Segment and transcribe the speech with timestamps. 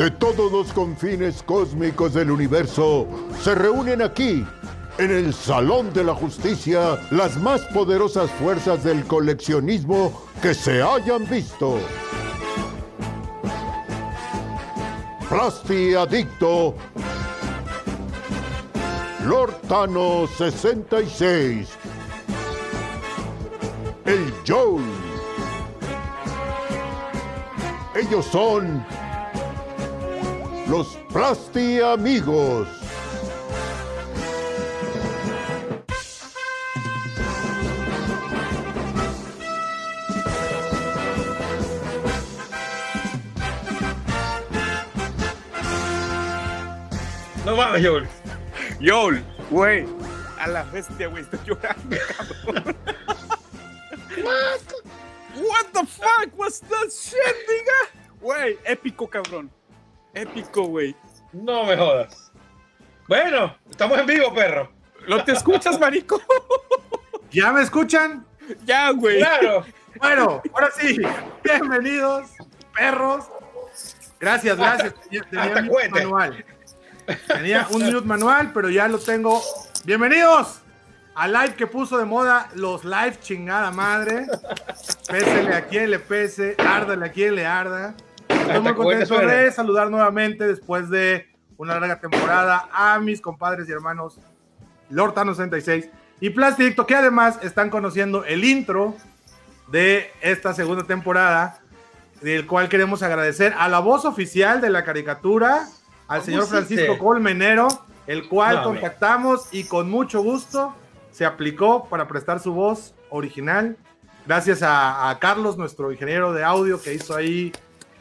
[0.00, 3.06] de todos los confines cósmicos del universo
[3.42, 4.46] se reúnen aquí,
[4.96, 11.28] en el Salón de la Justicia, las más poderosas fuerzas del coleccionismo que se hayan
[11.28, 11.78] visto.
[15.28, 16.74] Plasti Adicto,
[19.26, 21.68] Lord Thanos 66,
[24.06, 24.82] el Joel.
[27.94, 28.82] Ellos son
[30.70, 32.68] los Plasti Amigos.
[47.44, 48.08] No mames, Joel.
[48.80, 49.84] Joel, güey,
[50.38, 52.76] a la bestia, güey, estoy llorando, cabrón.
[55.34, 57.90] What the fuck was that shit, diga?
[58.20, 59.50] Güey, épico, cabrón.
[60.14, 60.94] Épico, güey.
[61.32, 62.32] No me jodas.
[63.06, 64.70] Bueno, estamos en vivo, perro.
[65.06, 66.20] ¿Lo te escuchas, marico?
[67.30, 68.26] ¿Ya me escuchan?
[68.64, 69.18] ya, güey.
[69.18, 69.64] Claro.
[69.98, 70.98] Bueno, ahora sí,
[71.42, 72.30] bienvenidos,
[72.74, 73.24] perros.
[74.18, 74.94] Gracias, gracias.
[75.30, 76.44] Tenía, un mute manual.
[77.26, 79.42] Tenía un mute manual, pero ya lo tengo.
[79.84, 80.60] Bienvenidos
[81.14, 84.26] al live que puso de moda los live chingada madre.
[85.08, 87.94] Pésele a quien le pese, árdale a quien le arda.
[88.50, 93.72] Estoy muy contento de saludar nuevamente después de una larga temporada a mis compadres y
[93.72, 94.18] hermanos
[94.88, 95.88] Lord Thanos 66
[96.20, 98.96] y Plasticto, que además están conociendo el intro
[99.68, 101.60] de esta segunda temporada,
[102.20, 105.68] del cual queremos agradecer a la voz oficial de la caricatura,
[106.08, 106.46] al ¿Cómo señor?
[106.48, 107.68] Francisco Colmenero,
[108.06, 110.74] el cual No, contactamos y con mucho gusto
[111.12, 113.76] se aplicó para prestar su voz original.
[114.26, 117.52] Gracias a, a Carlos, nuestro ingeniero de audio, que hizo ahí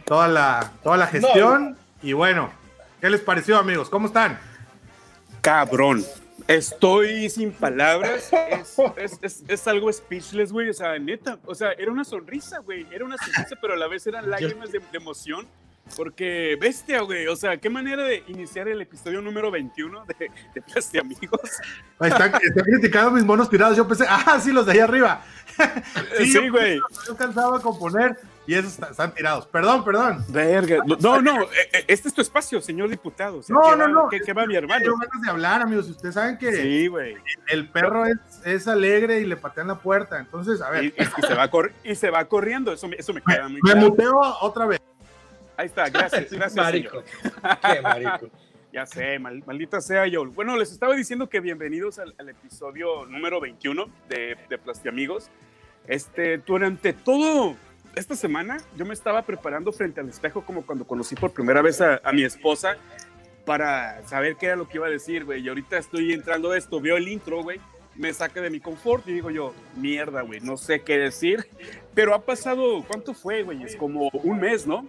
[0.09, 1.78] toda la, toda la gestión.
[2.02, 2.52] Y bueno,
[3.00, 3.90] ¿qué les pareció, amigos?
[3.90, 4.38] ¿Cómo están?
[5.42, 6.03] Cabrón.
[6.47, 8.31] Estoy sin palabras.
[8.50, 10.69] Es, es, es, es algo speechless, güey.
[10.69, 11.38] O sea, neta.
[11.46, 12.88] O sea, era una sonrisa, güey.
[12.92, 15.48] Era una sonrisa, pero a la vez eran lágrimas de, de emoción.
[15.96, 17.28] Porque, bestia, güey.
[17.28, 21.40] O sea, qué manera de iniciar el episodio número 21 de, de Plasti Amigos.
[22.00, 23.78] Están, están criticando mis monos tirados.
[23.78, 25.22] Yo pensé, ah, sí, los de ahí arriba.
[26.18, 26.78] Sí, yo- güey.
[26.78, 28.18] Yo alcanzaba a componer
[28.50, 29.46] y esos está- están tirados.
[29.48, 30.26] Perdón, perdón.
[30.30, 30.78] Verga.
[31.00, 31.44] No, no.
[31.44, 33.38] eh, eh, Este es tu espacio, señor diputado.
[33.38, 34.10] O sea, No, ¿qué no, va- no.
[34.10, 34.82] ¿Qué, qué va mi hermano?
[34.84, 35.88] Tengo ganas de hablar, amigos.
[35.90, 37.16] Ustedes saben que Sí, güey.
[37.50, 40.20] el perro es, es alegre y le patean la puerta.
[40.20, 40.94] Entonces, a ver, Y,
[41.28, 42.72] se va cor- y se va corriendo.
[42.74, 43.90] Eso, me- eso me queda muy me claro.
[43.90, 44.81] muteo otra vez.
[45.56, 45.90] Ahí está.
[45.90, 46.30] Gracias.
[46.31, 47.04] Gracias, marico.
[47.22, 47.60] señor.
[47.74, 48.28] Qué marico.
[48.72, 50.24] Ya sé, mal- maldita sea yo.
[50.28, 55.31] Bueno, les estaba diciendo que bienvenidos al, al episodio número 21 de, de Plastiamigos.
[55.88, 57.56] Este, durante todo
[57.96, 61.82] esta semana yo me estaba preparando frente al espejo como cuando conocí por primera vez
[61.82, 62.78] a, a mi esposa
[63.46, 65.42] para saber qué era lo que iba a decir, güey.
[65.42, 67.60] Y ahorita estoy entrando a esto, veo el intro, güey,
[67.96, 71.48] me saca de mi confort y digo yo, mierda, güey, no sé qué decir.
[71.96, 73.64] Pero ha pasado, ¿cuánto fue, güey?
[73.64, 74.88] Es como un mes, ¿no?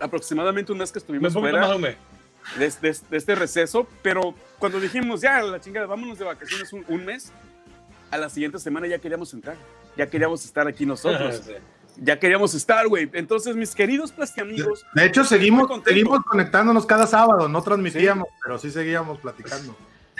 [0.00, 1.96] Aproximadamente un mes que estuvimos fuera más de un mes.
[2.80, 6.84] de, de- de este receso, pero cuando dijimos ya, la chingada, vámonos de vacaciones un,
[6.88, 7.32] un mes,
[8.10, 9.56] a la siguiente semana ya queríamos entrar,
[9.96, 11.52] ya queríamos estar aquí nosotros, Sí.
[11.96, 13.10] Ya queríamos estar, güey.
[13.12, 17.48] Entonces, mis queridos plastiamigos, De hecho, seguimos, seguimos conectándonos cada sábado.
[17.48, 19.76] No transmitíamos, pero sí seguíamos platicando.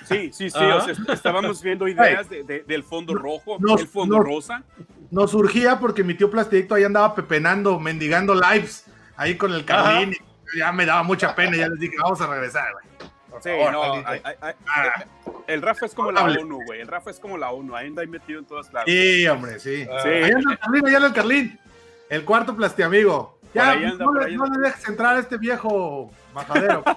[0.06, 3.87] sí, sí, sí, o sea, estábamos viendo ideas de- de- del fondo rojo, No, el
[3.87, 4.62] fondo rosa.
[5.11, 8.84] Nos surgía porque mi tío Plasticto ahí andaba pepenando, mendigando lives
[9.16, 10.12] ahí con el Carlín.
[10.55, 11.56] y Ya me daba mucha pena.
[11.56, 12.84] Ya les dije, vamos a regresar, güey.
[13.43, 14.09] Sí, favor, no, maldito.
[14.11, 15.05] ay, ay, ay, Ah.
[15.47, 16.25] el Rafa es como la.
[16.25, 16.81] ONU, güey.
[16.82, 18.91] El Rafa es como la ONU, ahí anda ahí metido en todas lados.
[18.91, 19.87] Sí, hombre, sí.
[19.91, 20.00] Ah.
[20.03, 20.09] Sí.
[20.11, 21.59] Ahí anda el Carlín, ahí anda el Carlín.
[22.12, 23.39] El cuarto plastiamigo.
[23.55, 26.84] Ya, anda, no, le dejes entrar a este viejo majadero.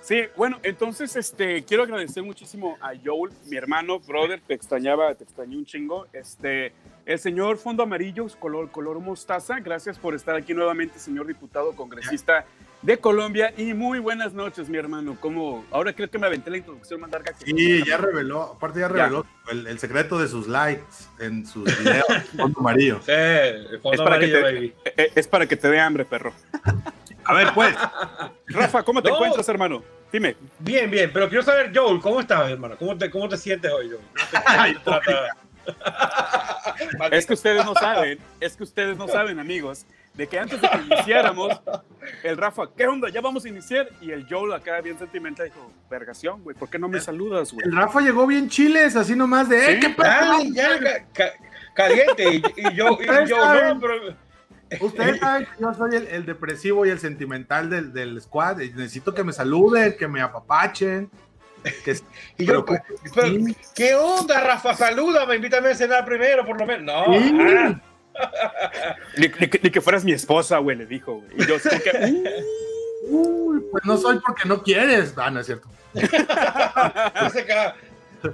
[0.00, 5.24] Sí, bueno, entonces este, quiero agradecer muchísimo a Joel, mi hermano, brother, te extrañaba, te
[5.24, 6.06] extrañé un chingo.
[6.14, 6.72] Este,
[7.04, 12.46] el señor Fondo Amarillo, color, color mostaza, gracias por estar aquí nuevamente, señor diputado congresista
[12.82, 13.52] de Colombia.
[13.56, 15.16] Y muy buenas noches, mi hermano.
[15.20, 18.80] Como ahora creo que me aventé la introducción más larga que Sí, ya reveló, aparte
[18.80, 20.84] ya reveló el, el secreto de sus likes
[21.18, 22.06] en sus videos.
[22.36, 23.00] Fondo amarillo.
[23.04, 24.74] Sí, el fondo Es para, que te, baby.
[24.96, 26.32] eh, es para que te dé hambre, perro.
[27.24, 27.74] A ver, pues.
[28.46, 29.16] Rafa, ¿cómo te No.
[29.16, 29.82] encuentras, hermano?
[30.10, 30.36] Dime.
[30.58, 32.76] Bien, bien, pero quiero saber, Joel, ¿cómo estás, hermano?
[32.78, 34.00] ¿Cómo te, cómo te sientes hoy, Joel?
[34.04, 35.36] ¿Cómo te- cómo te trata?
[37.10, 39.84] Es que ustedes no saben, es que ustedes no saben, amigos,
[40.18, 41.60] de que antes de que iniciáramos,
[42.24, 43.08] el Rafa, ¿qué onda?
[43.08, 43.88] Ya vamos a iniciar.
[44.00, 47.64] Y el Joel acá bien sentimental dijo, vergación, güey, ¿por qué no me saludas, güey?
[47.66, 49.80] El Rafa llegó bien chiles, así nomás de, ¡eh, Sí.
[49.80, 50.08] qué pedo!
[50.08, 51.32] Dale, ya, ca- ca-
[51.74, 52.34] caliente.
[52.34, 53.68] Y, y yo, y yo, Ustedes saben.
[53.74, 53.94] no, pero
[54.80, 58.58] Ustedes saben que yo soy el, el depresivo y el sentimental del, del squad.
[58.60, 61.10] y necesito que me saluden, que me apapachen.
[61.84, 61.96] Que,
[62.38, 62.82] Y yo, pero-
[63.14, 63.56] pero, sí.
[63.76, 64.74] ¿qué onda, Rafa?
[64.74, 66.84] Salúdame, invítame a cenar primero, por lo menos.
[67.06, 67.38] No, Sí.
[67.56, 67.80] ah,
[69.16, 71.30] Ni, ni que- ni que fueras mi esposa, güey, le dijo, güey.
[71.38, 71.90] Y yo, como que,
[73.10, 75.14] Uy, pues no soy porque no quieres.
[75.16, 75.68] Ah, no es cierto.
[75.94, 77.74] acá-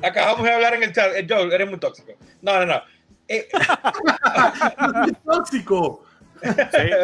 [0.03, 1.13] acabamos de hablar en el chat.
[1.15, 2.13] Eh, Joel, eres muy tóxico.
[2.43, 2.83] No, no, no.
[3.29, 3.49] Eh,
[5.25, 6.05] No tóxico.
[6.43, 6.51] sí,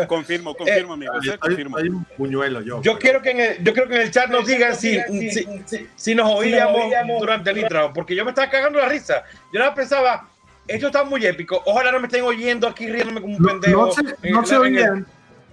[0.06, 1.12] confirmo, confirmo, amigo.
[1.22, 1.78] sí, Soy, confirmo.
[1.78, 2.82] soy un puñuelo yo.
[2.82, 4.98] yo quiero que en el, yo creo que en el chat nos digan si,
[5.30, 6.90] si, si nos oíamos
[7.20, 9.24] durante el intro, porque yo me estaba cagando la risa.
[9.52, 10.28] Yo nada pensaba,
[10.70, 11.62] esto está muy épico.
[11.66, 13.86] Ojalá no me estén oyendo aquí riéndome como un No, pendejo.
[13.86, 15.06] no se, no se oían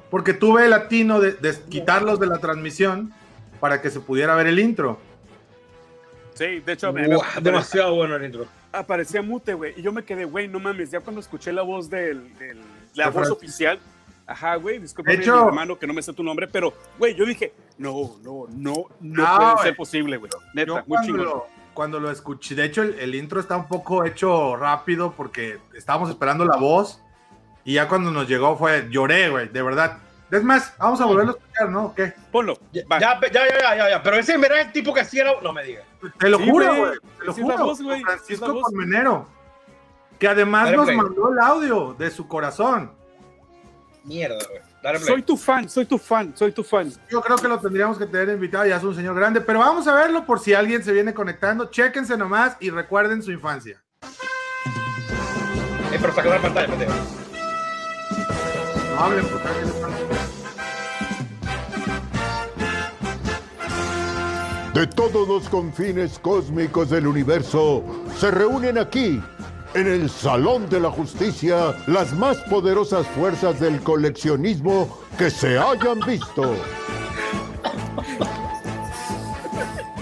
[0.10, 3.12] porque tuve el latino de, de quitarlos de la transmisión
[3.60, 5.00] para que se pudiera ver el intro.
[6.36, 6.94] Sí, de hecho,
[7.42, 8.46] demasiado bueno el intro.
[8.72, 9.74] aparecía mute, güey.
[9.76, 10.92] Y yo me quedé, güey, no mames.
[10.92, 12.62] Ya cuando escuché la voz del, del-
[12.94, 13.80] la De voz oficial,
[14.28, 18.18] ajá, güey, hecho- hermano, que no me sé tu nombre, pero, güey, yo dije, no,
[18.24, 19.64] no, no, no No, puede güey.
[19.64, 20.32] ser posible, güey.
[20.54, 21.26] Neta, Yo muy chingón.
[21.26, 21.48] lo,
[21.78, 26.10] cuando lo escuché, de hecho el, el intro está un poco hecho rápido porque estábamos
[26.10, 27.04] esperando la voz
[27.64, 30.00] y ya cuando nos llegó fue, lloré, güey, de verdad.
[30.32, 31.94] Es más, vamos a volverlo a escuchar, ¿no?
[31.94, 32.14] ¿Qué?
[32.32, 32.58] Ponlo.
[32.74, 35.26] Ya, ya, ya, ya, ya, ya, Pero ese en verdad es el tipo que hacía.
[35.44, 35.84] No me digas.
[36.18, 37.00] Te lo Sí, juro, güey.
[37.20, 37.76] Te lo juro.
[38.04, 38.60] Francisco.
[38.60, 39.28] Colmenero.
[40.18, 40.98] Que además nos play.
[40.98, 42.92] mandó el audio de su corazón.
[44.04, 44.62] Mierda, güey.
[44.88, 45.08] Dale play.
[45.10, 46.90] Soy tu fan, soy tu fan, soy tu fan.
[47.10, 49.86] Yo creo que lo tendríamos que tener invitado, ya es un señor grande, pero vamos
[49.86, 51.66] a verlo por si alguien se viene conectando.
[51.70, 53.84] Chéquense nomás y recuerden su infancia.
[55.92, 56.94] Eh, pero saca la pantalla, pendejo.
[58.96, 59.98] No hablen, puta, que les pasa?
[64.74, 67.84] De todos los confines cósmicos del universo
[68.18, 69.22] se reúnen aquí,
[69.78, 76.00] en el Salón de la Justicia, las más poderosas fuerzas del coleccionismo que se hayan
[76.00, 76.56] visto.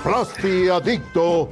[0.02, 1.50] Plasti Adicto,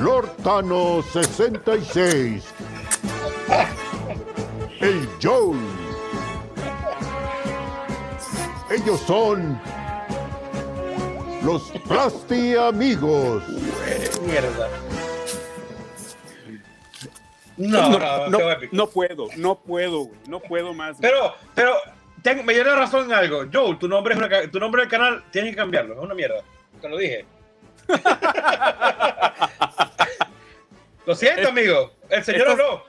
[0.00, 2.44] Lord Thanos 66,
[4.80, 5.58] el Joel.
[8.70, 9.60] Ellos son
[11.42, 13.42] los Plasti Amigos.
[14.26, 14.85] Mierda.
[17.56, 18.76] No, No, no, no, demasiado épico.
[18.76, 20.18] no puedo, no puedo, güey.
[20.28, 20.98] No puedo más.
[20.98, 21.10] güey.
[21.10, 21.74] Pero, pero,
[22.22, 23.44] tengo, me dio la razón en algo.
[23.52, 25.94] Joel, tu nombre, es una, tu nombre del canal tienes que cambiarlo.
[25.94, 26.42] Es una mierda.
[26.80, 27.24] Te lo dije.
[31.06, 31.92] lo siento, Es- amigo.
[32.08, 32.84] El señor Estás- habló.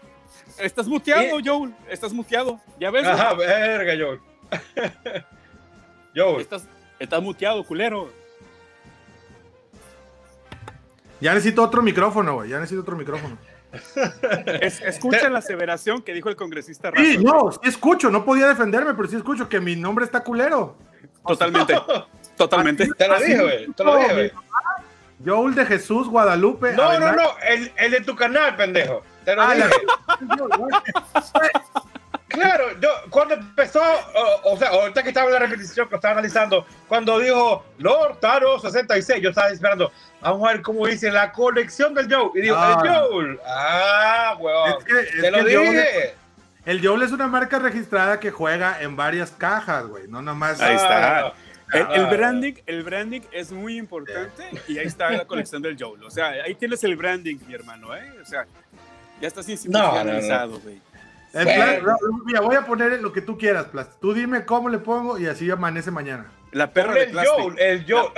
[0.60, 1.74] Estás muteado, Joel.
[1.88, 2.60] Estás muteado.
[2.80, 3.04] Ya ves.
[3.04, 3.14] güey?
[3.16, 4.20] Ajá, verga, Joel.
[6.16, 6.42] Joel.
[6.42, 6.68] Estás,
[7.00, 8.10] estás muteado, culero.
[11.22, 12.50] Ya necesito otro micrófono, güey.
[12.50, 13.38] Ya necesito otro micrófono.
[14.62, 17.04] Es- escucha la aseveración que dijo el congresista Rafa.
[17.04, 18.10] Sí, no, sí escucho.
[18.10, 20.76] No podía defenderme, pero sí escucho que mi nombre está culero.
[21.26, 21.76] Totalmente.
[22.38, 22.88] Totalmente.
[22.98, 23.68] Te lo dije, güey.
[23.74, 24.32] Te lo dije, güey.
[25.26, 26.74] Joel de Jesús, Guadalupe.
[26.74, 27.24] No, no, no.
[27.48, 29.02] El, el de tu canal, pendejo.
[29.26, 29.68] Te lo Ah, dije.
[30.22, 30.88] la-
[32.40, 36.14] Claro, yo cuando empezó, o, o sea, ahorita que estaba en la repetición que estaba
[36.14, 39.92] analizando, cuando dijo Lord Taro 66, yo estaba esperando,
[40.22, 42.32] vamos a ver cómo dice la colección del Joe.
[42.36, 42.82] Y digo, Ah.
[42.84, 43.40] el Joel.
[43.46, 44.70] Ah, huevón.
[44.80, 46.16] Es que, es Te lo Joel- dije.
[46.66, 50.08] el Joel es una marca registrada que juega en varias cajas, güey.
[50.08, 50.60] No nomás.
[50.62, 51.20] Ahí está.
[51.28, 51.34] Ah,
[51.74, 52.10] El, el ah.
[52.10, 56.02] branding, el branding es muy importante y ahí está la colección del Joel.
[56.04, 58.14] O sea, ahí tienes el branding, mi hermano, ¿eh?
[58.22, 58.46] O sea,
[59.20, 60.80] ya estás institucionalizado, güey.
[61.34, 64.00] En plan, no, mira, voy a poner lo que tú quieras, Plas.
[64.00, 66.32] Tú dime cómo le pongo y así amanece mañana.
[66.52, 67.42] La perra Ponle de el plástico.
[67.44, 68.12] Joel, el Joel.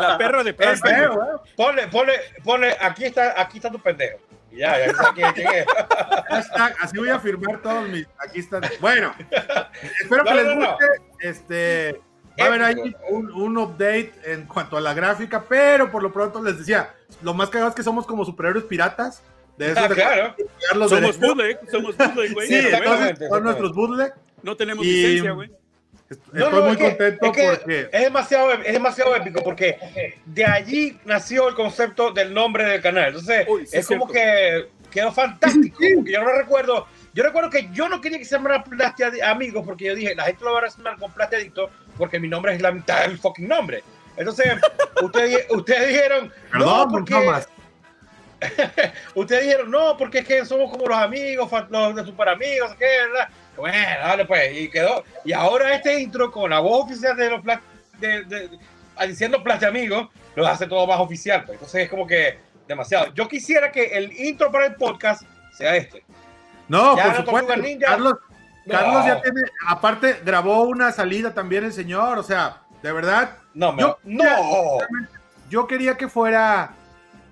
[0.00, 0.88] La perra de plástico.
[0.88, 1.28] feo, güey.
[1.56, 2.12] Ponle, ponle,
[2.44, 4.18] ponle, aquí está, aquí está tu pendejo.
[4.50, 5.66] Ya, ya sé quién, quién es.
[6.28, 8.06] Hashtag, así voy a firmar todos mis.
[8.18, 8.62] Aquí están.
[8.80, 9.14] Bueno,
[10.02, 10.70] espero que No, les no, no.
[10.72, 10.86] guste.
[11.20, 12.00] Este.
[12.40, 16.12] Va a haber ahí un, un update en cuanto a la gráfica, pero por lo
[16.12, 19.22] pronto les decía, lo más cagado es que somos como superhéroes piratas.
[19.58, 20.34] De esos Ah, claro.
[20.72, 21.18] Somos derechos.
[21.20, 22.46] bootleg, somos bootleg, güey.
[22.48, 24.12] Sí, entonces exactamente, son nuestros bootleg.
[24.42, 25.50] no tenemos y- licencia, güey.
[26.32, 27.88] No, Estoy no, muy es que- contento es que porque.
[27.92, 29.78] es demasiado, es demasiado épico porque
[30.24, 33.08] de allí nació el concepto del nombre del canal.
[33.08, 34.68] Entonces, Uy, sí, es como cierto.
[34.82, 35.76] que quedó fantástico.
[35.96, 39.20] Porque yo no recuerdo, yo recuerdo que yo no quería que se llamara Plasti Adi-
[39.20, 42.28] Amigos porque yo dije, la gente lo va a relacionar con Plasti Adicto porque mi
[42.28, 43.82] nombre es la mitad del fucking nombre.
[44.16, 44.46] Entonces,
[45.02, 47.48] ustedes, ustedes dijeron, Perdón, no, porque no más.
[49.14, 52.86] ustedes dijeron, no, porque es que somos como los amigos, los de super amigos, ¿qué?
[53.10, 53.28] ¿verdad?
[53.56, 55.02] Bueno, dale pues, y quedó.
[55.24, 57.60] Y ahora este intro con la voz oficial de los pla-
[57.98, 61.42] de, de- de- diciendo Plasti Amigos, lo hace todo más oficial.
[61.44, 61.54] Pues.
[61.54, 63.12] Entonces es como que demasiado.
[63.14, 66.04] Yo quisiera que el intro para el podcast sea este.
[66.68, 67.54] No, Ya por no supuesto.
[67.80, 68.14] Carlos,
[68.66, 68.72] No.
[68.78, 73.72] Carlos ya tiene, aparte grabó una salida también el señor, o sea, de verdad, No,
[73.72, 74.24] me- Yo- no.
[75.50, 76.74] yo quería que fuera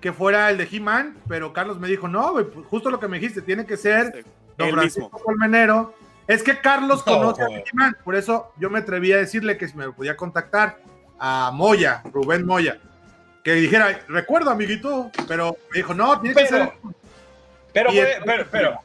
[0.01, 3.07] que fuera el de He-Man, pero Carlos me dijo, no, güey, pues, justo lo que
[3.07, 4.23] me dijiste, tiene que ser
[4.57, 5.19] Don El Francisco mismo.
[5.19, 5.93] Colmenero.
[6.27, 7.47] Es que Carlos No, conoce a.
[7.47, 10.77] He-Man, por eso yo me atreví a decirle que si me podía contactar
[11.19, 12.77] a Moya, Rubén Moya,
[13.43, 16.73] que dijera, recuerdo, amiguito, pero me dijo, no, tiene que Pero- ser.
[17.73, 18.79] Pero, puede- el- pero, pero,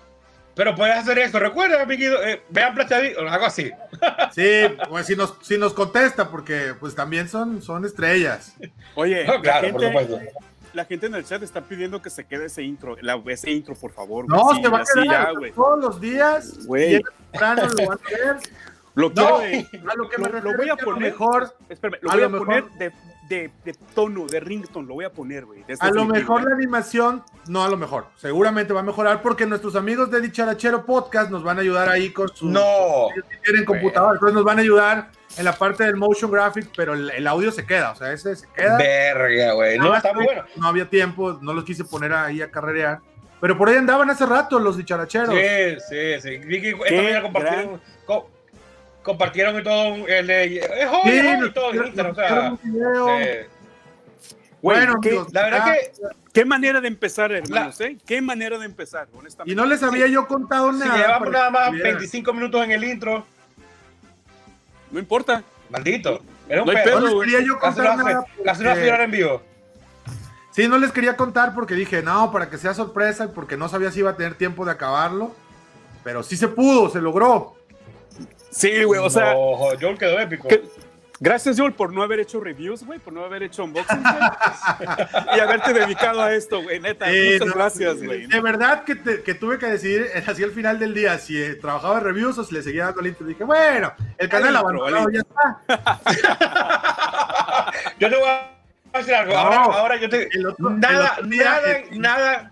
[0.54, 1.38] pero puedes hacer eso.
[1.38, 3.70] Recuerda, amiguito, eh, vean Plastadito, algo así.
[4.32, 8.54] Sí, pues si nos, si nos contesta, porque pues también son, son estrellas.
[8.94, 10.40] Oye, No, claro, la, por gente, supuesto.
[10.72, 13.74] La gente en el chat está pidiendo que se quede ese intro, la- ese intro,
[13.74, 14.26] por favor.
[14.28, 14.56] No, güey.
[14.56, 15.52] Sí, se va a quedar ya, güey.
[15.52, 16.66] todos los días.
[16.66, 17.00] Güey.
[17.30, 18.36] temprano lo van a ver.
[18.94, 21.56] Lo No, quiero a lo que me lo- lo refiero voy a lo poner- mejor,
[21.68, 22.92] Espérame, lo A voy a, lo poner mejor- de,
[23.36, 25.64] de, de tono, de ringtone, lo voy a poner, güey.
[25.80, 29.74] a lo mejor la animación, no a lo mejor, seguramente va a mejorar porque nuestros
[29.76, 33.08] amigos de Dicharachero Podcast nos van a ayudar ahí con sus No.
[33.14, 36.92] ellos tienen computadora, entonces nos van a ayudar en la parte del motion graphic, pero
[36.92, 38.76] el, el audio se queda, o sea, ese se queda.
[38.76, 39.78] Verga, güey.
[39.78, 40.44] No, más está muy bueno.
[40.56, 43.00] No había tiempo, no los quise poner ahí a carrerear,
[43.40, 45.34] pero por ahí andaban hace rato los dicharacheros.
[45.34, 46.40] Sí, sí, sí.
[46.84, 47.80] Esta mañana compartieron,
[49.02, 50.56] compartieron y todo el de.
[50.58, 53.22] Es joven, Sí, y todo Instagram, o sea.
[53.22, 53.48] eh,
[54.60, 55.92] Bueno, ¿qué, amigos, la verdad ah, que
[56.32, 57.98] qué manera de empezar, hermanos, ¿eh?
[58.06, 59.52] Qué manera de empezar, honestamente.
[59.52, 60.96] Y no les había yo contado si nada.
[60.96, 61.92] llevamos para nada más estuvieran.
[61.94, 63.26] 25 minutos en el intro,
[64.90, 65.42] No importa.
[65.70, 66.20] maldito.
[66.48, 67.00] Era un No pedo.
[67.00, 67.30] No les güey.
[67.30, 68.24] quería yo contar nada.
[68.46, 69.42] hace porque- en vivo.
[70.52, 73.68] Sí, no les quería contar porque dije, no, para que sea sorpresa y porque no
[73.70, 75.34] sabía si iba a tener tiempo de acabarlo.
[76.04, 77.56] Pero sí se pudo, se logró.
[78.52, 80.46] Sí, güey, o sea, No, Joel quedó épico.
[80.46, 80.62] que-
[81.18, 84.16] gracias, Joel, por no haber hecho reviews, güey, por no haber hecho unboxing, güey,
[85.36, 87.10] y haberte dedicado a esto, güey, neta.
[87.10, 88.26] Eh, muchas no, gracias, güey.
[88.26, 91.40] De verdad que, te- que tuve que decidir eh, así al final del día si
[91.42, 93.26] eh, trabajaba en reviews o si le seguía dando el intro.
[93.26, 95.60] Dije, bueno, el canal abandonado al ya está.
[97.98, 98.50] Yo te voy a
[98.98, 99.32] decir algo.
[99.32, 99.38] No.
[99.38, 100.28] Ahora, ahora yo te.
[100.36, 102.51] El otro- Nada, el otro nada, eh, nada.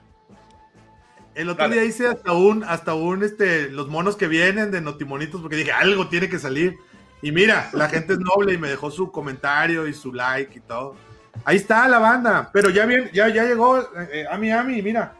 [1.35, 1.77] El otro Dale.
[1.77, 5.73] día hice hasta un, hasta un, este, los monos que vienen de Notimonitos porque dije,
[5.73, 6.77] algo tiene que salir.
[7.23, 10.61] Y mira, la gente es noble y me dejó su comentario y su like y
[10.61, 10.97] todo.
[11.45, 15.15] Ahí está la banda, pero ya bien, ya, ya llegó eh, eh, Ami Ami, mira.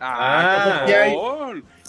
[0.00, 1.16] Ah, aquí hay-.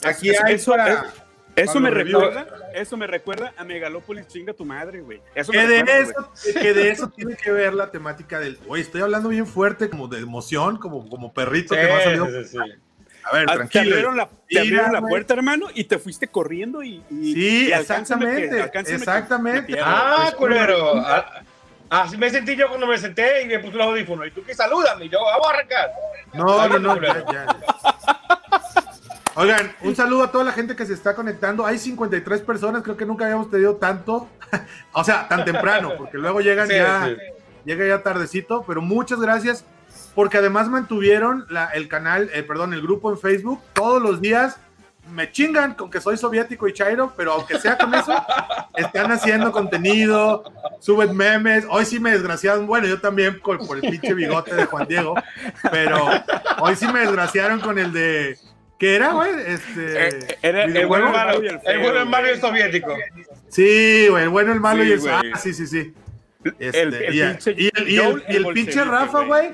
[0.05, 1.22] Aquí hay eso, para- eso-
[1.55, 5.21] eso me recuerda, eso me recuerda a Megalópolis chinga tu madre, güey.
[5.35, 5.99] Eso Que me de, recuerda,
[6.33, 8.57] eso, que de eso tiene que ver la temática del.
[8.65, 12.03] Güey, estoy hablando bien fuerte, como de emoción, como, como perrito Sí, que me ha
[12.03, 12.25] salido.
[12.27, 12.57] sí, sí.
[13.25, 13.83] A ver, Ah, Te tranquilo.
[13.83, 15.09] abrieron la, te Mira, abrieron la güey.
[15.11, 17.01] puerta, hermano, y te fuiste corriendo y.
[17.09, 19.77] y- Sí, y alcánzame que- exactamente, que exactamente.
[19.81, 20.93] Ah, Pues, culero.
[20.97, 21.41] Ah,
[21.89, 24.25] Así me sentí yo cuando me senté y me puse los audífonos.
[24.25, 25.05] Y tú que salúdame.
[25.05, 25.91] Y yo, vamos a arrancar.
[26.33, 26.93] No, no, no.
[26.95, 27.25] Culero.
[27.31, 28.41] ya, ya.
[29.35, 31.65] Oigan, un saludo a toda la gente que se está conectando.
[31.65, 34.29] Hay 53 personas, creo que nunca habíamos tenido tanto.
[34.93, 37.15] o sea, tan temprano, porque luego llegan Sí, ya, sí.
[37.65, 38.63] llega ya tardecito.
[38.67, 39.65] Pero muchas gracias,
[40.13, 44.57] porque además mantuvieron la- el canal, eh, perdón, el grupo en Facebook todos los días.
[45.11, 48.13] Me chingan con que soy soviético y chairo, pero aunque sea con eso,
[48.75, 50.43] están haciendo contenido,
[50.79, 51.65] suben memes.
[51.69, 55.15] Hoy sí me desgraciaron, bueno, yo también con- por el pinche bigote de Juan Diego,
[55.71, 56.05] pero
[56.61, 58.37] hoy sí me desgraciaron con el de.
[58.79, 59.31] ¿Qué era, güey?
[59.47, 60.07] Este.
[60.07, 62.39] Eh, era el bueno, el malo y el el feo, bueno, el malo y el
[62.39, 62.51] güey.
[62.51, 62.95] soviético.
[63.49, 64.99] Sí, güey, el bueno, el malo Sí, y el.
[64.99, 65.13] güey.
[65.33, 65.93] Ah, sí, sí, sí.
[66.59, 69.23] Este, El- el y, pinche y el, y el- Joel, y el el pinche Rafa,
[69.23, 69.51] güey.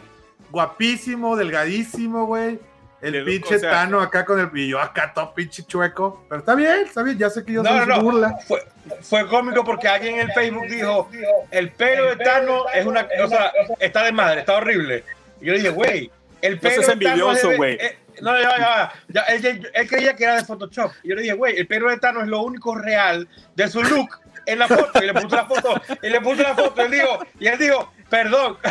[0.50, 2.60] Guapísimo, delgadísimo, güey.
[3.02, 4.50] El Le- pinche o sea- Tano acá con el.
[4.58, 6.26] Y yo acá todo pinche chueco.
[6.28, 7.18] Pero está bien, está bien.
[7.18, 8.02] Ya sé que yo No, soy no, no.
[8.02, 8.38] burla.
[8.48, 8.62] Fue,
[9.02, 11.10] fue cómico porque alguien en el Facebook dijo:
[11.52, 13.08] el pelo de Tano es una.
[13.24, 15.04] O sea, está de madre, está horrible.
[15.40, 16.12] Y yo le dije, güey,
[16.42, 17.32] el pelo seas de Tano.
[17.32, 17.78] es envidioso, güey.
[18.22, 19.22] No, ya, ya, ya.
[19.24, 20.92] Él, él- él creía que era de Photoshop.
[21.04, 23.82] Y yo le dije, güey, el pelo de Tano es lo único real de su
[23.84, 24.10] look
[24.46, 25.02] en la foto.
[25.04, 25.82] Y le puse la foto.
[26.02, 26.82] Y le puse la foto.
[26.82, 28.58] Y él dijo, y él dijo, perdón.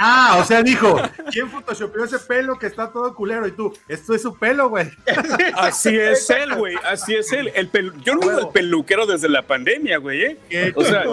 [0.00, 1.00] Ah, o sea, dijo,
[1.32, 3.46] ¿quién photoshopeó ese pelo que está todo culero?
[3.48, 4.88] Y tú, esto es su pelo, güey.
[5.54, 6.76] Así es él, güey.
[6.84, 7.50] Así es él.
[7.54, 10.38] El pelu- Yo no veo el peluquero desde la pandemia, güey.
[10.50, 10.72] ¿eh?
[10.76, 11.04] O sea,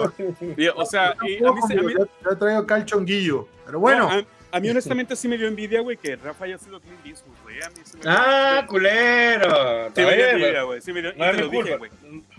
[0.56, 3.48] y- o sea, y a mí, se- a mí- yo, yo traigo acá el chonguillo.
[3.66, 6.58] Pero bueno, no, a, a mí honestamente sí me dio envidia, güey, que Rafa haya
[6.58, 7.62] sido Clint Eastwood, güey.
[7.62, 9.90] A mí sí me dio- Ah, culero.
[9.94, 10.80] sí me dio envidia, güey.
[10.80, 11.90] Sí me dio, y No es te lo dije, güey.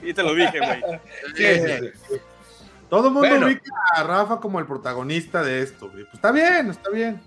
[0.02, 0.82] Y te lo dije, güey.
[1.36, 2.16] Sí, sí,
[2.90, 3.46] todo el mundo Bueno.
[3.48, 5.90] ubica a Rafa como el protagonista de esto.
[5.90, 6.04] güey.
[6.06, 7.20] Pues está bien, está bien.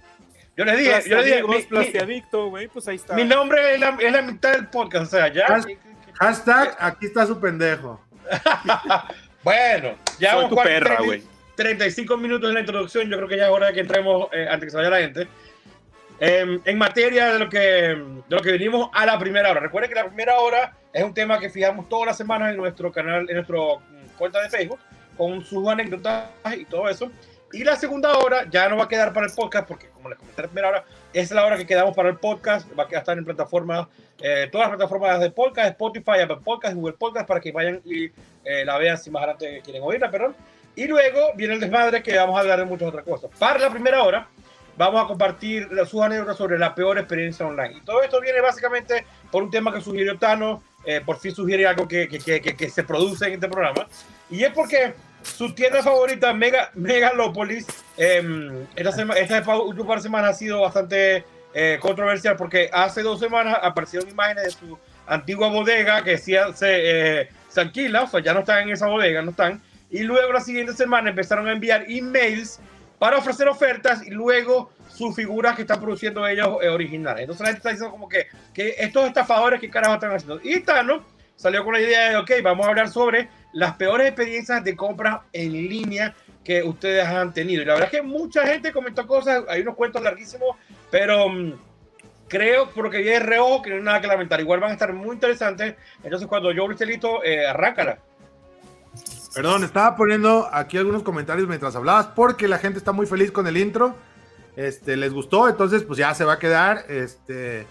[0.56, 3.14] Yo le dije, yo le dije, mi- Plastiadicto, güey, pues ahí está.
[3.14, 5.46] mi nombre es la, es la mitad del podcast, o sea, ya.
[5.46, 5.66] Has-
[6.18, 8.00] Hashtag, aquí está su pendejo.
[9.42, 11.22] Bueno, ya Soy tu perra, 30 güey.
[11.60, 13.10] 35 minutos en la introducción.
[13.10, 15.00] Yo creo que ya es hora de que entremos eh, antes que se vaya la
[15.00, 15.28] gente.
[16.18, 19.60] em, en materia de lo, que, de lo que venimos a la primera hora.
[19.60, 22.90] Recuerden que la primera hora es un tema que fijamos todas las semanas en nuestro
[22.90, 24.78] canal, en nuestro mm, cuenta de Facebook,
[25.16, 27.10] con sus anécdotas y todo eso.
[27.52, 30.18] Y la segunda hora ya no va a quedar para el podcast, porque como les
[30.18, 32.68] comenté la primera hora, es la hora que quedamos para el podcast.
[32.78, 33.86] Va a estar en plataformas,
[34.22, 38.06] eh, todas las plataformas de podcast, Spotify, Apple Podcast, Google Podcast, para que vayan y
[38.44, 40.34] eh, la vean si más adelante quieren oírla, perdón.
[40.76, 43.30] Y luego viene el desmadre que vamos a hablar de muchas otras cosas.
[43.38, 44.28] Para la primera hora,
[44.76, 47.78] vamos a compartir sus anécdotas sobre la peor experiencia online.
[47.78, 51.66] Y todo esto viene básicamente por un tema que sugirió Tano, eh, por fin sugiere
[51.66, 53.86] algo que, que, que, que, se produce en este programa.
[54.30, 57.66] Y es porque su tienda favorita, Mega, Megalopolis,
[57.98, 63.58] eh, esta, semana, esta última semana ha sido bastante eh, controversial porque hace dos semanas
[63.60, 68.40] aparecieron imágenes de su antigua bodega que se, eh, se alquila, o sea, ya no
[68.40, 69.60] están en esa bodega, no están.
[69.90, 72.60] Y luego la siguiente semana empezaron a enviar emails
[72.98, 77.22] para ofrecer ofertas y luego sus figuras que están produciendo ellos eh, originales.
[77.22, 80.40] Entonces la gente está diciendo como que, que estos estafadores, ¿qué carajo están haciendo?
[80.42, 81.04] Y Tano
[81.34, 85.22] salió con la idea de, ok, vamos a hablar sobre las peores experiencias de compra
[85.32, 87.62] en línea que ustedes han tenido.
[87.62, 90.56] Y la verdad es que mucha gente comentó cosas, hay unos cuentos larguísimos,
[90.90, 91.54] pero um,
[92.28, 94.40] creo, porque vi el reojo, que no hay nada que lamentar.
[94.40, 95.74] Igual van a estar muy interesantes.
[96.02, 97.98] Entonces, cuando yo esté listo, eh, arráncala.
[99.34, 103.46] Perdón, estaba poniendo aquí algunos comentarios mientras hablabas, porque la gente está muy feliz con
[103.46, 103.94] el intro.
[104.56, 106.84] Este, les gustó, entonces pues ya se va a quedar.
[106.88, 107.66] Este,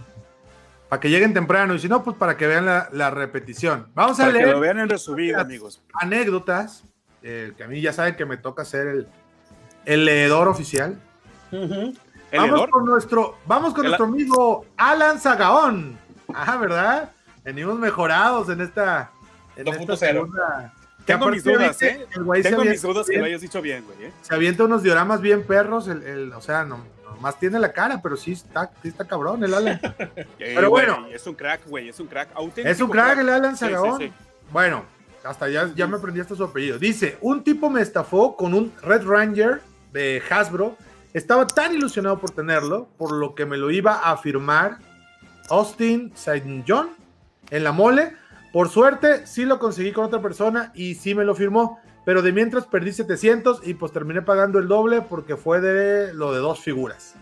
[0.88, 3.88] para que lleguen temprano y si no, pues para que vean la, la repetición.
[3.94, 4.46] Vamos a leer.
[4.46, 5.82] Que lo vean en resumido, amigos.
[5.94, 6.84] Anécdotas,
[7.22, 9.08] eh, que a mí ya saben que me toca ser el,
[9.86, 11.00] el leedor oficial.
[11.52, 11.98] Uh -huh.
[12.32, 12.70] ¿El vamos leedor?
[12.70, 15.98] con nuestro, vamos con El- nuestro amigo Alan Zagaón.
[16.34, 17.12] Ah, ¿verdad?
[17.44, 19.12] Venimos mejorados en esta,
[19.56, 19.82] en 2.0.
[19.82, 20.74] esta segunda.
[21.10, 22.06] Que Tengo mis dudas, ¿eh?
[22.44, 24.10] Tengo mis dudas que lo hayas dicho bien, güey.
[24.10, 24.12] ¿eh?
[24.22, 26.84] se avienta unos dioramas bien perros, el, el- o sea, no,
[27.20, 29.80] más tiene la cara, pero sí está, sí está cabrón el Alan.
[30.38, 31.08] Pero bueno.
[31.12, 31.90] Es un crack, güey.
[31.90, 32.30] Es un crack.
[32.34, 34.00] Auténtico Es un crack el Alan Zagaón.
[34.00, 34.12] sí.
[34.52, 34.86] Bueno,
[35.24, 36.80] hasta ya, ya me aprendí hasta su apellido.
[36.80, 40.78] Dice, un tipo me estafó con un Red Ranger de Hasbro.
[41.14, 44.78] Estaba tan ilusionado por tenerlo, por lo que me lo iba a firmar
[45.50, 46.64] Austin St.
[46.68, 46.92] John
[47.50, 48.16] en la mole.
[48.52, 51.80] Por suerte, sí lo conseguí con otra persona y sí me lo firmó.
[52.06, 56.34] Pero de mientras perdí 700 y pues terminé pagando el doble porque fue de lo
[56.34, 57.16] de dos figuras.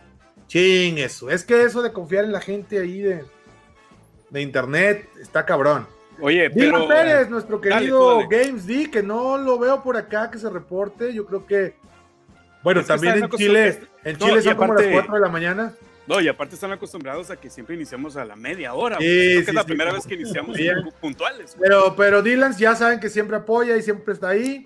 [0.47, 1.29] Ching, eso.
[1.29, 3.25] Es que eso de confiar en la gente ahí de,
[4.29, 5.87] de internet está cabrón.
[6.19, 6.87] Oye, Dylan pero.
[6.87, 8.45] Pérez, nuestro querido dale.
[8.45, 11.13] Games D, que no lo veo por acá que se reporte.
[11.13, 11.75] Yo creo que.
[12.63, 15.73] Bueno, Es también en Chile, en Chile son como las 4 de la mañana.
[16.07, 18.97] No, y aparte están acostumbrados a que siempre iniciamos a la media hora.
[18.97, 20.57] Sí, que sí, es la sí, primera vez que iniciamos
[21.01, 21.55] puntuales.
[21.57, 21.69] güey.
[21.69, 24.65] Pero, pero Dylan ya saben que siempre apoya y siempre está ahí.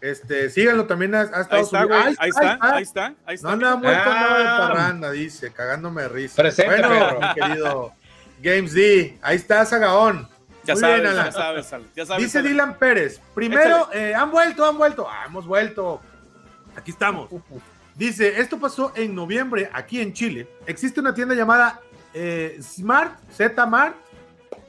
[0.00, 1.14] Este, síganlo también.
[1.14, 1.82] Ha, ha estado Ahí está.
[2.18, 3.48] Ahí está, ahí está, ahí No está.
[3.52, 4.58] anda muerto, andaba de Ah.
[4.58, 6.42] parranda, dice, cagándome de risa.
[6.42, 7.92] Presente, bueno, mi querido
[8.42, 10.28] Games D, ahí está Sagaón.
[10.64, 12.22] Ya sabes, bien, ya sabes, ya sabes.
[12.24, 12.42] Dice.
[12.42, 13.20] Dylan Pérez.
[13.34, 15.06] Primero, eh, han vuelto, han vuelto.
[15.08, 16.00] Ah, hemos vuelto.
[16.76, 17.28] Aquí estamos.
[17.96, 20.48] Dice, esto pasó en noviembre aquí en Chile.
[20.66, 21.80] Existe una tienda llamada
[22.14, 23.96] eh, Smart, Z Mart.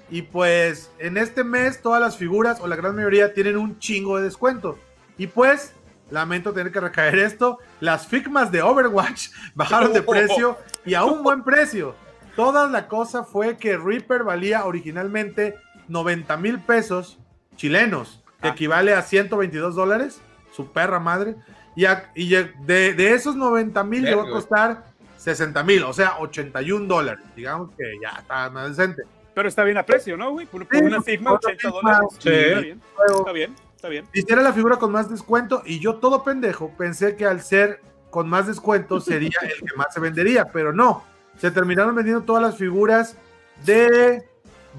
[0.10, 4.18] Y pues en este mes todas las figuras o la gran mayoría tienen un chingo
[4.18, 4.78] de descuento.
[5.18, 5.74] Y pues,
[6.12, 11.24] lamento tener que recaer esto, las Figmas de Overwatch bajaron de precio y a un
[11.24, 11.96] buen precio.
[12.36, 15.56] Toda la cosa fue que Reaper valía originalmente
[15.88, 17.20] 90 mil pesos
[17.56, 18.52] chilenos, que Ah.
[18.52, 20.20] equivale a 122 dólares,
[20.52, 21.36] su perra madre.
[21.76, 24.40] Y, a- y de, de esos 90 mil llegó a Verga.
[24.40, 24.84] costar
[25.18, 27.24] 60 mil, o sea, 81 dólares.
[27.36, 29.04] Digamos que ya está más decente.
[29.34, 30.46] Pero está bien a precio, ¿no, güey?
[30.46, 31.32] Por, por Sí, una una 80 Figma,
[31.72, 32.08] dólares.
[32.20, 32.30] sí.
[32.30, 32.82] Está bien,
[33.18, 34.06] está bien, está bien.
[34.14, 37.82] Hiciera la figura con más descuento y yo todo pendejo pensé que al ser
[38.12, 41.04] con más descuento sería el que más se vendería, pero no.
[41.40, 43.18] Se terminaron vendiendo todas las figuras
[43.66, 44.24] de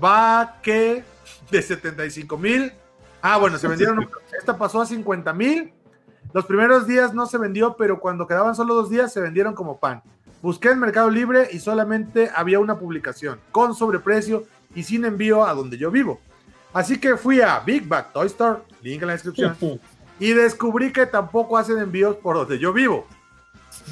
[0.00, 1.02] Baque
[1.50, 2.72] de 75 mil.
[3.22, 4.08] Ah, bueno, se vendieron.
[4.38, 5.72] Esta pasó a 50 mil.
[6.34, 9.78] Los primeros días no se vendió, pero cuando quedaban solo dos días se vendieron como
[9.78, 10.02] pan.
[10.42, 14.42] Busqué en Mercado Libre y solamente había una publicación con sobreprecio
[14.74, 16.20] y sin envío a donde yo vivo.
[16.72, 19.56] Así que fui a Big Bag Toy Store, link en la descripción,
[20.18, 23.06] y descubrí que tampoco hacen envíos por donde yo vivo.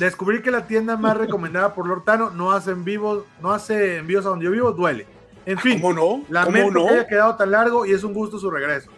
[0.01, 4.31] Descubrí que la tienda más recomendada por Lortano no hace envíos, no hace envíos a
[4.31, 5.07] donde yo vivo, duele.
[5.47, 6.01] En fin, ¿Cómo no?
[6.03, 6.87] ¿Cómo lamento no?
[6.89, 8.91] que haya quedado tan largo y es un gusto su regreso.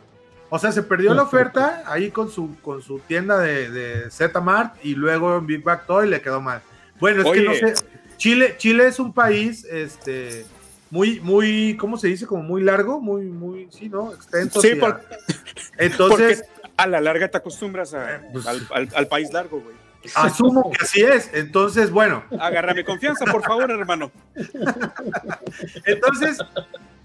[0.54, 4.76] O sea, se perdió la oferta ahí con su, con su tienda de, de Z-Mart
[4.84, 6.62] y luego en Big Bag Toy le quedó mal.
[7.00, 7.74] Bueno, es que no sé.
[8.18, 10.46] Chile, Chile es un país este,
[10.92, 12.24] muy, muy, ¿cómo se dice?
[12.28, 14.12] Como muy largo, muy, muy, sí, ¿no?
[14.14, 14.60] Extenso.
[14.60, 15.00] Sí, sí, por-
[15.76, 19.60] Entonces, Porque a la larga te acostumbras a- Eh, pues- al, al- al país largo,
[19.60, 19.74] güey.
[20.14, 21.30] Asumo que así es.
[21.32, 24.12] Entonces, bueno, Agárrame confianza, por favor, hermano.
[25.84, 26.38] entonces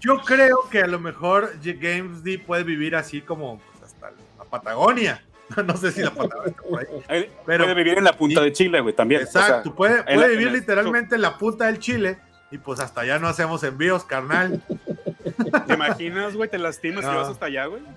[0.00, 4.44] yo creo que a lo mejor Games D puede vivir así como pues, hasta la
[4.44, 5.22] Patagonia.
[5.66, 7.30] No sé si la Patagonia está por ahí.
[7.46, 9.22] Pero- puede vivir en la punta de Chile, güey, también.
[9.22, 12.18] Exacto, puede, en puede la- vivir en literalmente en la punta del Chile
[12.52, 14.62] y pues hasta allá no hacemos envíos, carnal.
[15.66, 16.48] ¿Te imaginas, güey?
[16.50, 17.16] Te lastimas y No.
[17.16, 17.82] vas hasta allá, güey.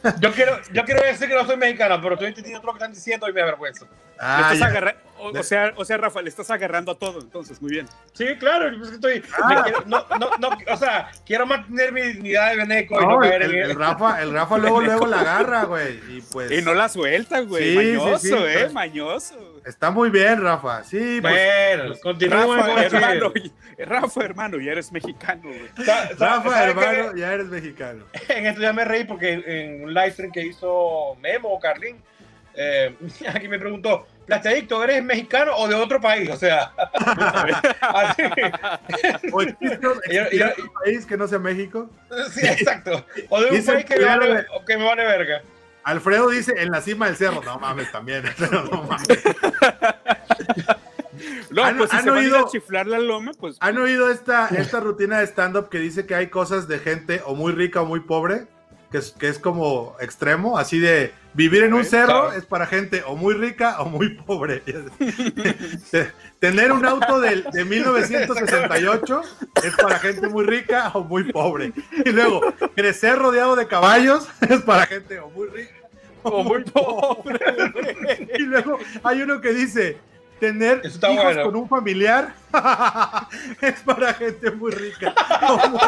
[0.19, 2.83] Yo quiero, yo quiero decir que no soy mexicano, pero estoy entendiendo todo lo que
[2.83, 3.85] están diciendo y me avergüenza.
[4.19, 4.53] Ah,
[5.17, 7.87] o, o sea, o sea, Rafa, le estás agarrando a todo, entonces, muy bien.
[8.13, 9.23] Sí, claro, yo pues que estoy.
[9.39, 9.47] Ah.
[9.49, 13.11] me quiero- no, no, no, o sea, quiero mantener mi dignidad de veneco y no,
[13.13, 15.99] No, caer el, en el Rafa, el Rafa luego, luego la agarra, güey.
[16.09, 17.63] Y pues Y no la suelta, güey.
[17.63, 18.73] Sí, sí, mañoso, sí, eh, pues.
[18.73, 19.61] mañoso.
[19.65, 20.83] está muy bien, Rafa.
[20.83, 21.33] Sí, pues,
[21.77, 23.33] Bueno, continúen Rafa, con el hermano,
[23.77, 25.69] Rafa, hermano, ya eres mexicano, güey.
[26.17, 28.05] Rafa, hermano, ya eres mexicano.
[28.29, 32.01] En esto ya me reí porque en un live stream que hizo Memo o Carlín,
[32.55, 32.95] eh,
[33.33, 36.29] aquí me preguntó, Plastiadicto, ¿eres mexicano o de otro país?
[36.29, 36.71] O sea,
[37.81, 38.21] así.
[39.33, 41.89] O existe, existe Yo- yo- otro país que no sea México.
[42.31, 43.05] Sí, exacto.
[43.29, 45.41] O de un Dice país que me, vale, de- o que me vale verga.
[45.83, 47.41] Alfredo dice en la cima del cerro.
[47.43, 48.23] No mames, también.
[48.51, 49.07] No mames.
[51.49, 54.09] No, ¿Han- pues si han se van a oído- chiflar la loma, pues ¿Han oído
[54.09, 57.81] esta, esta rutina de stand-up que dice que hay cosas de gente o muy rica
[57.81, 58.45] o muy pobre?
[58.91, 62.33] Que es, que es como extremo, así de vivir en un cerro claro.
[62.33, 64.61] es para gente o muy rica o muy pobre.
[65.91, 69.21] Te- Tener un auto del- de 1968
[69.63, 71.71] es para gente muy rica o muy pobre.
[72.05, 72.41] Y luego,
[72.75, 75.73] crecer rodeado de caballos es para gente o muy rica
[76.23, 77.39] o muy pobre.
[78.37, 79.97] Y luego hay uno que dice,
[80.41, 81.43] tener hijos bueno.
[81.43, 82.33] con un familiar
[83.61, 85.13] es para gente muy rica.
[85.69, 85.79] muy.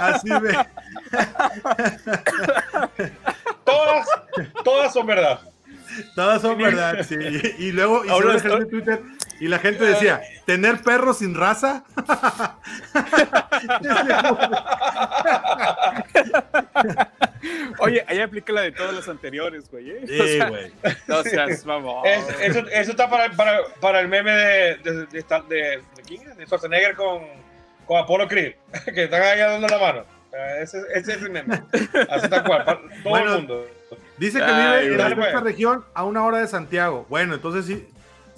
[0.00, 0.58] Así ve.
[3.64, 4.08] Todas,
[4.64, 5.40] todas son verdad.
[6.16, 7.14] Todas son verdad, sí.
[7.58, 9.02] Y luego Ahora gente en Twitter
[9.40, 11.82] y la gente decía, ¿tener perros sin raza?
[17.78, 19.90] Oye, ahí aplica la de todas las anteriores, güey.
[19.90, 20.00] ¿eh?
[20.04, 20.72] O Sí, sea, güey.
[21.08, 22.06] No seas mamón.
[22.06, 25.82] Es- eso, eso está para, para, para el meme de, de, de, de,
[26.36, 27.22] de Schwarzenegger con,
[27.86, 28.54] con Apolo Creed,
[28.94, 30.04] que están ahí dando la mano.
[30.60, 31.62] Ese, ese es el meme.
[32.10, 33.66] Así tal cual, para todo Bueno, el mundo.
[34.16, 37.06] Dice que Ay, vive en esta región a una hora de Santiago.
[37.08, 37.88] Bueno, entonces sí,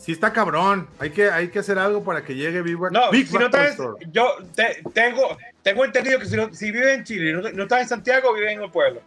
[0.02, 0.88] sí está cabrón.
[0.98, 2.92] Hay que, hay que hacer algo para que llegue Mac.
[2.92, 4.04] No, Big si no Mac Store.
[4.10, 7.62] yo te- tengo, tengo entendido que si, no, si vives en Chile y no, no
[7.62, 9.00] estás en Santiago, vives en el pueblo.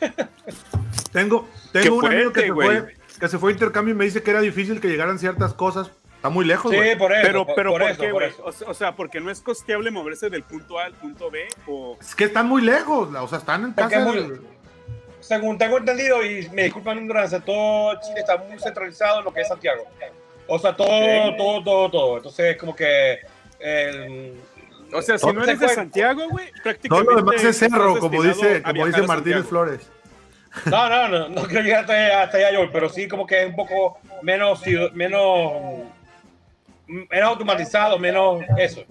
[1.12, 4.22] Tengo, tengo un amigo que se, fue, que se fue a intercambio y me dice
[4.22, 5.90] que era difícil que llegaran ciertas cosas.
[6.16, 7.22] Está muy lejos, Sí, por eso.
[7.22, 8.28] Pero, por, pero por ¿por, eso, qué, por güey?
[8.28, 8.44] eso.
[8.66, 11.96] O, sea- porque no es costeable moverse del punto A al punto B o...
[12.00, 14.10] Es que están muy lejos, o sea, están en Porque casa.
[14.10, 14.40] es muy- del-
[15.26, 19.32] Según tengo entendido, y me disculpan mi ignorancia, todo Chile está muy centralizado en lo
[19.34, 19.84] que es Santiago.
[20.46, 22.16] O sea, todo, todo, todo, todo.
[22.18, 23.18] Entonces, como que.
[23.58, 24.40] el-
[24.92, 27.10] O sea, si Todo no se eres de Santiago, güey, Todo prácticamente...
[27.12, 29.46] lo demás es cerro, como dice, como dice Martínez.
[29.46, 29.80] Flores.
[30.66, 33.42] No, no, no, no quiero llegar hasta allá, hasta allá yo, pero sí como que
[33.42, 34.62] es un poco menos,
[34.94, 35.52] menos,
[36.86, 38.84] menos automatizado, menos eso.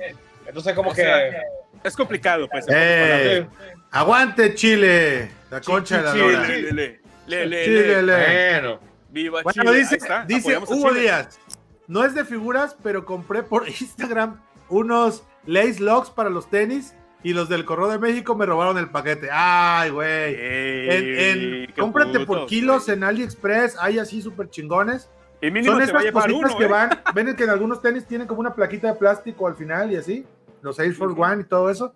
[0.45, 1.01] Entonces, como O que.
[1.03, 1.41] sea,
[1.85, 2.65] Es complicado, pues.
[2.69, 3.47] Eh,
[3.91, 6.47] aguante Chile, la concha de la Chile, lora.
[6.47, 8.01] Le, le, le, le, le, Chile, le.
[8.03, 8.13] le.
[8.61, 8.79] bueno.
[9.09, 9.77] Viva Bueno, Chile.
[9.79, 11.01] dice, está, dice Hugo Chile.
[11.01, 11.39] Díaz,
[11.87, 17.33] no es de figuras, pero compré por Instagram unos Lace Locks para los tenis y
[17.33, 19.29] los del Correo de México me robaron el paquete.
[19.31, 20.35] Ay, güey.
[20.35, 22.97] Ey, En, en- cómprate por kilos güey.
[22.97, 25.09] en AliExpress, hay así súper chingones.
[25.41, 26.67] Y mínimo Son te va a esas llevar cositas uno, que ¿eh?
[26.67, 29.97] van, ven que en algunos tenis tienen como una plaquita de plástico al final y
[29.97, 30.25] así,
[30.65, 31.23] los Air Force Ujú.
[31.23, 31.93] One y todo eso.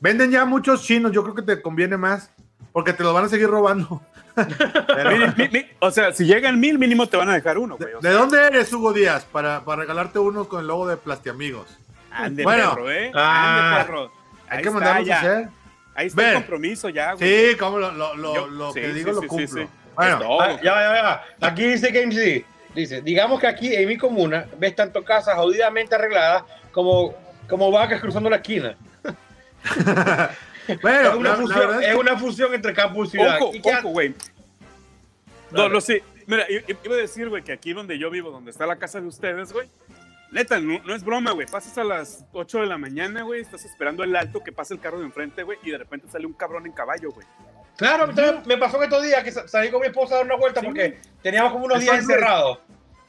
[0.00, 2.30] Venden ya muchos chinos, yo creo que te conviene más,
[2.72, 4.02] porque te los van a seguir robando.
[4.34, 7.76] Pero- Mini- mi- mi- o sea, si llegan mil, mínimo te van a dejar uno,
[7.76, 7.94] güey.
[7.94, 9.24] O ¿De sea, dónde eres, Hugo Díaz?
[9.24, 11.78] Para, para regalarte unos con el logo de Plastiamigos.
[12.10, 12.70] ande, Bueno.
[12.74, 13.10] perro, ¿eh?
[13.14, 13.76] Ah.
[13.80, 14.12] Ande, perro.
[14.48, 15.48] Hay Ahí que está, mandarlos a hacer.
[15.94, 16.30] Ahí está Ven.
[16.30, 17.50] el compromiso ya, güey.
[17.50, 19.62] Sí, como lo, lo, lo, Yo- lo sí, que sí, digo sí, lo cumplo.
[19.62, 19.68] sí.
[19.94, 21.46] Bueno, todo, Ah, ya, ya, ya.
[21.48, 22.44] Aquí dice GameCD.
[22.74, 27.14] Dice, digamos que aquí en mi comuna ves tanto casas jodidamente arregladas como,
[27.48, 28.76] como vacas cruzando la esquina.
[30.82, 33.36] bueno, es, una la- la fusión, verdad es es una fusión entre campo y ciudad.
[33.40, 34.14] Ojo, ¿Y qué ojo, güey.
[35.50, 36.02] No, no sé.
[36.26, 39.06] Mira, iba a decir, güey, que aquí donde yo vivo, donde está la casa de
[39.06, 39.68] ustedes, güey.
[40.32, 41.46] Neta, no, no es broma, güey.
[41.46, 43.40] Pasas a las 8 de la mañana, güey.
[43.42, 45.58] Estás esperando el alto que pase el carro de enfrente, güey.
[45.62, 47.26] Y de repente sale un cabrón en caballo, güey.
[47.76, 48.08] Claro,
[48.44, 50.60] me pasó que estos días que sa- salí con mi esposa a dar una vuelta
[50.60, 50.66] Sí.
[50.66, 52.58] porque teníamos como unos días encerrados.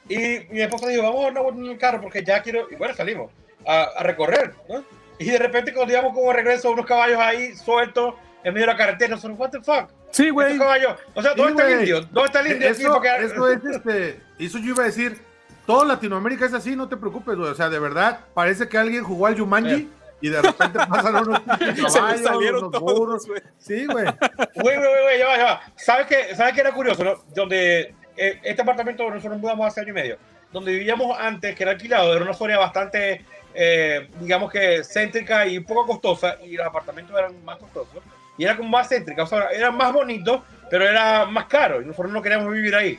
[0.08, 0.16] Y
[0.50, 2.68] mi esposa dijo, vamos a dar una vuelta en el carro porque ya quiero.
[2.70, 3.32] Y bueno, salimos
[3.68, 4.54] a, a recorrer.
[4.68, 4.82] ¿no?
[5.18, 8.78] Y de repente, cuando íbamos como regreso, unos caballos ahí sueltos en medio de la
[8.78, 9.10] carretera.
[9.14, 9.90] Nosotros, what the fuck?
[10.10, 10.58] Sí, güey.
[10.58, 11.72] O sea, ¿dónde Sí, está el güey.
[11.80, 12.00] indio?
[12.10, 12.68] ¿Dónde está el indio?
[12.70, 12.82] aquí?
[12.82, 14.20] Eso, Porque- eso es este.
[14.38, 15.20] Eso yo iba a decir.
[15.66, 17.50] Todo Latinoamérica es así, no te preocupes, güey.
[17.50, 19.90] O sea, de verdad, parece que alguien jugó al Yumanji
[20.22, 23.26] y de repente pasan unos caballos, salieron unos todos, burros.
[23.26, 23.42] güey.
[23.58, 24.06] Sí, güey.
[24.54, 25.60] Güey, güey, güey, ya va, ya va.
[25.76, 27.04] ¿Sabes qué, ¿Sabes qué era curioso?
[27.04, 27.22] no?
[27.34, 30.16] Donde eh, este apartamento nosotros nos mudamos hace año y medio.
[30.52, 35.58] Donde vivíamos antes, que era alquilado, era una zona bastante, eh, digamos que céntrica y
[35.58, 36.38] un poco costosa.
[36.44, 38.02] Y los apartamentos eran más costosos.
[38.36, 39.24] Y era como más céntrica.
[39.24, 41.82] O sea, eran más bonitos, pero era más caro.
[41.82, 42.98] Y nosotros no queríamos vivir ahí.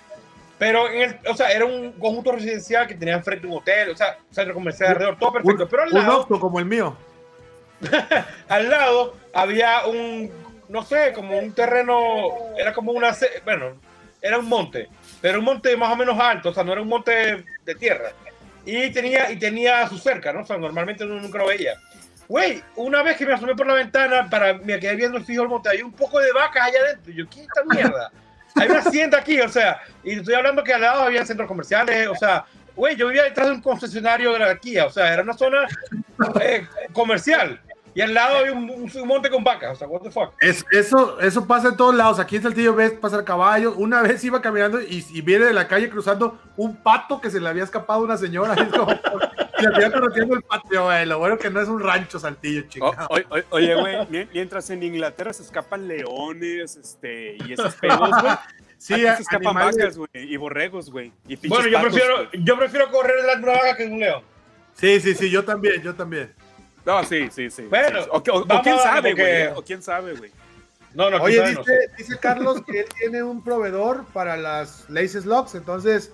[0.60, 3.96] Pero, en el, o sea, era un conjunto residencial que tenía enfrente un hotel, o
[3.96, 5.64] sea, un centro comercial alrededor, todo perfecto.
[5.64, 6.98] Un, pero al un lado, octo como el mío.
[8.50, 10.30] al lado había un,
[10.68, 13.78] no sé, como un terreno, era como una, bueno,
[14.22, 14.90] era un monte,
[15.22, 18.12] pero un monte más o menos alto, o sea, no era un monte de tierra.
[18.66, 20.42] Y tenía, y tenía su cerca, ¿no?
[20.42, 21.74] O sea, normalmente uno nunca lo veía.
[22.28, 25.50] Güey, una vez que me asomé por la ventana para me quedé viendo fijo el
[25.50, 27.12] monte, hay un poco de vacas allá adentro.
[27.12, 28.12] Y yo, ¿qué es esta mierda?
[28.56, 32.08] Hay una hacienda aquí, o sea, y estoy hablando que al lado había centros comerciales,
[32.08, 35.34] o sea, güey, yo vivía detrás de un concesionario de la o sea, era una
[35.34, 35.68] zona
[36.42, 37.60] eh, comercial.
[37.96, 40.34] Y al lado había un, un- un monte con vacas, o sea, what the fuck.
[40.40, 42.20] Es, eso, eso pasa en todos lados.
[42.20, 43.74] Aquí en Saltillo ves pasar caballos.
[43.78, 47.40] Una vez iba caminando y, y viene de la calle cruzando un pato que se
[47.40, 48.54] le había escapado a una señora.
[48.60, 51.06] Es como, y la tenía corriendo el patio, güey.
[51.06, 53.08] Lo bueno que no es un rancho Saltillo, O- chica.
[53.10, 58.00] o- o- oye, güey, mien- mientras en Inglaterra se escapan leones, este, y esos pedos,
[58.22, 58.34] güey.
[58.78, 61.12] sí, aquí se escapan animales- vacas, güey, y borregos, güey.
[61.28, 64.00] y Bueno, yo patos, prefiero, yo prefiero correr delante de una vaca que de un
[64.00, 64.24] león.
[64.76, 66.34] Sí, sí, sí, yo también, yo también.
[66.90, 67.68] No, sí, sí, sí.
[67.70, 67.70] Sí.
[68.10, 69.58] O, o- o vamos quién sabe, porque- güey.
[69.58, 70.32] O quién sabe, güey.
[70.96, 71.74] No, no, Oye, dice, no sé.
[71.98, 76.12] dice Carlos que él tiene un proveedor para las Laces Locks, entonces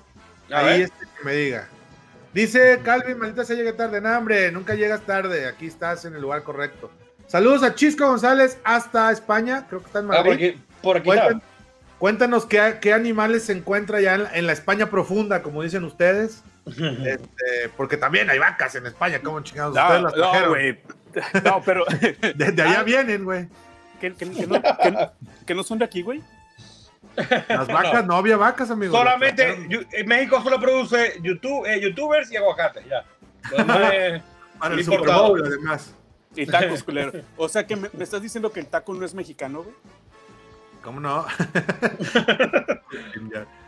[0.51, 0.81] A ahí ver.
[0.81, 1.69] este que me diga.
[2.33, 6.21] Dice Calvin, maldita se llegue tarde, no, hombre, nunca llegas tarde, aquí estás en el
[6.21, 6.91] lugar correcto.
[7.27, 10.25] Saludos a Chisco González hasta España, creo que está en Ah, Madrid.
[10.25, 11.41] por aquí, por aquí está.
[11.97, 15.85] Cuéntanos qué, qué animales se encuentra ya en, la- en la España profunda, como dicen
[15.85, 16.43] ustedes.
[16.65, 20.49] Este, porque también hay vacas en España, como chingados ustedes No, las no, trajeron.
[20.49, 20.79] güey.
[21.43, 21.85] No, pero.
[22.35, 22.83] Desde allá Ah.
[22.83, 23.47] vienen, güey.
[24.01, 25.11] ¿Que, que- que no, que no-
[25.45, 26.21] que no son de aquí, güey?
[27.47, 28.93] Las vacas, no, había vacas, amigos.
[28.93, 33.05] las Solamente, en México solo produce YouTube, eh, youtubers y aguacate, ya.
[33.51, 34.21] Lo demás es-
[34.59, 34.99] para el Super.
[35.01, 35.93] Bowl, además.
[36.35, 37.13] Y tacos, culero.
[37.37, 39.75] O sea que me, me estás diciendo que el taco no es mexicano, güey.
[40.85, 41.25] ¿Cómo no?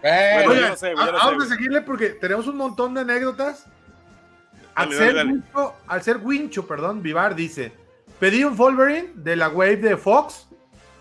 [0.03, 3.65] Eh, Bueno, Oye, sé, sé, vamos a seguirle porque tenemos un montón de anécdotas.
[4.75, 5.31] Al Dale, ser, dale, dale.
[5.31, 7.73] Wincho, al ser Wincho, perdón, Vivar dice,
[8.19, 10.47] pedí un Wolverine de la Wave de Fox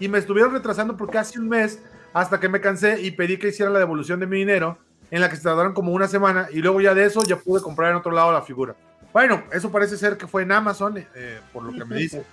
[0.01, 1.83] y me estuvieron retrasando por casi un mes
[2.15, 4.79] hasta que me cansé y pedí que hicieran la devolución de mi dinero
[5.11, 7.61] en la que se tardaron como una semana y luego ya de eso ya pude
[7.61, 8.75] comprar en otro lado la figura.
[9.13, 12.25] Bueno, eso parece ser que fue en Amazon, eh, por lo que me dice.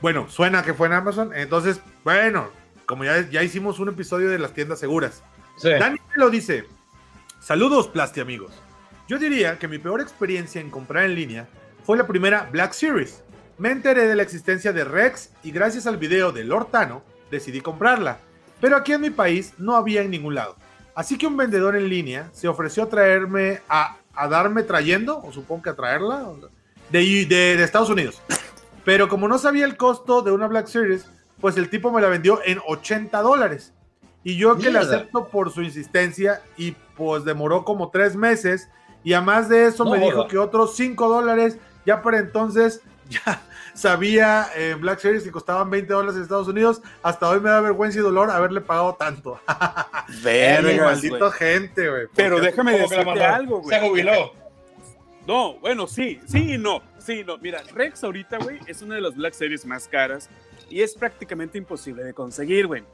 [0.00, 1.32] Bueno, suena que fue en Amazon.
[1.34, 2.48] Entonces, bueno,
[2.90, 5.22] como ya, ya hicimos un episodio de las tiendas seguras.
[5.56, 5.70] sí.
[5.70, 6.64] Dani lo dice.
[7.38, 8.52] Saludos, Plasti amigos.
[9.08, 11.48] Yo diría que mi peor experiencia en comprar en línea
[11.84, 13.22] fue la primera Black Series.
[13.58, 17.60] Me enteré de la existencia de Rex y gracias al video de Lord Tano decidí
[17.60, 18.18] comprarla.
[18.60, 20.56] Pero aquí en mi país no había en ningún lado.
[20.94, 25.32] Así que un vendedor en línea se ofreció a traerme, a, a darme trayendo, o
[25.32, 26.26] supongo que a traerla,
[26.90, 28.20] de, de- de Estados Unidos.
[28.84, 31.06] Pero como no sabía el costo de una Black Series,
[31.40, 33.72] pues el tipo me la vendió en 80 dólares.
[34.22, 34.96] Y yo que le Mierda.
[34.96, 38.68] acepto por su insistencia y pues demoró como tres meses.
[39.02, 43.40] Y además de eso No me dijo que otros 5 dólares, ya para entonces ya
[43.72, 46.82] sabía eh, Black Series que costaban 20 dólares en Estados Unidos.
[47.02, 49.40] Hasta hoy me da vergüenza y dolor haberle pagado tanto.
[50.22, 52.06] Vergas, maldito gente, güey.
[52.14, 53.78] Pero déjame decirte algo, güey.
[53.78, 54.32] Se jubiló.
[55.26, 56.82] No, bueno, sí, sí y no.
[56.98, 57.38] Sí, no.
[57.38, 60.28] Mira, Rex ahorita, güey, es una de las Black Series más caras
[60.70, 62.84] y es prácticamente imposible de conseguir, güey.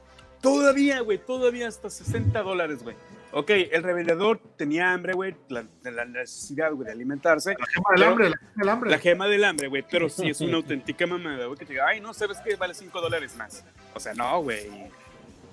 [0.41, 2.95] Todavía, güey, todavía hasta 60 dólares, güey.
[3.31, 7.55] Ok, el revendedor tenía hambre, güey, la, de la necesidad, güey, de alimentarse.
[7.59, 8.89] La gema del hambre, la gema del hambre.
[8.89, 11.87] La gema del hambre, güey, pero sí es una auténtica mamada, güey, que te diga,
[11.87, 12.55] ay, no, ¿sabes qué?
[12.55, 13.63] Vale 5 dólares más.
[13.93, 14.67] O sea, no, güey.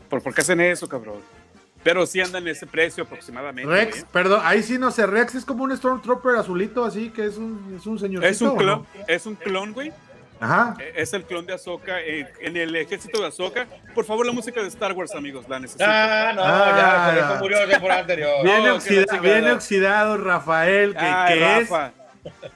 [0.08, 1.20] ¿Por, ¿Por qué hacen eso, cabrón?
[1.82, 3.70] Pero sí andan en ese precio aproximadamente.
[3.70, 4.12] Rex, güey.
[4.12, 7.76] perdón, ahí sí no sé, Rex es como un Stormtrooper azulito así, que es un,
[7.78, 8.24] es un señor.
[8.24, 9.92] Es un clon, es un clon, güey.
[10.40, 10.74] Ajá.
[10.80, 13.66] Eh, Es el clon de Ahsoka eh, en el ejército de Ahsoka.
[13.94, 15.84] Por favor, la música de Star Wars, amigos, la necesito.
[15.88, 16.74] Ah, no, Ah.
[16.76, 18.30] ya, por eso murió la temporada anterior.
[18.42, 21.70] Viene, No, oxida- viene oxidado Rafael, que, Ay, que es,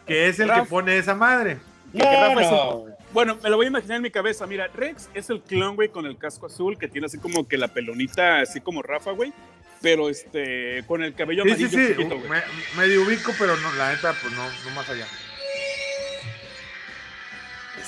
[0.07, 0.63] que es el Rafa.
[0.63, 1.59] que pone esa madre.
[1.93, 4.47] Que No, un- Bueno, me lo voy a imaginar en mi cabeza.
[4.47, 7.57] Mira, Rex es el clon, güey, con el casco azul, que tiene así como que
[7.57, 9.33] la pelonita, así como Rafa, güey.
[9.81, 12.29] Pero este, con el cabello Sí, sí, amarillo sí, chiquito, güey.
[12.29, 12.43] me,
[12.77, 15.07] medio ubico, pero no, la neta, pues no, no más allá.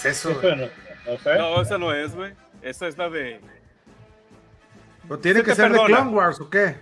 [0.02, 0.38] ¿Qué es eso?
[0.40, 0.70] güey?
[1.06, 1.38] No sé.
[1.38, 2.32] No, esa no es, güey.
[2.62, 3.40] Esa es la de.
[5.02, 5.78] ¿Pero tiene que ser de.
[5.84, 6.76] Clone Wars o qué?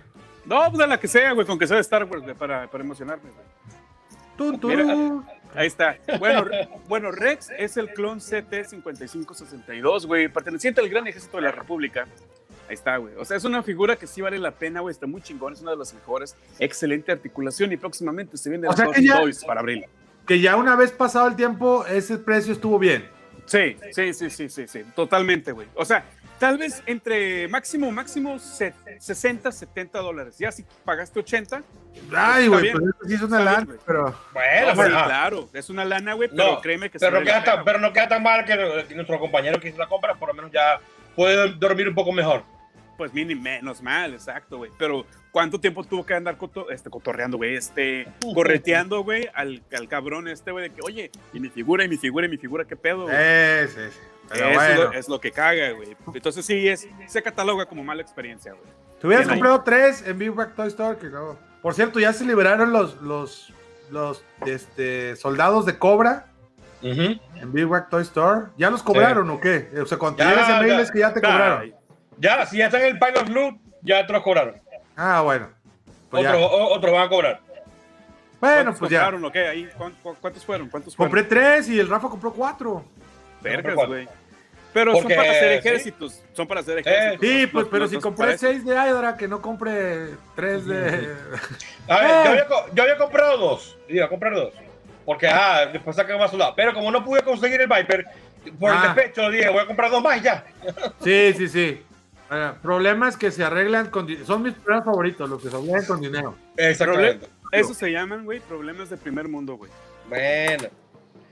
[0.45, 2.67] No, pues de la que sea, güey, con que sea de Star Wars, güey, para,
[2.69, 3.45] para emocionarme, güey.
[4.37, 4.71] Tun, tun.
[4.75, 5.23] Mira,
[5.55, 5.97] Ahí está.
[6.19, 6.45] Bueno,
[6.87, 12.07] bueno, Rex es el clon CT-5562, güey, perteneciente al gran ejército de la República.
[12.67, 13.15] Ahí está, güey.
[13.15, 14.91] O sea, es una figura que sí vale la pena, güey.
[14.93, 16.35] Está muy chingón, es una de las mejores.
[16.59, 19.85] Excelente articulación y próximamente se viene O el sea que ya- Toys para abril.
[20.29, 23.09] Que ya una vez pasado el tiempo, ese precio estuvo bien.
[23.45, 24.83] Sí, sí, sí, sí, sí, sí.
[24.95, 25.67] Totalmente, güey.
[25.73, 26.05] O sea,
[26.37, 30.37] tal vez entre máximo, máximo se- 60, 70 dólares.
[30.37, 31.63] Ya si pagaste 80,
[32.15, 32.77] Ay, güey, bien.
[32.77, 33.77] pero eso sí es una bien, lana, güey.
[33.87, 34.03] pero...
[34.31, 37.13] Bueno, no, pero, sí, ah, claro, es una lana, güey, pero No, créeme que pero,
[37.13, 39.79] vale queda tan, pena, pero no queda tan mal que, que nuestro compañero que hizo
[39.79, 40.79] la compra por lo menos ya
[41.15, 42.43] puede dormir un poco mejor.
[42.97, 44.69] Pues mini menos mal, exacto, güey.
[44.77, 47.55] Pero ¿cuánto tiempo tuvo que andar coto- este, cotorreando, güey?
[47.55, 51.87] Este, correteando, güey, al, al cabrón este, güey, de que, oye, y mi figura, y
[51.89, 53.15] mi figura, y mi figura, ¿qué pedo, güey?
[53.67, 53.99] Sí, sí.
[54.31, 54.83] Pero Eso es, bueno.
[54.91, 55.97] lo, es lo que caga, güey.
[56.13, 58.65] Entonces sí, es, se cataloga como mala experiencia, güey.
[59.01, 59.39] Te hubieras Bien ahí.
[59.39, 60.97] comprado tres en Big Back Toy Store.
[60.99, 63.51] Que luego- Por cierto, ya se liberaron los, los,
[63.89, 66.27] los este, soldados de Cobra
[66.83, 67.19] en
[67.51, 68.47] Big Back Toy Store.
[68.57, 69.69] ¿Ya los cobraron o qué?
[69.81, 71.73] O sea, cuando te Ya, llegas mail es que ya te cobraron.
[72.19, 74.55] Ya, si ya está en el Pilot Blue, ya te los cobraron.
[75.01, 75.47] Ah, bueno.
[76.09, 76.25] Pues.
[76.27, 77.39] Otro, o- otro van a cobrar.
[78.41, 79.11] Bueno, ¿Cuántos pues ya.
[80.21, 80.69] ¿Cuántos fueron?
[80.69, 81.11] ¿Cuántos fueron?
[81.11, 82.83] Compré tres y el Rafa compró cuatro.
[83.41, 84.07] Vergas, güey.
[84.73, 85.67] Pero son Porque, para hacer sí.
[85.67, 86.23] ejércitos.
[86.33, 87.19] Son para hacer ejércitos.
[87.27, 90.65] Sí, pues, los- pero los- si los compré seis de Hydra, que no compré tres
[90.65, 91.15] de.
[91.87, 92.21] A ver, Eh.
[92.25, 93.77] yo, había, co- yo había comprado dos.
[93.87, 94.53] Iba a comprar dos.
[95.05, 96.53] Porque, ah, después saqué más soldado.
[96.55, 98.05] Pero como no pude conseguir el Viper,
[98.59, 98.75] por Ah.
[98.75, 100.43] el despecho dije, voy a comprar dos más y ya.
[101.03, 101.83] Sí, sí, sí.
[102.61, 104.07] Problemas que se arreglan con.
[104.25, 106.35] Son mis problemas favoritos, los que se arreglan con dinero.
[106.57, 107.27] Exactamente.
[107.51, 109.71] Eso se llaman, güey, problemas de primer mundo, güey.
[110.07, 110.69] Bueno.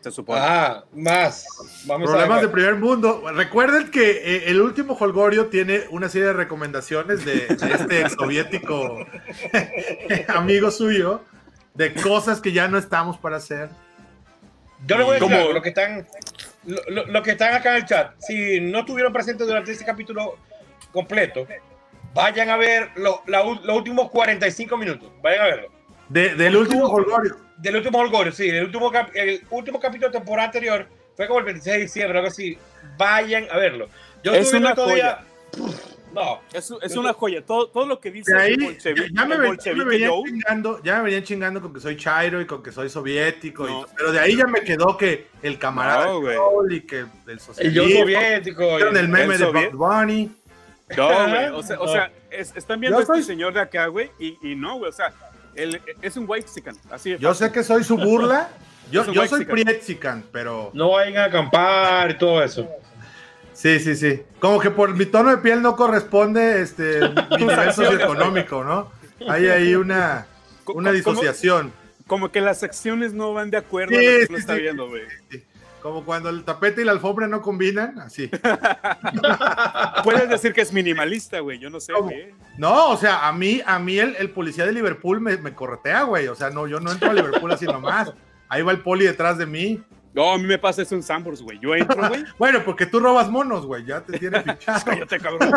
[0.02, 0.40] Se supone.
[0.42, 1.46] Ah, más.
[1.86, 3.24] Vamos Problemas a de primer mundo.
[3.34, 8.14] Recuerden que eh, el último Holgorio tiene una serie de recomendaciones de, de este ex
[8.14, 9.06] soviético
[10.30, 11.22] amigo suyo
[11.74, 13.70] de cosas que ya no estamos para hacer.
[14.86, 16.08] Yo les voy a decir los que están,
[16.66, 19.84] lo, lo- los que están acá en el chat, si no estuvieron presentes durante este
[19.86, 20.38] capítulo
[21.02, 21.48] completo,
[22.14, 25.10] vayan a ver lo- la los últimos 45 minutos.
[25.22, 25.68] Vayan a verlo.
[26.10, 27.36] De- del último Holgorio.
[27.58, 31.40] Del último Holgorio, sí, el último, cap- el último capítulo de temporada anterior fue como
[31.40, 32.58] el 26 de diciembre, algo así.
[32.98, 33.88] Vayan a verlo.
[34.24, 35.20] Yo Es una viendo todavía.
[36.14, 37.46] No, Es, es una joya.
[37.46, 40.98] Todo, todo lo que dice ahí el bolchevique, ya me, ya me venían chingando, ya
[40.98, 43.86] me venían chingando con que soy chairo y con que soy soviético, y- No.
[43.96, 48.00] pero de ahí ya me quedó que el camarada No, y que el socialismo, yo
[48.02, 48.80] soviético.
[48.80, 50.32] y- el meme el de Bugs Bunny.
[50.96, 51.46] No, güey.
[51.50, 54.38] O sea, o sea es- están viendo a este soy- señor de acá, güey, y,
[54.42, 54.90] y no, güey.
[54.90, 55.14] O sea,
[55.56, 56.76] él, es un white chican.
[56.92, 57.48] Así de Yo fácil.
[57.48, 58.50] sé que soy su burla,
[58.92, 59.44] yo, yo soy.
[59.46, 62.68] Prietzican, pero No vayan a acampar y todo eso.
[63.54, 64.22] sí, sí, sí.
[64.40, 67.00] Como que por mi tono de piel no corresponde este
[67.32, 68.92] mi nivel socioeconómico, ¿no?
[69.28, 70.28] Hay ahí una,
[70.68, 71.74] una disociación.
[72.06, 74.56] Como que las acciones no van de acuerdo Sí, a lo que sí, uno está
[74.56, 74.62] sí.
[74.62, 75.02] viendo, güey.
[75.82, 78.30] Como cuando el tapete y la alfombra no combinan, así.
[80.04, 81.60] Puedes decir que es minimalista, güey.
[81.60, 82.34] Yo no sé, güey.
[82.58, 86.04] No, o sea, a mí, a mí el, el policía de Liverpool me, me corretea,
[86.04, 86.28] güey.
[86.28, 88.12] O sea, no, yo no entro a Liverpool así nomás.
[88.50, 89.84] Ahí va el poli detrás de mí.
[90.14, 91.60] No, a mí me pasa eso en Sambors, güey.
[91.60, 92.24] Yo entro, güey.
[92.40, 93.86] Bueno, porque tú robas monos, güey.
[93.86, 94.82] Ya te tiene fichado.
[94.84, 95.52] Cállate, cabrón.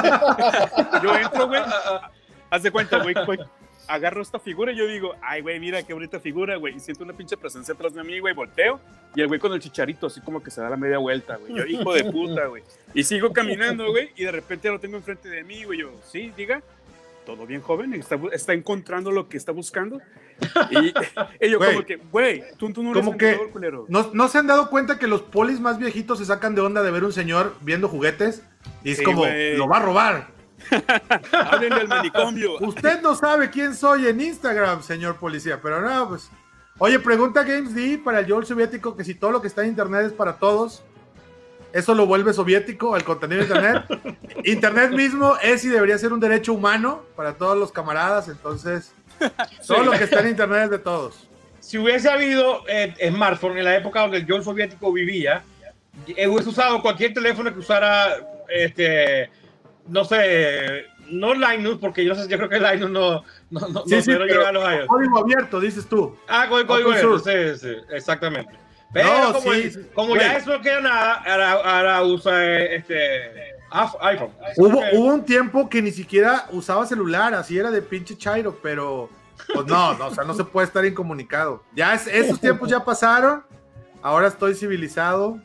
[1.03, 1.63] Yo entro, güey.
[2.51, 3.15] Haz de cuenta, güey.
[3.93, 6.77] Agarro esta figura y yo digo, ay, güey, mira qué bonita figura, güey.
[6.77, 8.35] Y siento una pinche presencia atrás de mí, güey.
[8.35, 8.79] Volteo
[9.15, 11.55] y el güey con el chicharito, así como que se da la media vuelta, güey.
[11.55, 12.63] Yo, hijo de puta, güey.
[12.95, 14.11] Y sigo caminando, güey.
[14.17, 15.81] Y de repente ya lo tengo enfrente de mí, güey.
[15.81, 16.63] Yo, sí, diga.
[17.27, 17.93] Todo bien, joven.
[17.95, 20.01] Está, está encontrando lo que está buscando.
[20.71, 20.95] Y,
[21.47, 21.73] y yo, Güey.
[21.75, 23.85] como que, güey, tú, tú no eres Como que- culero.
[23.89, 26.83] ¿No, ¿No se han dado cuenta que los polis más viejitos se sacan de onda
[26.83, 28.43] de ver un señor viendo juguetes?
[28.83, 29.57] Y es Sí, como, güey.
[29.57, 30.29] lo va a robar.
[31.89, 32.59] Manicomio.
[32.61, 36.31] Usted no sabe quién soy en Instagram, señor policía, pero no, pues.
[36.79, 39.69] Oye, pregunta Games D para el Joel soviético que si todo lo que está en
[39.69, 40.83] internet es para todos,
[41.73, 43.85] eso lo vuelve soviético al contenido de internet.
[44.45, 48.95] internet mismo es y debería ser un derecho humano para todos los camaradas, entonces
[49.67, 51.29] todo lo que está en internet es de todos.
[51.61, 55.45] Si hubiese habido eh, smartphone en la época donde el John soviético vivía,
[56.07, 58.17] hubiese usado cualquier teléfono que usara,
[58.49, 59.31] este,
[59.91, 63.85] no sé, no Linux, porque yo, no sé, yo creo que Linux no, no, no,
[63.87, 64.87] Sí, no sí, pero llega a los iOS.
[64.87, 66.17] código abierto, dices tú.
[66.29, 68.53] Ah, con el código abierto, sí, sí, exactamente.
[68.93, 73.55] Pero No, como, sí, como ya eso queda nada, ahora, ahora usa eh, este
[74.01, 74.31] iPhone.
[74.57, 79.09] Hubo un tiempo que ni siquiera usaba celular, así era de pinche chairo, pero
[79.55, 81.63] pues no, no, o sea, no se puede estar incomunicado.
[81.75, 83.45] Ya es- esos tiempos ya pasaron,
[84.03, 85.39] ahora estoy civilizado.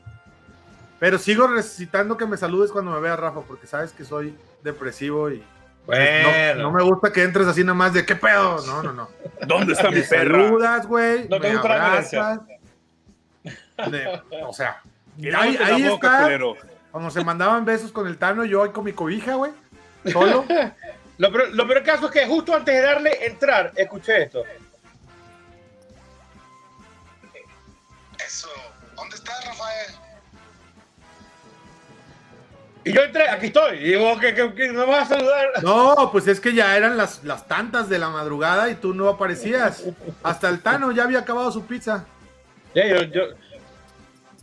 [1.00, 5.30] Pero sigo necesitando que me saludes cuando me vea Rafa, porque sabes que soy depresivo
[5.30, 5.44] y
[5.86, 6.56] pues, Bueno.
[6.56, 8.66] no, no me gusta que entres así nada más de qué pedo.
[8.66, 9.10] No, no, no.
[9.46, 10.44] ¿Dónde está mi perra?
[10.46, 11.28] saludas, güey.
[11.28, 12.40] No te me abrazas.
[13.92, 14.82] De- o sea,
[15.38, 16.24] ahí, ahí boca, está.
[16.24, 16.56] culero.
[16.92, 19.52] Cuando se mandaban besos con el Tano, yo ahí con mi cobija, güey.
[20.12, 20.46] Solo.
[21.18, 24.44] Lo peor, lo peor caso es que justo antes de darle entrar, escuché esto.
[32.86, 33.78] Y yo entré, aquí estoy.
[33.80, 35.48] Y digo, que, que, que no me vas a saludar.
[35.64, 39.10] No, pues es que ya eran las, las tantas de la madrugada y tú no
[39.10, 39.84] aparecías.
[40.24, 42.06] Hasta el Tano ya había acabado su pizza.
[42.76, 43.22] Ya, yo, yo...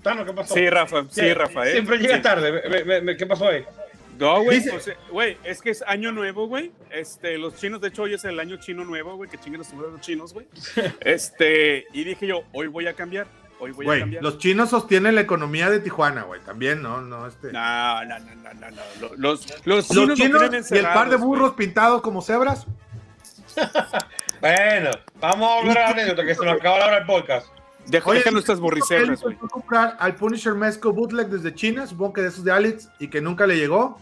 [0.02, 0.54] Tano, ¿qué pasó?
[0.54, 1.68] Sí, Rafa, sí, Sí, Rafa.
[1.68, 1.72] ¿eh?
[1.72, 2.22] Siempre llega Sí.
[2.22, 2.68] tarde.
[2.68, 3.64] Me- me- me- ¿Qué pasó ahí?
[4.18, 4.74] No, güey, sea,
[5.10, 6.70] güey, es que es año nuevo, güey.
[6.90, 9.72] Este, los chinos, de hecho, hoy es el año chino nuevo, güey, que chinguen los
[9.72, 10.46] los chinos, güey.
[11.00, 13.26] Este, y dije yo, hoy voy a cambiar,
[13.62, 14.22] hoy voy a cambiar.
[14.22, 16.40] los chinos sostienen la economía de Tijuana, güey.
[16.40, 17.52] También, no, no, este.
[17.52, 18.82] No, no, no, no, no, no.
[19.00, 20.14] Lo- Los, los, Los chinos, lo
[20.48, 22.66] chinos y el par de burros pintados como cebras.
[24.40, 24.90] Bueno,
[25.20, 27.46] vamos a volver a la anécdota que se nos acaba la hora del podcast.
[28.04, 29.36] Oye, deja nuestras Él borricebras, güey.
[29.36, 33.20] comprar al Punisher Mesco bootleg desde China, supongo que de esos de Alex, y que
[33.20, 34.00] nunca le llegó.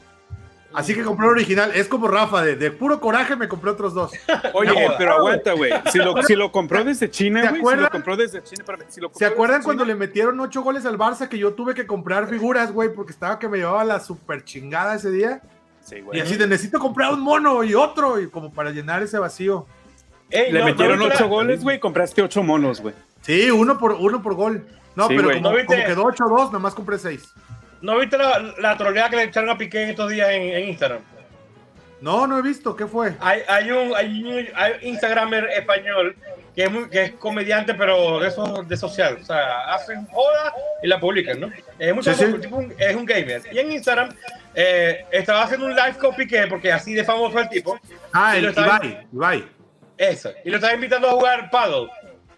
[0.73, 1.73] Así que compró el original.
[1.75, 4.12] Es como Rafa, de, de puro coraje me compré otros dos.
[4.55, 5.73] Oye, No, pero aguanta, güey.
[5.91, 7.77] Si lo, si lo compró desde China, ¿Se güey.
[7.77, 10.39] Si lo compró desde China, espérame, si lo ¿Se acuerdan desde cuando China- le metieron
[10.41, 13.59] ocho goles al Barça que yo tuve que comprar figuras, güey, porque estaba que me
[13.59, 15.43] llevaba la super chingada ese día?
[15.83, 16.18] Sí, güey.
[16.18, 19.66] Y así de necesito comprar un mono y otro, y como para llenar ese vacío.
[20.31, 22.95] Ey, Le no- metieron no ocho goles, güey, y compraste ocho monos, güey.
[23.23, 24.64] Sí, uno por, uno por gol.
[24.95, 27.33] No, Sí, pero como, como quedó 8-2, nada más compré 6.
[27.81, 30.68] ¿No viste la, la troleada que le echaron a Piqué en estos días en, en
[30.68, 31.01] Instagram?
[32.01, 32.74] No, no he visto.
[32.76, 33.14] ¿Qué fue?
[33.20, 36.16] Hay, hay, un, hay un hay Instagramer español
[36.55, 39.18] que es, muy- que es comediante, pero de esos de social.
[39.20, 40.53] O sea, hacen joda
[40.83, 41.51] y la publican, ¿no?
[41.78, 42.24] Es, muy Sí, sí.
[42.41, 43.43] tipo es un gamer.
[43.53, 44.14] Y en Instagram
[44.55, 47.78] eh, estaba haciendo un live con Piqué, porque así de famoso el tipo.
[48.12, 49.07] Ah, el Ibai.
[49.12, 49.45] Ibai.
[49.99, 50.33] Eso.
[50.45, 51.89] Y lo estaba invitando a jugar paddle.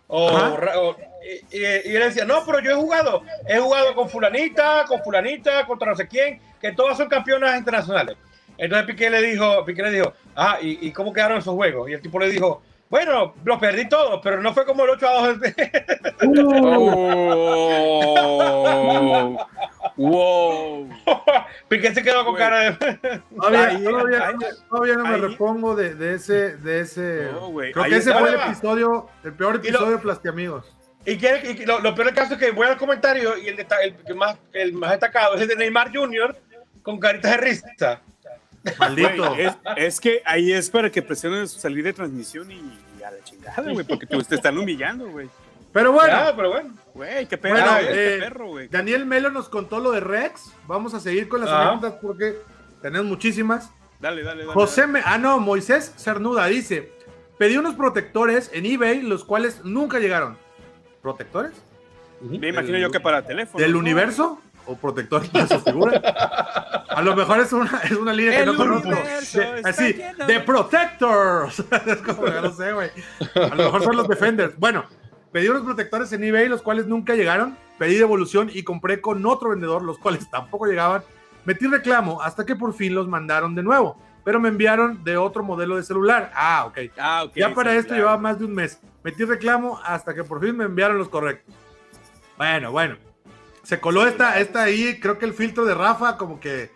[0.09, 3.23] O, o- y, y- y él decía, no, pero yo he jugado.
[3.49, 8.16] He jugado con fulanita, con fulanita, contra no sé quién, que todas son campeonas internacionales.
[8.59, 11.89] Entonces Piqué le dijo, Piqué le dijo, ah, ¿y, y cómo quedaron esos juegos?
[11.91, 15.09] Y el tipo le dijo, bueno, los perdí todos, pero no fue como el 8
[15.09, 15.39] a 2.
[18.95, 19.47] Oh,
[19.97, 20.89] wow.
[21.68, 22.73] Piqué se quedó con cara de...
[23.37, 24.37] Todavía, Ahí- todavía- ahí-
[24.68, 26.57] todavía no me ahí- repongo de, de ese.
[26.59, 29.91] De ese No, creo ahí que ese fue el episodio, el peor Y lo- episodio
[29.97, 30.77] de Plastiamigos.
[31.05, 33.59] Y, quiere, y lo, lo peor del caso es que voy al comentario y el,
[33.59, 36.36] el que más, el más destacado es el de Neymar Jr.
[36.82, 38.00] con caritas de risa.
[38.78, 39.34] Maldito.
[39.34, 43.22] Es, es que ahí es para que presiones salir de transmisión y, y a la
[43.24, 45.28] chingada, güey, porque te, te están humillando, güey.
[45.72, 46.74] Pero bueno, Ya, pero bueno.
[46.94, 48.68] Güey, qué perro, Bueno, güey, qué eh, perro, güey.
[48.68, 50.53] Daniel Melo nos contó lo de Rex.
[50.66, 51.70] Vamos a seguir con las Ajá.
[51.70, 52.36] anécdotas porque
[52.82, 53.70] tenemos muchísimas.
[53.98, 54.53] Dale, dale, dale.
[54.53, 54.92] José, dale.
[54.92, 56.92] Me- ah no, Moisés Cernuda dice,
[57.38, 60.36] pedí unos protectores en eBay, los cuales nunca llegaron.
[61.03, 61.53] ¿Protectores?
[62.20, 63.61] Me imagino yo que para teléfono.
[63.62, 63.78] ¿Del ¿no?
[63.80, 64.40] universo?
[64.64, 66.00] ¿O protectores para su figura?
[66.88, 68.90] A lo mejor es una, es una línea que El no conozco.
[68.90, 69.92] De- así,
[70.26, 71.59] de- Protectors.
[71.86, 72.90] es como, ya no sé, güey.
[73.34, 74.57] A lo mejor son los Defenders.
[74.57, 74.84] Bueno,
[75.32, 77.57] pedí unos protectores en eBay, los cuales nunca llegaron.
[77.78, 81.03] Pedí devolución y compré con otro vendedor, los cuales tampoco llegaban.
[81.44, 83.98] Metí reclamo hasta que por fin los mandaron de nuevo.
[84.25, 86.31] Pero me enviaron de otro modelo de celular.
[86.35, 86.79] Ah, ok.
[86.99, 87.33] Ah, ok.
[87.35, 88.01] Ya para sí, esto claro.
[88.03, 88.79] llevaba más de un mes.
[89.03, 91.55] Metí reclamo hasta que por fin me enviaron los correctos.
[92.37, 92.97] Bueno, bueno.
[93.64, 96.70] Se coló esta, esta ahí, creo que el filtro de Rafa, como que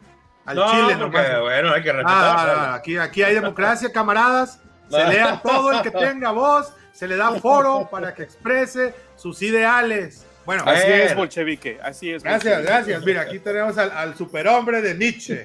[0.44, 1.40] al no, chile porque, nomás.
[1.40, 2.14] bueno, hay que Ah, respetar.
[2.24, 4.61] ah, ah, aquí, aquí hay democracia, camaradas.
[4.88, 9.42] Se lea todo el que tenga voz, se le da foro para que exprese sus
[9.42, 10.24] ideales.
[10.44, 11.80] Bueno, Así es, bolchevique.
[11.82, 12.22] Así es.
[12.22, 12.72] gracias, bolchevique.
[12.72, 13.05] gracias.
[13.05, 15.42] Mira, aquí tenemos al, al superhombre de Nietzsche,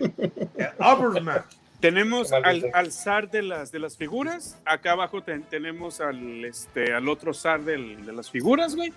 [0.78, 1.44] el.
[1.82, 4.58] Tenemos al, al zar de las, de las figuras.
[4.66, 8.94] Acá abajo ten- tenemos al, este, al otro zar del- de las figuras, güey.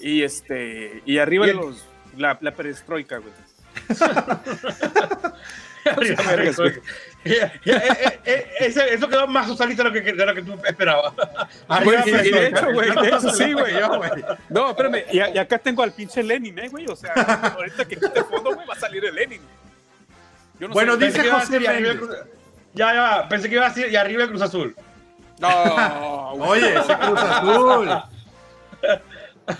[0.00, 1.84] Y, este, y arriba Y el- los,
[2.16, 3.32] la, la perestroika, güey.
[8.90, 11.12] Eso quedó más socialista de lo que, de lo que tú esperabas.
[11.84, 13.74] Güey, Arriba, y de hecho, güey, de hecho sí, güey.
[13.78, 14.10] Yo, güey.
[14.48, 16.86] No, espérame, y, acá tengo al pinche Lenin, ¿eh, güey?
[16.88, 17.12] O sea,
[17.56, 19.40] ahorita que quite el fondo, güey, va a salir el Lenin.
[20.62, 22.00] Yo no Bueno, sé- dice José Méndez.
[22.72, 24.76] Ya, ya, pensé que iba a decir y arriba el Cruz Azul.
[25.40, 26.50] No, güey.
[26.62, 27.88] Oye, ese Cruz Azul.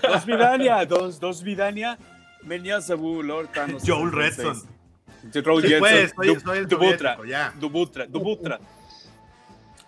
[0.01, 1.97] Dos Vidania, dos, dos Vidania.
[2.43, 3.83] Venía Sabu, Lord Thanos.
[3.85, 4.55] Joel Redson.
[5.33, 5.41] Sí,
[5.77, 7.17] pues, soy- Du- soy el Dubutra.
[7.27, 7.53] ya.
[7.59, 8.61] Dubutra, Dubutra.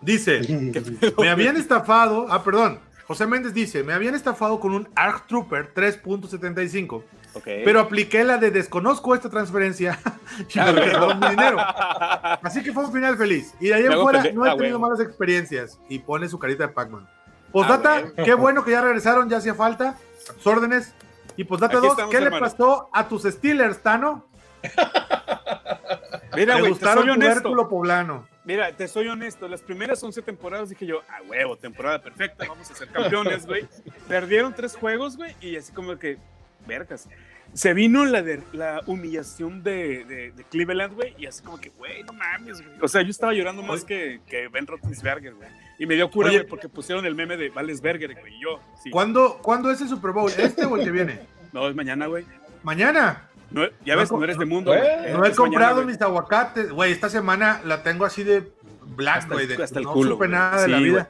[0.02, 0.42] Dice,
[1.18, 5.74] me habían estafado, ah, perdón, José Méndez dice, me habían estafado con un ARC Trooper
[5.74, 7.04] 3.75.
[7.44, 10.00] Pero apliqué la de desconozco esta transferencia
[10.54, 11.58] y me regresaron mi dinero.
[11.60, 13.54] Así que fue un final feliz.
[13.60, 15.80] Y de ahí en fuera no he ah, tenido malas experiencias.
[15.90, 17.08] Y pone su carita de Pac-Man.
[17.52, 18.24] Postdata, Ah, huevo.
[18.24, 19.98] qué bueno que ya regresaron, ya hacía falta.
[20.30, 20.94] A tus órdenes.
[21.38, 24.26] Y postdata Aquí 2, estamos, ¿qué le pasó a tus Steelers, Tano?
[26.36, 27.70] Mira, güey, soy honesto.
[27.70, 28.28] poblano.
[28.44, 29.48] Mira, te soy honesto.
[29.48, 33.68] Las primeras 11 temporadas dije yo, ah, huevo, temporada perfecta, vamos a ser campeones, güey.
[34.08, 36.18] Perdieron tres juegos, güey, y así como que,
[36.68, 37.08] vergas.
[37.54, 41.70] Se vino la, de, la humillación de, de, de Cleveland, güey, y así como que,
[41.70, 42.78] güey, no mames, güey.
[42.82, 45.48] O sea, yo estaba llorando más que, que Ben Roethlisberger, güey.
[45.80, 48.90] Y me dio cura, güey, porque pusieron el meme de Valesberger, güey, y yo, sí.
[48.90, 50.32] ¿Cuándo, ¿Cuándo es el Super Bowl?
[50.38, 51.20] ¿Este o el que viene?
[51.54, 52.26] No, es mañana, güey.
[52.64, 53.30] Mañana.
[53.52, 55.14] No, ya No ves, no eres de mundo, no güey.
[55.14, 56.72] No he comprado mañana, mis aguacates.
[56.72, 58.52] Güey, esta semana la tengo así de
[58.98, 59.48] black, Hasta güey.
[59.48, 61.10] de- hasta el No culo, supe nada de Sí, la vida.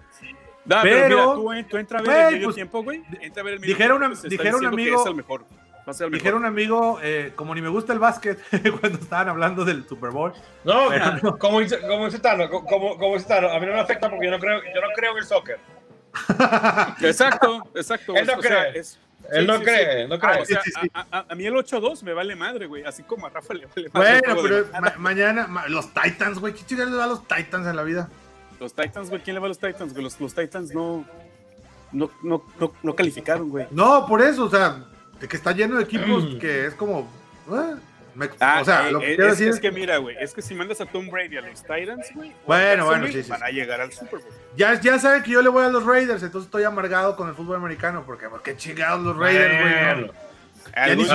[0.65, 3.03] No, pero, Pero- mira, tú, tú entra a ver el medio pues, tiempo, güey.
[3.21, 5.15] Entra a ver el medio dijera tiempo, una- dijera un diciendo que amigo- es el
[5.15, 5.41] mejor.
[5.87, 6.21] Va a ser el mejor.
[6.23, 8.39] Dijera un amigo, eh, como ni me gusta el básquet,
[8.81, 10.33] cuando estaban hablando del Super Bowl.
[10.63, 12.09] No, Pero como dice, como
[12.67, 14.87] como, como dice Tano, a mí no me afecta porque yo no creo, yo no
[14.95, 15.59] creo en el soccer.
[17.01, 18.15] Exacto, exacto.
[18.15, 18.79] Él no o sea, cree.
[18.79, 18.99] es-
[19.31, 20.07] Él sí, no sí, cree, sí.
[20.09, 20.41] no Ah, cree.
[20.41, 20.91] o sea, Sí, sí, sí.
[20.93, 22.83] A, a- a mí el 8-2 me vale madre, güey.
[22.83, 24.21] Así como a Rafa le vale madre.
[24.21, 24.79] Bueno, pero mañana.
[24.81, 27.83] ma- mañana, ma- los Titans, güey, ¿qué chingados le va a los Titans en la
[27.83, 28.09] vida?
[28.65, 29.21] Los Titans, güey.
[29.21, 29.91] ¿Quién le va a los Titans?
[29.93, 30.03] güey?
[30.03, 31.05] Los, los Titans no,
[31.91, 33.67] no, no, no, no calificaron, güey.
[33.71, 34.83] No, por eso, o sea,
[35.19, 37.07] de que está lleno de equipos que es como.
[37.51, 37.75] eh,
[38.15, 40.15] me- Ah, o sea, eh, lo que eh, quiero es, decir es que mira, güey,
[40.19, 43.29] es que si mandas a Tom Brady a los Titans, güey, Bueno, bueno, sí, sí,
[43.29, 44.29] van a llegar al Super Bowl.
[44.55, 47.35] ya, ya saben que yo le voy a los Raiders, entonces estoy amargado con el
[47.35, 49.73] fútbol americano, porque qué chingados los Raiders, güey.
[49.73, 49.85] no?
[50.01, 50.13] Bueno.
[50.75, 51.05] Ya ni Algún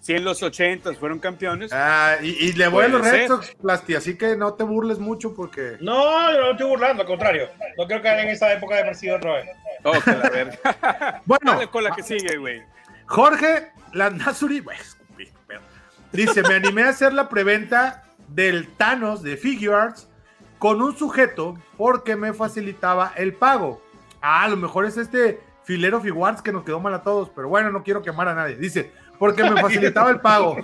[0.00, 3.28] Si en los 80 fueron campeones, Ah, y, y le voy a los Red.
[3.28, 5.76] Sox, Plasti, así que no te burles mucho porque.
[5.80, 7.48] No, yo no estoy burlando, al contrario.
[7.76, 9.46] No creo que en esa época de parecido otra vez.
[9.84, 11.20] oh, la verga.
[11.26, 12.62] Bueno, Dale con la que sigue, güey.
[13.06, 14.64] Jorge Landazuri,
[16.12, 20.08] dice, me animé a hacer la preventa del Thanos de Figure Arts
[20.58, 23.82] con un sujeto porque me facilitaba el pago.
[24.22, 27.48] Ah, a lo mejor es este filero Figuarts que nos quedó mal a todos, pero
[27.48, 28.56] bueno, no quiero quemar a nadie.
[28.56, 30.56] Dice, porque me facilitaba el pago.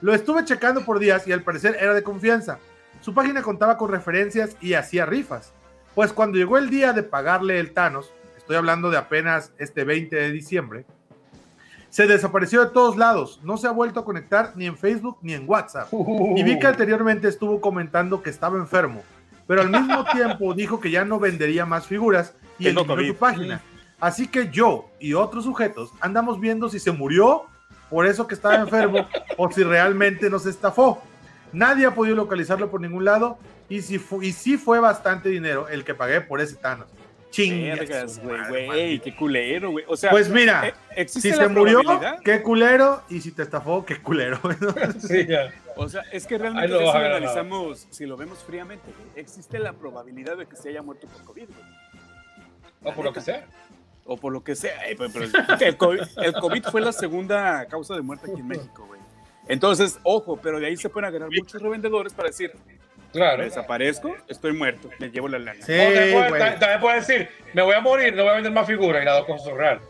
[0.00, 2.58] Lo estuve checando por días y al parecer era de confianza.
[3.02, 5.52] Su página contaba con referencias y hacía rifas.
[5.94, 10.14] Pues cuando llegó el día de pagarle el Thanos, estoy hablando de apenas este 20
[10.14, 10.86] de diciembre,
[11.88, 13.40] se desapareció de todos lados.
[13.42, 15.88] No se ha vuelto a conectar ni en Facebook ni en WhatsApp.
[16.36, 19.02] Y vi que anteriormente estuvo comentando que estaba enfermo,
[19.48, 23.62] pero al mismo tiempo dijo que ya no vendería más figuras y eliminó su página.
[23.98, 27.46] Así que yo y otros sujetos andamos viendo si se murió
[27.90, 29.06] por eso que estaba enfermo
[29.36, 31.02] o si realmente nos estafó.
[31.52, 35.68] Nadie ha podido localizarlo por ningún lado y si fu- y sí fue bastante dinero
[35.68, 36.88] el que pagué por ese Thanos.
[37.30, 39.84] Chingas, güey, güey, qué culero, güey.
[39.88, 41.80] O sea, Pues mira, eh, si se murió,
[42.24, 44.40] qué culero, y si te estafó, qué culero.
[45.00, 45.52] Sí, ya.
[45.76, 49.74] O sea, es que realmente lo si lo analizamos, si lo vemos fríamente, existe la
[49.74, 51.60] probabilidad de que se haya muerto por COVID, güey.
[52.84, 53.44] O por lo que sea.
[54.06, 54.88] O por lo que sea.
[54.88, 55.24] eh, pero-
[55.60, 59.00] el, COVID, el COVID fue la segunda causa de muerte aquí en México, güey.
[59.48, 62.52] Entonces, ojo, pero de ahí se pueden agarrar muchos revendedores para decir,
[63.12, 63.38] Claro.
[63.38, 65.64] me desaparezco, estoy muerto, me llevo la lana.
[65.64, 68.66] Sí, O también puede- también decir, me voy a morir, no voy a vender más
[68.66, 69.82] figuras y las dos cosas son reales.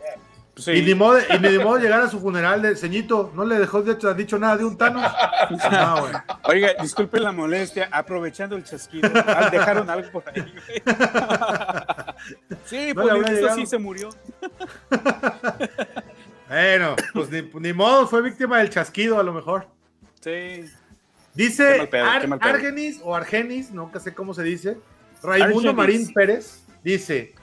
[0.57, 0.71] Sí.
[0.71, 3.83] Y ni modo, y ni modo llegar a su funeral de ceñito, no le dejó
[3.83, 5.11] de hecho, dicho nada de un Thanos.
[5.71, 6.13] No, güey.
[6.43, 10.81] Oiga, disculpen la molestia, aprovechando el chasquido, ah, dejaron algo por ahí, güey.
[12.65, 13.55] Sí, No pues llegado.
[13.55, 14.09] sí se murió.
[16.47, 19.67] Bueno, pues ni, ni modo, fue víctima del chasquido a lo mejor.
[20.21, 20.65] Sí.
[21.33, 22.27] Dice pedo, Ar-.
[22.41, 24.77] Argenis o Argenis, nunca sé cómo se dice.
[25.21, 25.73] Raimundo.
[25.73, 27.35] Marín Pérez dice: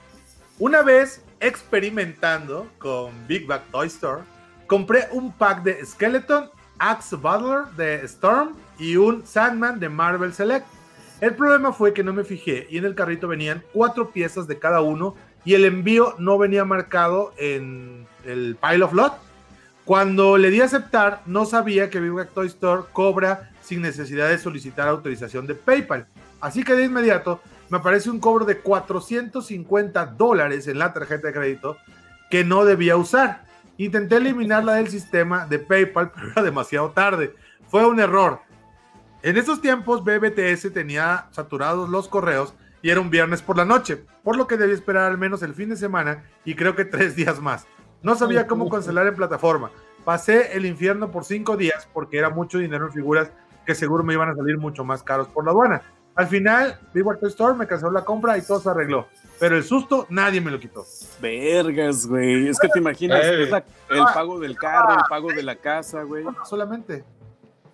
[0.59, 4.23] Una vez experimentando con Big Bag Toy Store,
[4.67, 10.65] compré un pack de Skeleton, Axe Butler de Storm y un Sandman de Marvel Select.
[11.21, 14.59] El problema fue que no me fijé y en el carrito venían cuatro piezas de
[14.59, 15.15] cada uno
[15.45, 19.13] y el envío no venía marcado en el pile of lot.
[19.85, 24.29] Cuando le di a aceptar, no sabía que Big Bag Toy Store cobra sin necesidad
[24.29, 26.07] de solicitar autorización de PayPal.
[26.41, 31.33] Así que de inmediato me aparece un cobro de 450 dólares en la tarjeta de
[31.33, 31.77] crédito
[32.29, 33.45] que no debía usar.
[33.77, 37.35] Intenté eliminarla del sistema de PayPal, pero era demasiado tarde.
[37.67, 38.39] Fue un error.
[39.21, 44.03] En esos tiempos BBTS tenía saturados los correos y era un viernes por la noche,
[44.23, 47.15] por lo que debía esperar al menos el fin de semana y creo que tres
[47.15, 47.65] días más.
[48.03, 49.71] No sabía cómo cancelar en plataforma.
[50.03, 53.31] Pasé el infierno por cinco días porque era mucho dinero en figuras
[53.65, 55.81] que seguro me iban a salir mucho más caros por la aduana.
[56.15, 59.07] Al final, Big Toy Store me canceló la compra y todo se arregló.
[59.37, 60.85] Pero el susto, nadie me lo quitó.
[61.21, 62.47] Vergas, güey.
[62.47, 66.03] Es que te imaginas, es la- el pago del carro, el pago de la casa,
[66.03, 66.23] güey.
[66.45, 67.03] Solamente.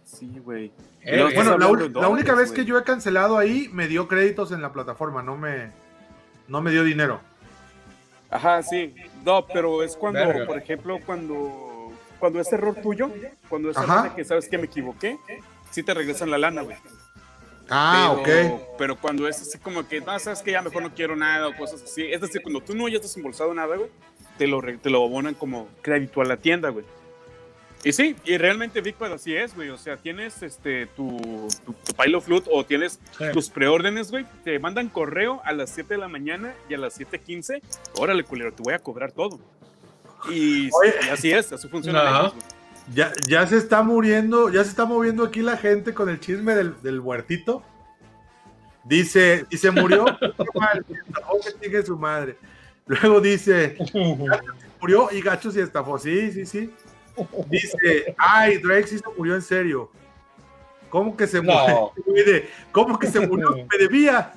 [0.04, 0.72] Sí, güey.
[1.02, 4.52] Eh, No, eh, Bueno, la, única vez que yo he cancelado ahí, me dio créditos
[4.52, 5.72] en la plataforma, no me,
[6.48, 7.22] no me dio dinero.
[8.30, 8.96] Ajá, sí.
[9.24, 10.46] No, pero es cuando, Verga.
[10.48, 13.12] por ejemplo, cuando, cuando es error tuyo,
[13.50, 15.18] cuando es error de que sabes que me equivoqué,
[15.70, 16.78] sí te regresan la lana, güey.
[17.72, 18.62] Ah, pero, ok.
[18.78, 21.56] Pero cuando es así como que, no, sabes que ya mejor no quiero nada o
[21.56, 22.04] cosas así.
[22.12, 23.90] Es decir, cuando tú no ya estás embolsado nada, güey,
[24.38, 26.86] te lo, te lo abonan como crédito a la tienda, güey.
[27.84, 29.70] Y sí, y realmente Bigpad así es, güey.
[29.70, 31.18] O sea, tienes este tu,
[31.66, 33.26] tu, tu Pilot Flute o tienes Sí.
[33.34, 34.26] tus preórdenes, güey.
[34.44, 37.62] Te mandan correo a las 7 de la mañana y a las 7.15.
[37.98, 39.40] Órale, culero, te voy a cobrar todo.
[40.30, 40.70] Y,
[41.12, 42.02] así es, así funciona.
[42.08, 42.61] Ellos, güey.
[42.94, 46.56] Ya, ya se está muriendo, ya se está moviendo aquí la gente con el chisme
[46.56, 47.64] del, del huertito.
[48.84, 52.38] Dice, y se murió, que sigue su madre.
[52.88, 53.78] Luego dice,
[54.82, 55.98] murió y Gachos y estafó.
[56.00, 56.74] Sí, sí, sí.
[57.50, 59.92] Dice, ay, Drake sí se murió en serio.
[60.90, 61.92] ¿Cómo que se No.
[62.06, 62.44] murió?
[62.72, 63.56] ¿Cómo que se murió?
[63.72, 64.34] Me debía.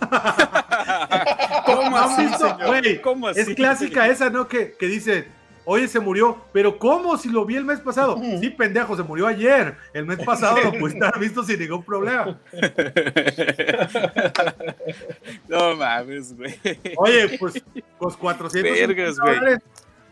[1.67, 2.59] ¿Cómo ¿No has así, visto?
[2.59, 3.01] señor?
[3.01, 3.41] ¿Cómo así?
[3.41, 4.47] Es clásica esa, ¿no?
[4.47, 5.27] Que, que dice,
[5.65, 6.45] oye, se murió.
[6.53, 7.17] Pero ¿cómo?
[7.17, 8.21] Si lo vi el mes pasado.
[8.41, 9.77] Sí, pendejo, se murió ayer.
[9.93, 12.39] El mes pasado lo pudiste haber visto sin ningún problema.
[15.49, 16.55] no mames, güey.
[16.97, 17.63] Oye, pues,
[17.99, 19.35] pues 400 Vergas, güey.
[19.37, 19.59] dólares.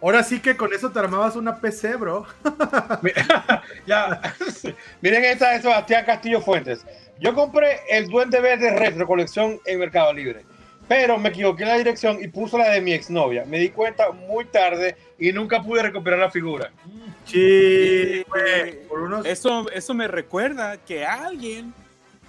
[0.03, 2.27] Ahora sí que con eso te armabas una PC, bro.
[3.87, 4.21] ya.
[5.01, 6.85] Miren esta de Sebastián Castillo Fuentes.
[7.21, 10.45] Yo compré el Duende Verde Retro Colección en Mercado Libre,
[10.93, 13.47] pero me equivoqué en la dirección y puso la de mi exnovia.
[13.47, 16.71] Me di cuenta muy tarde y nunca pude recuperar la figura.
[17.25, 18.87] Sí, güey.
[18.87, 19.25] Por unos...
[19.25, 21.73] Eso, eso me recuerda que alguien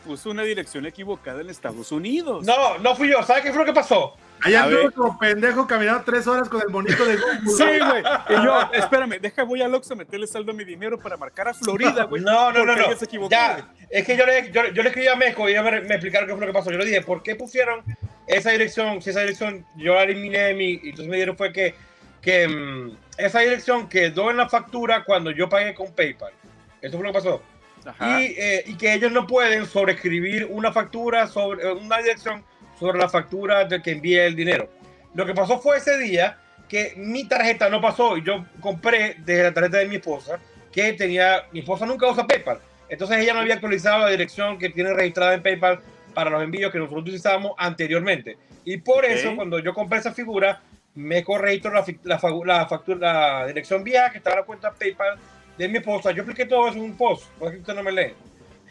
[0.04, 2.45] puso una dirección equivocada en Estados Unidos.
[2.45, 3.24] No, no fui yo.
[3.24, 4.16] ¿Sabes qué fue lo que pasó?
[4.41, 4.93] Allá a anduvo ver.
[4.93, 7.39] como pendejo caminando tres horas con el bonito de Google.
[7.45, 8.04] Sí, güey.
[8.30, 11.47] Y yo, espérame, deja, voy al Oxxo a meterle saldo a mi dinero para marcar
[11.47, 12.22] a Florida, güey.
[12.22, 12.95] No, no, no, no.
[12.95, 13.32] se equivocó.
[13.32, 15.95] Ya, es que yo le, yo, yo le escribí a Meco y ellos me, me
[15.95, 16.72] explicaron qué fue lo que pasó.
[16.72, 17.84] Yo le dije, ¿por qué pusieron
[18.28, 19.01] esa dirección?
[19.01, 20.72] Si esa dirección yo la eliminé de mi.
[20.72, 21.76] Y entonces me dijeron fue que,
[22.22, 26.34] que mm, esa dirección quedó en la factura cuando yo pagué con PayPal.
[26.82, 27.41] Eso fue lo que pasó.
[28.20, 32.44] Y, eh, y que ellos no pueden sobreescribir una factura sobre eh, una dirección
[32.80, 34.70] sobre la factura del que envíe el dinero.
[35.14, 39.44] Lo que pasó fue ese día que mi tarjeta no pasó y yo compré desde
[39.44, 40.40] la tarjeta de mi esposa
[40.72, 42.60] que tenía mi esposa nunca usa PayPal.
[42.90, 45.80] Entonces ella no había actualizado la dirección que tiene registrada en PayPal
[46.14, 48.38] para los envíos que nosotros utilizábamos anteriormente.
[48.66, 49.36] Y por eso Ok.
[49.36, 50.62] cuando yo compré esa figura
[50.96, 55.18] me corregistró la, la, la factura, la dirección vieja que estaba en la cuenta PayPal
[55.58, 56.12] de mi esposa.
[56.12, 58.14] Yo expliqué todo eso en un post, porque usted no me lee.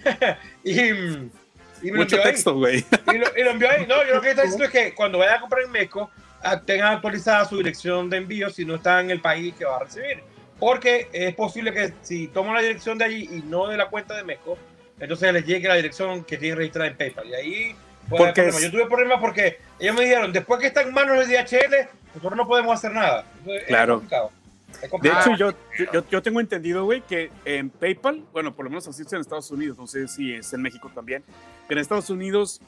[0.65, 2.85] y, y me Mucho texto, güey.
[3.13, 3.87] Y lo, y lo envió ahí.
[3.87, 6.11] No, yo lo que está diciendo es que cuando vayan a comprar en Meco,
[6.43, 9.77] ah, tengan actualizada su dirección de envío si no está en el país que va
[9.77, 10.23] a recibir.
[10.59, 14.15] Porque es posible que si toman la dirección de allí y no de la cuenta
[14.15, 14.57] de Meco,
[15.01, 17.27] entonces les llegue la dirección que tienen registrada en PayPal.
[17.29, 17.77] Y ahí
[18.09, 21.29] Porque es- Yo tuve problemas porque ellos me dijeron, después que está en manos del
[21.29, 23.25] DHL, nosotros no podemos hacer nada.
[23.41, 23.95] Entonces, Claro.
[23.95, 24.31] Es complicado.
[25.03, 25.53] De hecho, yo,
[25.93, 29.21] yo, yo tengo entendido, güey, que en PayPal, bueno, por lo menos así es en
[29.21, 31.23] Estados Unidos, no sé si es en México también,
[31.69, 32.61] que en Estados Unidos,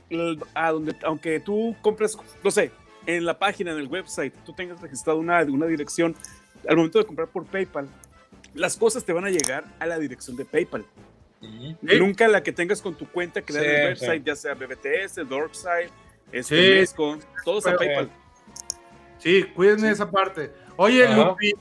[0.54, 2.70] a donde, aunque tú compres, no sé,
[3.06, 6.14] en la página, en el website, tú tengas registrado una, una dirección,
[6.68, 7.88] al momento de comprar por PayPal,
[8.54, 10.84] las cosas te van a llegar a la dirección de PayPal.
[11.40, 11.76] Sí.
[11.98, 15.28] Nunca la que tengas con tu cuenta creada en el Sí, website, ya sea BBTS,
[15.28, 15.90] Dorkside,
[16.32, 16.78] este, Sí.
[16.80, 18.10] Mesco, todo es a Pero- PayPal.
[19.18, 20.50] Sí, cuídenme esa parte.
[20.76, 21.06] Oye.
[21.14, 21.52] Lupi,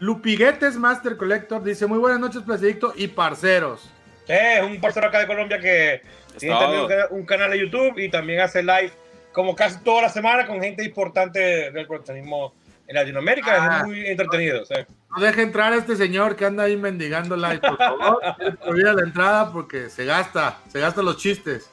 [0.00, 3.88] Lupiguetes Master Collector dice: Muy buenas noches, Placidicto y parceros.
[4.26, 6.02] Es un parcero acá de Colombia que
[6.38, 8.92] tiene también un cana- un canal de YouTube y también hace live
[9.32, 12.54] como casi toda la semana con gente importante del coleccionismo
[12.86, 13.56] en Latinoamérica.
[13.58, 13.78] Ah.
[13.80, 14.64] es muy entretenido.
[14.64, 14.74] sí.
[15.16, 18.20] No deje entrar a este señor que anda ahí mendigando like, por favor.
[18.38, 21.68] Le prohibida la entrada porque se gasta, se gastan los chistes.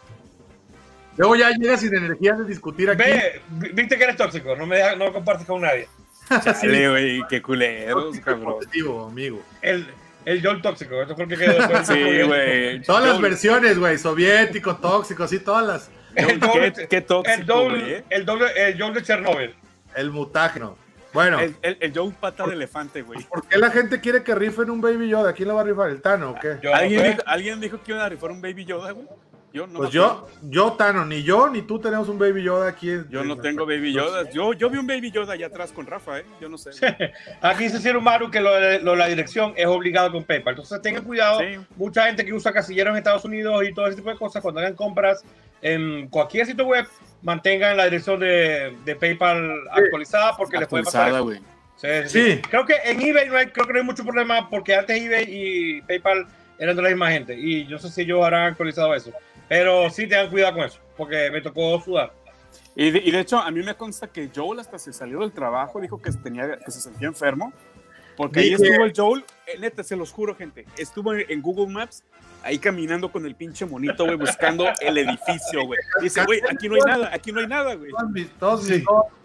[1.17, 3.03] Luego ya llega sin energía de discutir aquí.
[3.03, 5.87] Ve, vi- viste que eres tóxico, no me deja- no compartes con nadie.
[6.43, 8.55] Chale, güey, qué culeros, cabrón.
[8.55, 9.41] positivo, amigo.
[9.61, 9.87] El,
[10.25, 11.87] el Joel tóxico, fue el que quedó después.
[11.87, 12.81] Sí, güey.
[12.83, 15.91] Todas las versiones, güey, soviético, tóxico, sí, todas las.
[16.15, 17.93] El Qué, doble, qué el tóxico, doble, güey.
[17.93, 18.03] ¿eh?
[18.09, 19.55] el doble, el Joel de Chernobyl.
[19.95, 20.77] El mutágeno.
[21.13, 23.23] Bueno, El, el, el Joe pata de elefante, güey.
[23.23, 25.33] ¿por qué la gente quiere que rifen un Baby Yoda?
[25.33, 25.89] ¿Quién lo va a rifar?
[25.89, 26.57] ¿El Tano o qué?
[26.61, 27.07] No ¿Alguien sé.
[27.09, 29.07] dijo, ¿Alguien dijo que iban a rifar un Baby Yoda, güey?
[29.57, 32.91] Yo no Pues yo, yo, Tano, ni yo ni tú tenemos un Baby Yoda aquí.
[32.91, 34.29] en- Yo no en- tengo Baby Yoda.
[34.29, 36.25] Yo, yo vi un Baby Yoda allá atrás con Rafa, ¿eh?
[36.39, 36.69] Yo no sé.
[37.41, 40.53] Aquí dice Ciro Maru que lo de, lo la dirección es obligado con PayPal.
[40.53, 41.39] Entonces tengan cuidado.
[41.39, 41.57] Sí.
[41.75, 44.59] Mucha gente que usa casilleros en Estados Unidos y todo ese tipo de cosas, cuando
[44.61, 45.23] hagan compras
[45.63, 46.85] en cualquier sitio web,
[47.23, 51.11] mantengan la dirección de, de PayPal actualizada porque les puede pasar.
[51.81, 52.09] Eso.
[52.09, 52.41] sí.
[52.49, 55.25] Creo que en eBay no hay, creo que no hay mucho problema porque antes eBay
[55.27, 56.27] y PayPal
[56.59, 59.11] eran de la misma gente y yo no sé si ellos habrán actualizado eso.
[59.47, 62.11] Pero sí tengan cuidado con eso porque me tocó sudar.
[62.75, 65.31] Y de, y de hecho, a mí me consta que Joel hasta se salió del
[65.31, 67.53] trabajo, dijo que, tenía, que se sentía enfermo.
[68.15, 70.65] Porque ahí estuvo el Joel, eh, neta, se los juro, gente.
[70.75, 72.03] Estuvo en, en Google Maps,
[72.41, 75.79] ahí caminando con el pinche monito, güey, buscando el edificio, güey.
[76.01, 77.91] Dice, güey, aquí no hay nada, aquí no hay nada, güey.
[78.15, 78.29] Sí.
[78.39, 78.67] dos,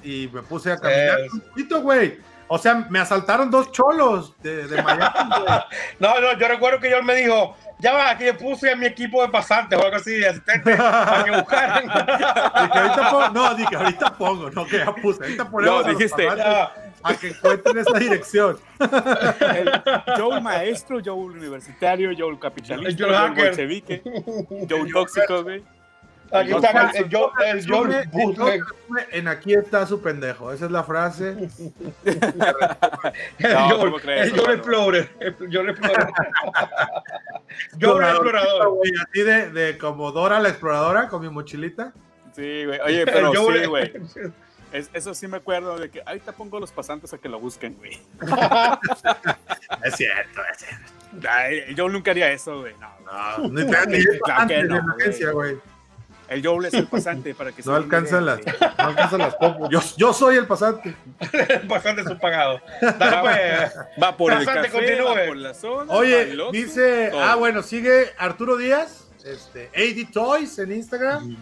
[0.03, 2.19] y me puse a caminar Eh, un poquito, güey.
[2.49, 5.59] O sea, me asaltaron dos cholos de, de Miami, güey.
[5.99, 8.87] No, no, yo recuerdo que yo me dijo, ya va, que yo puse a mi
[8.87, 11.83] equipo de pasantes o algo así, de asistente, para que buscaran.
[12.63, 15.23] Dije, ahorita pongo, no, dije, ahorita pongo, no, que ya puse.
[15.25, 16.73] Ahorita ponemos No, a dijiste, Ya.
[17.03, 18.59] a que encuentren esa dirección.
[18.79, 19.83] El
[20.17, 23.47] Joel maestro, Joel universitario, Joel capitalista, Joel hacker.
[23.49, 24.03] bolchevique,
[24.71, 25.65] Joel tóxico, güey.
[26.33, 28.63] Aquí está el, el, el el
[29.11, 30.53] En aquí está su pendejo.
[30.53, 31.31] Esa es la frase.
[32.05, 34.53] El No, Joel- ¿cómo crees, el hermano?
[34.55, 35.11] Explorer.
[35.21, 36.07] El Joel Explorer.
[37.81, 38.79] Joel Explorador.
[39.09, 41.93] Así de, de como Dora la exploradora con mi mochilita.
[42.35, 42.81] Sí, güey.
[42.81, 43.93] Oye, pero sí, güey.
[44.73, 47.39] Es- eso sí me acuerdo de que ahorita pongo a los pasantes a que lo
[47.39, 48.01] busquen, güey.
[49.85, 51.29] Es cierto, es cierto.
[51.29, 52.75] Ay, yo nunca haría eso, güey.
[52.81, 55.57] No, No, ni te ni es Claro que antes no, güey.
[56.33, 59.69] El Joel es el pasante para que No se alcanzan las, no alcanzan las popos.
[59.71, 60.97] Yo, yo soy el pasante.
[61.69, 62.61] Bastante subpagado.
[62.81, 63.75] Dale, pues.
[63.75, 63.87] güey.
[64.03, 65.05] Va por el Pasante, café, continúe.
[65.07, 65.93] va por la zona.
[65.93, 67.23] Oye, dice, todo.
[67.23, 71.37] ah, bueno, sigue Arturo Díaz, este, AD Toys en Instagram.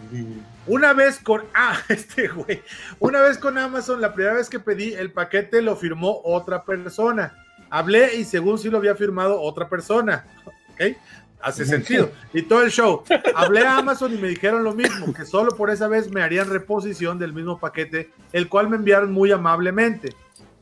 [0.67, 2.61] Una vez con, ah, este güey,
[2.99, 7.33] una vez con Amazon, la primera vez que pedí el paquete lo firmó otra persona.
[7.69, 10.25] Hablé y según sí lo había firmado otra persona.
[10.73, 10.97] ¿Ok?
[11.43, 12.11] Hace sentido.
[12.33, 13.03] Y todo el show.
[13.35, 16.49] Hablé a Amazon y me dijeron lo mismo, que solo por esa vez me harían
[16.49, 20.15] reposición del mismo paquete, el cual me enviaron muy amablemente.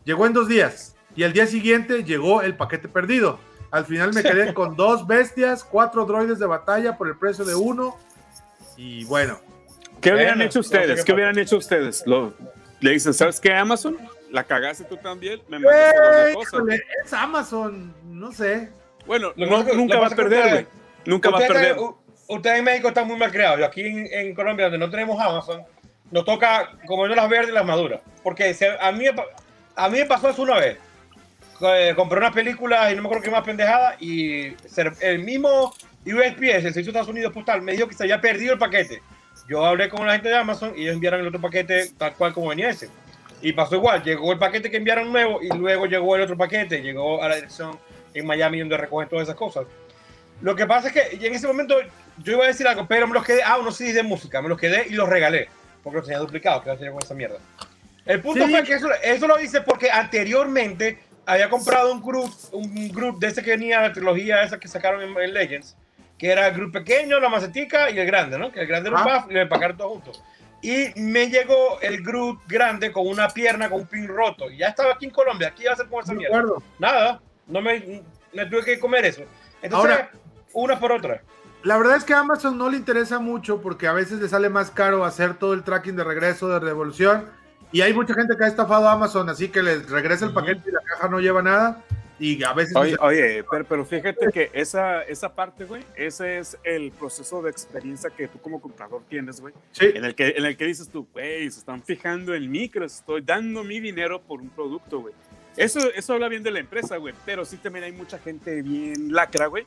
[0.06, 3.40] Llegó en dos días y al día siguiente llegó el paquete perdido.
[3.72, 7.56] Al final me quedé con dos bestias, cuatro droides de batalla por el precio de
[7.56, 7.98] uno.
[8.78, 9.40] Y bueno,
[10.02, 11.00] ¿Qué hubieran Bueno, hecho no sé ustedes?
[11.00, 12.04] qué ¿Qué hubieran hecho ustedes?
[12.08, 12.34] Lo-
[12.80, 13.98] le dicen, ¿sabes qué, Amazon?
[14.32, 16.54] La cagaste tú también, me mandaste las ¡Eh, dos cosas.
[16.54, 18.70] híjole, es Amazon, no sé.
[19.10, 20.68] Bueno, no- que nunca lo va a perder, güey.
[21.06, 22.58] Nunca a Ustedes perder.
[22.58, 23.58] en México están muy mal creados.
[23.60, 25.64] Yo aquí en, en Colombia, donde no tenemos Amazon,
[26.12, 28.02] nos toca comernos las verdes y las maduras.
[28.22, 29.06] Porque se- a, mí,
[29.76, 30.78] a mí me pasó eso una vez.
[31.62, 33.96] Eh, compré unas películas y no me acuerdo qué más pendejada.
[34.00, 34.54] Y
[35.02, 35.74] el mismo
[36.06, 39.02] USPS, el Servicio de Estados Unidos Postal, me dijo que se había perdido el paquete.
[39.50, 42.32] Yo hablé con la gente de Amazon y ellos enviaron el otro paquete tal cual
[42.34, 42.90] como venía ese.
[43.42, 46.82] Y pasó igual, llegó el paquete que enviaron nuevo y luego llegó el otro paquete,
[46.84, 47.80] llegó a la dirección
[48.14, 49.66] en Miami donde recogen todas esas cosas.
[50.42, 51.76] Lo que pasa es que en ese momento
[52.18, 54.50] yo iba a decir algo, pero me los quedé, ah, unos CDs de música, me
[54.50, 55.50] los quedé y los regalé,
[55.84, 57.38] porque los tenía duplicados, que hacía con esa mierda.
[58.06, 58.52] El punto Sí.
[58.52, 63.28] fue que eso, eso lo hice porque anteriormente había comprado un group, un group de
[63.28, 65.76] ese que venía la trilogía esa que sacaron en, en Legends,
[66.18, 68.52] que era el group pequeño, la macetica y el grande, ¿no?
[68.52, 70.24] Que el grande era un buff y lo empacaron todos juntos.
[70.62, 74.50] Y me llegó el group grande con una pierna con un pin roto.
[74.50, 76.64] Y ya estaba aquí en Colombia, aquí iba a hacer con esa mierda acuerdo.
[76.80, 79.24] nada, no me, me tuve que comer eso.
[79.62, 80.12] Entonces, Ahora-
[80.54, 81.22] una por otra.
[81.64, 84.50] La verdad es que a Amazon no le interesa mucho porque a veces le sale
[84.50, 87.26] más caro hacer todo el tracking de regreso, de devolución.
[87.72, 90.70] Y hay mucha gente que ha estafado a Amazon, así que les regresa el paquete
[90.70, 91.84] y la caja no lleva nada.
[92.18, 96.58] Y a veces Oye, oye, pero, pero fíjate que esa, esa parte, güey, ese es
[96.64, 99.54] el proceso de experiencia que tú como comprador tienes, güey.
[99.72, 99.92] Sí.
[99.94, 102.80] En el que, en el que dices tú, güey, se están fijando en mí, que
[102.82, 105.14] les estoy dando mi dinero por un producto, güey.
[105.60, 107.14] Eso, eso habla bien de la empresa, güey.
[107.26, 109.66] Pero sí también hay mucha gente bien lacra, güey,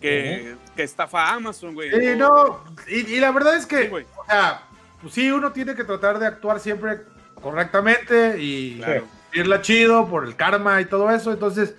[0.00, 1.90] que, que estafa a Amazon, güey.
[1.90, 4.04] Sí, O- no, y, y la verdad es que, Sí, güey.
[4.16, 4.62] o sea,
[5.02, 7.00] pues sí, uno tiene que tratar de actuar siempre
[7.42, 9.04] correctamente y Claro.
[9.32, 11.32] irla chido por el karma y todo eso.
[11.32, 11.74] Entonces,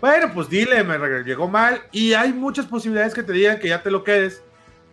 [0.00, 1.80] bueno, pues dile, me llegó mal.
[1.92, 4.42] Y hay muchas posibilidades que te digan que ya te lo quedes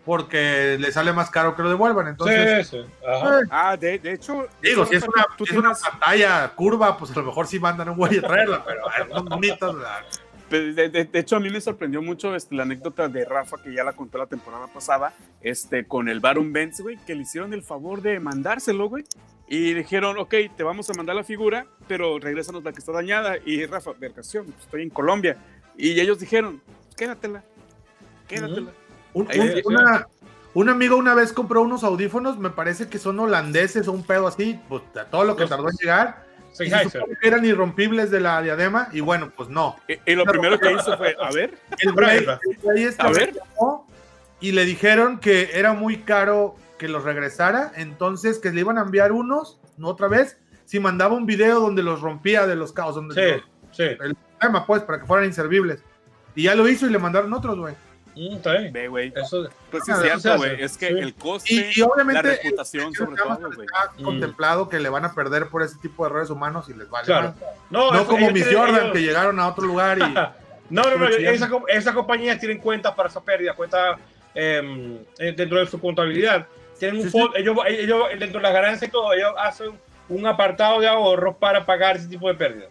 [0.10, 2.07] porque le sale más caro que lo devuelvan.
[2.07, 2.86] Entonces, sí, sí.
[3.07, 3.41] Ajá.
[3.41, 4.47] eh, Ah, de, de hecho.
[4.60, 7.45] digo, si es Rafa, una, tú si es una pantalla curva, pues a lo mejor
[7.45, 8.82] sí mandan un güey a traerla, pero
[9.14, 9.76] son bonitas.
[10.49, 13.57] De, de- de- de hecho, a mí me sorprendió mucho este, la anécdota de Rafa,
[13.64, 17.22] que ya la contó la temporada pasada, este, con el Baron Benz, güey, que le
[17.22, 19.03] hicieron el favor de mandárselo, güey.
[19.47, 23.36] Y dijeron, ok, te vamos a mandar la figura, pero regrésanos la que está dañada.
[23.45, 25.38] Y Rafa, vergación, pues, estoy en Colombia.
[25.78, 26.64] Y ellos dijeron,
[26.97, 27.43] quédatela,
[28.28, 28.72] quédatela.
[28.72, 28.78] Un- Ahí
[29.22, 30.07] un- sí, una,
[30.55, 34.28] Un amigo una vez compró unos audífonos, me parece que son holandeses o un pedo
[34.28, 36.24] así, pues a todo lo que Los- tardó en llegar.
[36.51, 37.01] y se Sennheiser.
[37.01, 39.76] supone que eran irrompibles de la diadema, y bueno, pues no.
[39.88, 43.34] Y, y lo primero que hizo fue, a ver, El güey, este A ver.
[43.34, 43.88] llamó
[44.41, 48.82] Y le dijeron que era muy caro que los regresara, entonces que le iban a
[48.82, 52.95] enviar unos, no otra vez, si mandaba un video donde los rompía de los caos,
[52.95, 53.84] donde Sí, sí.
[53.84, 55.84] el tema, pues, para que fueran inservibles.
[56.36, 57.76] Y ya lo hizo y le mandaron otros, güey.
[58.16, 58.74] Mm, está bien.
[58.74, 59.14] ve, güey.
[59.16, 60.62] Eso, Pues sí, Ah, es eso cierto, güey.
[60.64, 60.93] Es que Sí.
[60.99, 63.66] el coste, Y, y obviamente la reputación, sobre todo, güey.
[63.68, 64.03] está Mm.
[64.03, 67.05] contemplado que le van a perder por ese tipo de errores humanos y les vale.
[67.05, 67.34] Claro.
[67.70, 70.01] No, No como mis Jordan ellos- que llegaron a otro lugar y
[70.72, 71.07] No, no, no.
[71.07, 73.97] Esas esas compañías tienen cuentas para esa pérdida, cuentas
[74.36, 76.45] eh, eh, dentro de su contabilidad.
[76.78, 79.72] Tienen un Sí, fondo, ellos, ellos, dentro de las ganancias y todo, ellos hacen
[80.07, 82.70] un apartado de ahorros para pagar ese tipo de pérdidas.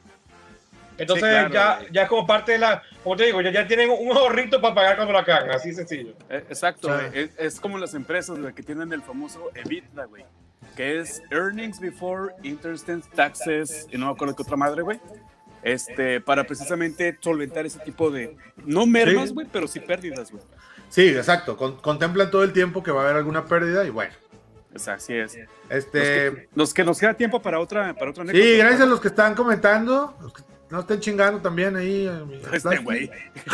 [0.98, 1.92] Entonces, Sí, claro, ya, güey.
[1.92, 4.74] ya es como parte de la, como te digo, ya, ya tienen un ahorrito para
[4.74, 6.12] pagar cuando la cagan, así sencillo.
[6.28, 7.04] Eh, Exacto, Sí.
[7.14, 10.24] Es, es como las empresas güey, que tienen el famoso EBITDA, güey.
[10.76, 15.00] Que es Earnings Before Interest and Taxes, y no me acuerdo qué otra madre, güey.
[15.62, 19.34] Este, para precisamente solventar ese tipo de, no mermas, Sí.
[19.34, 20.42] güey, pero sí pérdidas, güey.
[20.88, 24.12] sí, exacto, con- contemplan todo el tiempo que va a haber alguna pérdida y bueno.
[24.76, 25.36] Sea, así es.
[25.70, 29.08] Este, Nos que nos queda tiempo para otra, para otra sí, gracias a los que
[29.08, 32.06] están comentando, los que no estén chingando también ahí.
[32.06, 33.10] eh, Este güey.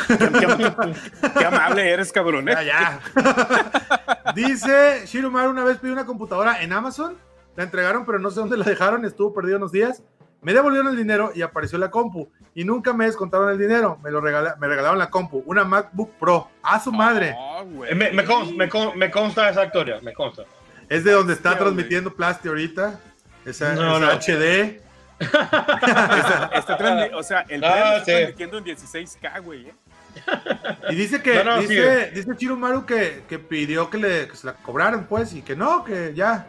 [0.09, 2.49] Qué, qué- qué amable eres, cabrón.
[2.49, 2.53] ¿eh?
[2.53, 3.01] Ya, ya.
[4.35, 7.17] Dice Shiromar una vez pidió una computadora en Amazon,
[7.57, 10.03] la entregaron, pero no sé dónde la dejaron, estuvo perdido unos días.
[10.43, 12.29] Me devolvieron el dinero y apareció la compu.
[12.55, 13.99] Y nunca me descontaron el dinero.
[14.03, 16.51] Me lo regala- me regalaron la compu, una MacBook Pro.
[16.63, 17.35] A su madre.
[17.39, 17.91] Ah, güey.
[17.93, 20.43] Eh, Me, me, con- me con- me consta esa historia, me consta.
[20.91, 23.01] Es de donde está transmitiendo Plasti ahorita.
[23.47, 24.13] Esa, No, esa no.
[24.21, 24.81] HD.
[25.21, 28.11] Está, o sea, el Ah, está sí.
[28.13, 29.69] transmitiendo en 16K, güey.
[29.69, 29.75] ¿eh?
[30.91, 34.47] Y dice que, No, no, dice, dice Chiromaru que, que pidió que, le, que se
[34.47, 36.47] la cobraran, pues, y que no, que ya.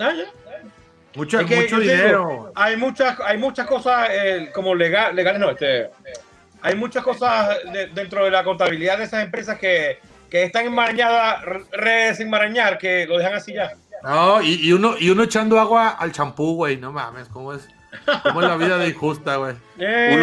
[0.00, 0.24] Ah, ya.
[1.14, 2.52] Mucho, Es que mucho digo, dinero.
[2.54, 5.90] hay muchas hay muchas cosas eh, como legal, legales no este
[6.62, 9.98] hay muchas cosas de- dentro de la contabilidad de esas empresas que,
[10.30, 11.42] que están enmarañadas
[11.84, 13.72] desenmarañar que lo dejan así ya
[14.02, 16.78] No, y, y uno, y uno echando agua al champú, güey.
[16.78, 17.68] No mames, ¿cómo es?
[18.22, 19.54] ¿Cómo es la vida de injusta, güey?
[19.78, 20.16] Eh,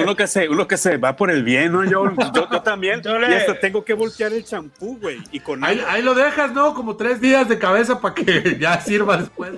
[0.00, 1.84] Uno, que se, uno que se va por el bien, ¿no?
[1.84, 2.04] Yo,
[2.34, 3.00] yo, yo también.
[3.02, 5.22] Yo le- Y hasta tengo que voltear el champú, güey.
[5.30, 6.74] Y con Ahí, ahí lo dejas, ¿no?
[6.74, 9.52] Como tres días de cabeza para que ya sirva después.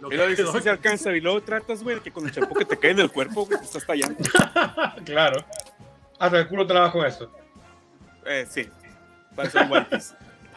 [0.00, 1.14] Lo Y dices, se alcanza.
[1.14, 3.58] Y luego tratas, güey, que con el champú que te cae en el cuerpo, güey,
[3.58, 4.16] te estás tallando.
[5.04, 5.44] claro
[6.18, 7.30] hasta el culo con eso
[8.26, 8.68] Eh, sí.
[9.34, 10.14] Parece un whiteys.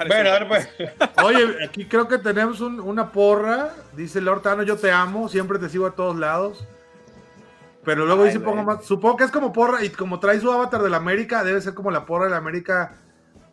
[0.08, 0.70] Bueno a ver pues
[1.24, 3.70] Oye, aquí creo que tenemos un- una porra.
[3.94, 6.66] Dice Lord Tano, yo te amo, siempre te sigo a todos lados.
[7.84, 8.86] Pero luego Ay, dice, pongo más.
[8.86, 11.74] Supongo que es como porra, y como trae su avatar de la América, debe ser
[11.74, 12.94] como la porra de la América,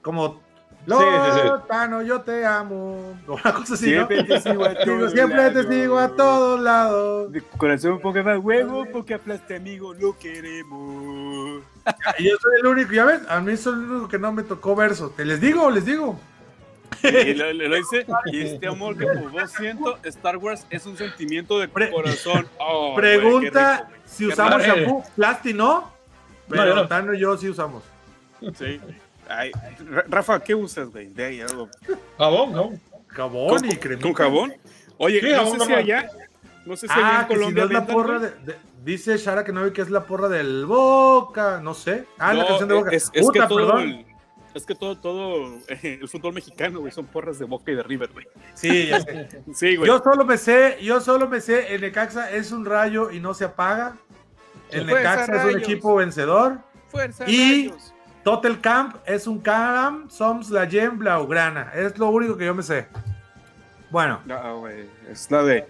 [0.03, 0.46] como.
[0.86, 1.03] Lord
[1.34, 1.49] sí, sí.
[1.68, 3.14] Tano, yo te amo.
[3.26, 4.26] O Una cosa así, Siempre ¿no?
[4.26, 5.66] te sigo a todos siempre te lados.
[5.74, 7.32] sigo a todos lados.
[7.32, 11.62] De corazón, porque va huevo, porque aplaste amigo, lo queremos.
[12.18, 14.42] Y yo soy el único, ya ves, a mí soy el único que no me
[14.44, 15.11] tocó verso.
[15.14, 16.18] ¿Te les digo o les digo?
[17.03, 20.96] Y lo, lo dice, y este amor que por vos siento, Star Wars es un
[20.96, 22.46] sentimiento de Pre- corazón.
[22.59, 24.76] Oh, Pregunta qué rico, si Qué usamos rico.
[24.76, 25.05] shampoo.
[25.16, 25.92] Plasti no,
[26.49, 26.88] pero No, yo no.
[26.88, 27.82] Tano y yo sí usamos.
[28.57, 28.80] Sí.
[29.28, 29.51] Ay,
[29.90, 31.09] Ra- Rafa, ¿qué usas, güey?
[31.09, 31.68] De ahí algo.
[32.16, 34.03] jabón jabón Jabón ¿Con, y cremita.
[34.03, 34.55] con jabón?
[34.96, 36.11] Oye, Sí, no jabón sé si allá,
[36.66, 38.68] no sé si allá Ah, en que si Colombia no es la porra de, de-
[38.84, 42.05] Dice Shara que no ve que es la porra del Boca, no sé.
[42.18, 42.90] Ah, la No, canción de Boca.
[42.92, 43.80] Es, es Puta, que todo, perdón.
[43.82, 44.07] el,
[44.59, 47.82] es que todo, todo eh, el fútbol mexicano, güey, son porras de Boca y de
[47.82, 48.26] River, güey.
[48.54, 49.28] Sí, ya sé.
[49.54, 49.88] Sí, güey.
[49.88, 53.32] Yo solo me sé, yo solo me sé, el Necaxa es un rayo y no
[53.34, 53.96] se apaga.
[54.70, 55.62] El Fuerza, Necaxa es un rayos.
[55.62, 56.59] equipo vencedor.
[56.88, 57.94] Fuerza, y- rayos.
[58.24, 61.70] Total Camp es un Caram, Soms la Gem Blaugrana.
[61.74, 62.86] Es lo único que yo me sé.
[63.90, 64.20] Bueno.
[64.26, 65.66] No, güey, es la de...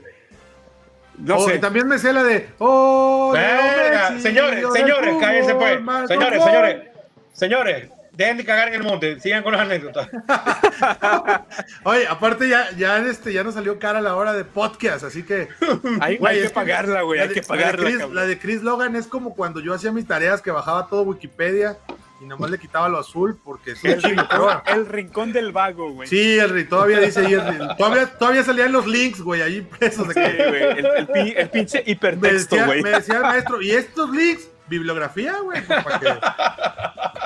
[1.18, 1.56] No Oh, sé.
[1.56, 2.48] y también me sé la de.
[2.58, 5.78] Oh, Venga, Messi, señores señores cállense pues
[6.08, 6.88] señores señores
[7.32, 10.08] señores dejen de cagar en el monte sigan con las anécdotas
[11.84, 15.48] Oye, aparte ya, ya, este, ya nos salió cara la hora de podcast, así que.
[16.00, 19.06] Hay, que pagarla, güey, hay que la de pagarla, Chris- la de Chris Logan es
[19.06, 21.78] como cuando yo hacía mis tareas que bajaba todo Wikipedia
[22.20, 26.08] y nomás le quitaba lo azul porque un El rincón, el rincón del vago, güey.
[26.08, 27.40] Sí, el, todavía dice ahí, el
[27.78, 31.48] todavía, todavía salían los links, güey, ahí impresos de Sí, que el, el pi- el
[31.50, 32.82] pinche hipertexto, güey.
[32.82, 34.48] me decía el maestro, ¿y estos links?
[34.68, 35.84] Bibliografía, güey, pues,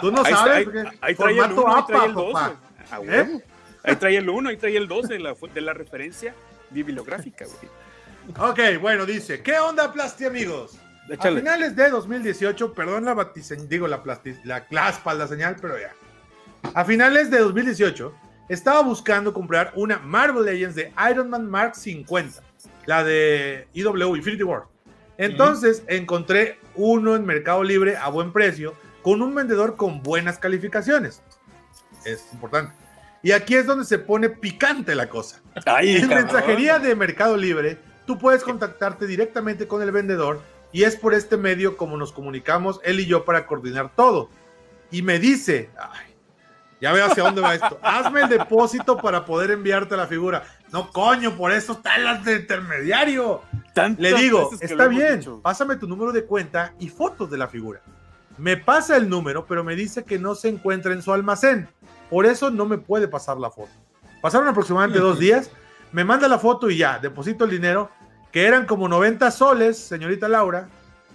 [0.01, 2.33] tú no Ahí, está, sabes, ahí, ahí trae el formato 1, ahí trae el 2.
[2.33, 2.57] papá.
[2.99, 3.43] güey.
[3.85, 6.35] Ahí trae el 1, ahí trae el 2 de la, de la referencia
[6.71, 8.51] bibliográfica, güey.
[8.51, 10.79] Ok, bueno, dice, ¿qué onda, Plasti, amigos?
[11.19, 15.77] A finales de 2018, perdón la batiseñ, digo la, plasti- la claspa, la señal, pero
[15.79, 15.93] ya.
[16.75, 18.15] A finales de 2018,
[18.49, 22.41] estaba buscando comprar una Marvel Legends de Iron Man Mark 50,
[22.87, 24.63] la de IW Infinity War.
[25.23, 31.23] Entonces encontré uno en Mercado Libre a buen precio con un vendedor con buenas calificaciones.
[32.05, 32.75] Es importante.
[33.23, 35.41] Y aquí es donde se pone picante la cosa.
[35.67, 36.25] Ay, En cabrón.
[36.25, 40.43] mensajería de Mercado Libre, tú puedes contactarte directamente con el vendedor
[40.73, 44.29] y es por este medio como nos comunicamos él y yo para coordinar todo.
[44.91, 46.15] Y me dice, ay,
[46.81, 50.43] ya veo hacia dónde va esto, hazme el depósito para poder enviarte la figura.
[50.73, 53.43] No, coño, por eso están las de intermediario.
[53.99, 55.41] Le digo, está bien, dicho.
[55.43, 57.81] pásame tu número de cuenta y fotos de la figura.
[58.39, 61.69] Me pasa el número, pero me dice que no se encuentra en su almacén.
[62.11, 63.73] Por eso no me puede pasar la foto.
[64.21, 65.51] Pasaron aproximadamente dos días,
[65.91, 67.91] me manda la foto y ya, deposito el dinero,
[68.31, 70.69] que eran como 90 soles, señorita Laura,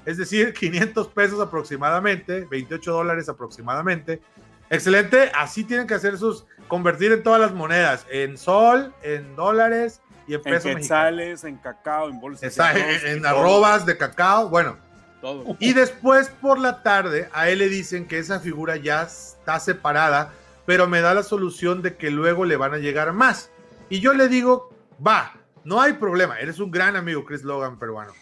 [0.06, 4.22] es decir, 500 pesos aproximadamente, 28 dólares aproximadamente.
[4.70, 10.02] Excelente, así tienen que hacer sus, convertir en todas las monedas, en sol, en dólares
[10.28, 10.80] y en En pesos mexicanos.
[10.82, 12.56] quetzales, en cacao, en bolsas.
[12.56, 14.78] De en, arroz, en todo, arrobas de cacao, bueno.
[15.22, 15.56] Todo.
[15.60, 20.34] Y después por la tarde a él le dicen que esa figura ya está separada,
[20.66, 23.50] pero me da la solución de que luego le van a llegar más.
[23.90, 24.70] Y yo le digo,
[25.06, 28.14] va, no hay problema, eres un gran amigo Chris Logan peruano.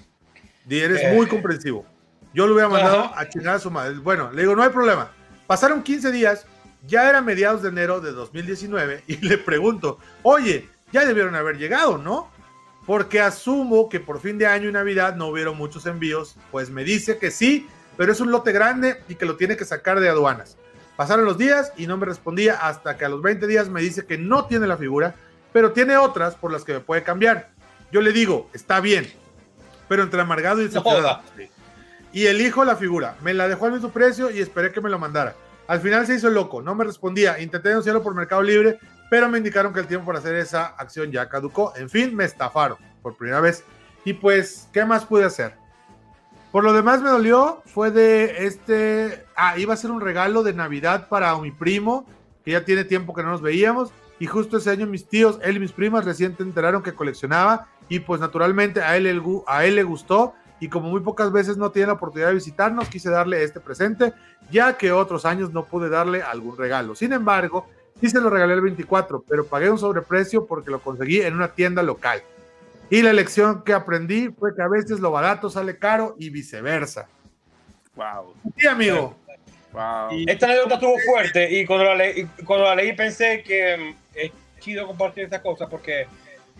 [0.68, 1.14] Y eres Eh.
[1.16, 1.86] muy comprensivo.
[2.34, 3.20] Yo lo hubiera mandado Ajá.
[3.22, 3.98] a chingar a su madre.
[4.00, 5.12] Bueno, le digo, no hay problema.
[5.48, 6.46] Pasaron 15 días,
[6.86, 11.98] ya era mediados de enero de 2019 y le pregunto, oye, ya debieron haber llegado,
[11.98, 12.32] ¿no?
[12.86, 16.86] Porque asumo que por fin de año y Navidad no hubieron muchos envíos, pues me
[16.86, 17.68] dice que sí,
[17.98, 20.56] pero es un lote grande y que lo tiene que sacar de aduanas.
[20.96, 24.06] Pasaron los días y no me respondía hasta que a los 20 días me dice
[24.06, 25.16] que no tiene la figura,
[25.52, 27.50] pero tiene otras por las que me puede cambiar.
[27.92, 29.12] Yo le digo, está bien,
[29.90, 31.24] pero entre amargado y decepcionado.
[32.14, 33.18] Y elijo la figura.
[33.22, 35.36] Me la dejó al mismo precio y esperé que me lo mandara.
[35.68, 37.42] Al final se hizo loco, no me respondía.
[37.42, 38.80] Intenté denunciarlo por Mercado Libre,
[39.10, 41.74] pero me indicaron que el tiempo para hacer esa acción ya caducó.
[41.76, 43.64] En fin, me estafaron por primera vez.
[44.04, 45.56] Y pues, ¿qué más pude hacer?
[46.52, 49.26] Por lo demás me dolió, fue de este...
[49.36, 52.06] Ah, iba a ser un regalo de Navidad para mi primo,
[52.46, 53.92] que ya tiene tiempo que no nos veíamos.
[54.20, 57.68] Y justo ese año mis tíos, él y mis primas recién enteraron que coleccionaba.
[57.90, 60.34] Y pues naturalmente a él, a él le gustó.
[60.60, 64.14] Y como muy pocas veces no tiene la oportunidad de visitarnos, quise darle este presente,
[64.50, 66.96] ya que otros años no pude darle algún regalo.
[66.96, 67.68] Sin embargo,
[68.00, 71.50] sí se lo regalé el 24, pero pagué un sobreprecio porque lo conseguí en una
[71.54, 72.22] tienda local.
[72.90, 77.08] Y la lección que aprendí fue que a veces lo barato sale caro y viceversa.
[77.96, 78.36] Wow.
[78.58, 79.16] Sí, amigo.
[79.72, 80.12] Wow.
[80.12, 83.78] Y- Esta anécdota estuvo fuerte y cuando la, leí, y cuando la leí pensé que
[83.78, 86.08] mm, es chido compartir estas cosas porque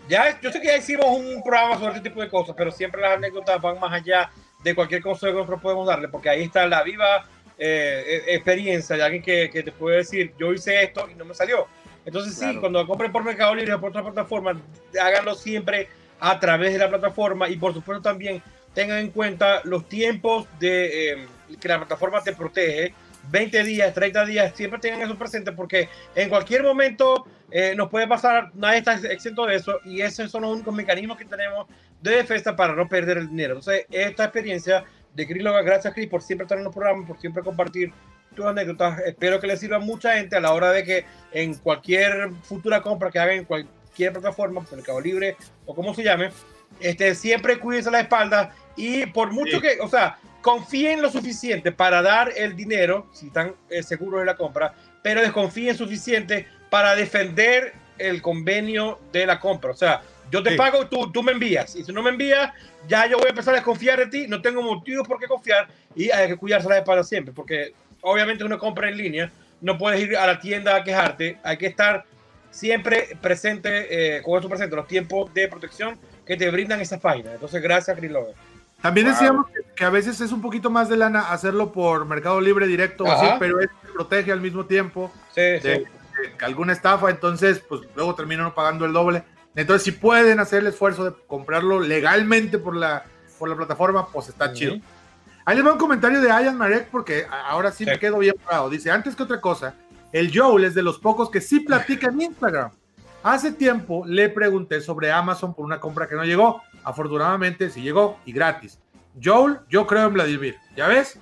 [0.08, 3.00] ya yo sé que ya hicimos un programa sobre este tipo de cosas, pero siempre
[3.00, 4.30] las anécdotas van más allá
[4.62, 7.24] de cualquier consejo que nosotros podemos darle porque ahí está la viva
[7.58, 11.24] eh, eh, experiencia de alguien que, que te puede decir yo hice esto y no
[11.24, 11.66] me salió.
[12.04, 12.60] Entonces sí, Claro.
[12.60, 14.60] cuando compren por Mercado Libre o por otra plataforma,
[15.00, 15.88] háganlo siempre
[16.20, 18.42] a través de la plataforma y por supuesto también
[18.74, 21.26] tengan en cuenta los tiempos de eh,
[21.60, 22.94] que la plataforma te protege
[23.30, 28.06] 20 días, 30 días, siempre tengan eso presente porque en cualquier momento eh, nos puede
[28.06, 31.66] pasar, nadie está exento de eso y esos son los únicos mecanismos que tenemos
[32.00, 33.54] de defensa para no perder el dinero.
[33.54, 34.84] Entonces, esta experiencia
[35.16, 37.92] de Chris Logan, gracias Chris por siempre estar en los programas, por siempre compartir
[38.34, 39.00] tus anécdotas.
[39.00, 42.82] Espero que les sirva a mucha gente a la hora de que en cualquier futura
[42.82, 46.30] compra que hagan en cualquier plataforma, Mercado Libre o como se llame,
[46.80, 49.62] este, siempre cuídense la espalda y por mucho Sí.
[49.62, 54.26] que, o sea, confíen lo suficiente para dar el dinero, si están eh, seguros de
[54.26, 59.70] la compra, pero desconfíen suficiente para defender el convenio de la compra.
[59.70, 60.56] O sea, yo te Sí.
[60.56, 61.74] pago, tú, tú me envías.
[61.76, 62.52] Y si no me envías,
[62.88, 64.26] ya yo voy a empezar a desconfiar de ti.
[64.26, 67.32] No tengo motivos por qué confiar y hay que cuidarse la espalda siempre.
[67.34, 71.38] Porque obviamente uno compra en línea, no puedes ir a la tienda a quejarte.
[71.42, 72.04] Hay que estar
[72.50, 77.34] siempre presente, eh, con eso presente, los tiempos de protección que te brindan esas páginas.
[77.34, 78.34] Entonces, gracias, Chris Logan.
[78.82, 82.40] También decíamos que, que a veces es un poquito más de lana hacerlo por Mercado
[82.40, 85.68] Libre directo así, pero es que protege al mismo tiempo Sí, de, sí.
[86.38, 89.22] de alguna estafa, entonces pues luego terminan pagando el doble.
[89.56, 93.04] Entonces si pueden hacer el esfuerzo de comprarlo legalmente por la,
[93.38, 94.76] por la plataforma, pues está chido.
[95.44, 98.68] Ahí les va un comentario de Ayan Marek porque ahora sí, me quedo bien parado.
[98.68, 99.74] Dice, antes que otra cosa,
[100.12, 102.70] el Joel es de los pocos que sí platica en Instagram.
[103.22, 106.62] Hace tiempo le pregunté sobre Amazon por una compra que no llegó.
[106.84, 108.78] Afortunadamente sí llegó y gratis.
[109.22, 110.56] Joel, yo creo en Vladimir.
[110.76, 111.18] ¿Ya ves?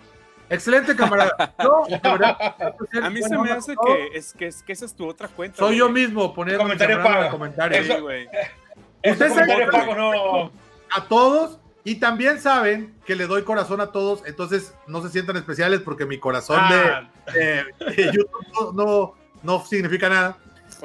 [0.50, 1.54] Excelente camarada.
[1.62, 2.36] Yo, de verdad,
[3.02, 3.86] A mí se me hace todo.
[3.86, 5.56] que, es, que, es, que esa es tu otra cuenta.
[5.58, 5.78] Soy güey.
[5.78, 7.82] yo mismo poner Comentario.
[7.84, 8.28] Sí, güey.
[9.02, 10.52] Comentarios que- pagos no.
[10.94, 15.36] a todos y también saben que le doy corazón a todos, entonces no se sientan
[15.36, 20.36] especiales porque mi corazón Ah, de, de- de YouTube no, no, no significa nada.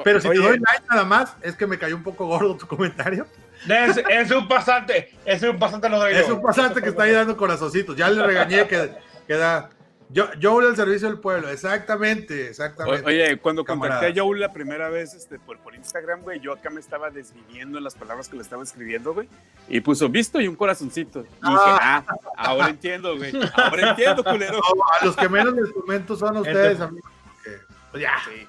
[0.04, 2.56] Pero si Oye, te doy like nada más, es que me cayó un poco gordo
[2.56, 3.26] tu comentario.
[3.68, 7.12] Es, es un pasante, es un pasante lo doy Es un pasante que está ahí
[7.12, 7.94] dando corazoncitos.
[7.96, 8.94] Ya le regañé que,
[9.30, 9.70] que da.
[10.08, 13.06] Yo, Joel al servicio del pueblo, exactamente, exactamente.
[13.06, 14.00] Oye, cuando Camarada.
[14.00, 17.10] contacté a Joel la primera vez este, por, por Instagram, güey, yo acá me estaba
[17.10, 19.28] desviviendo en las palabras que le estaba escribiendo, güey.
[19.68, 21.20] Y puso visto y un corazoncito.
[21.20, 22.04] Y dije, ah,
[22.36, 23.32] ahora entiendo, güey.
[23.54, 24.54] Ahora entiendo, culero.
[24.76, 27.08] No, a los que menos les comento son a ustedes, amigos.
[27.32, 27.58] porque,
[27.92, 28.48] pues ya, Sí.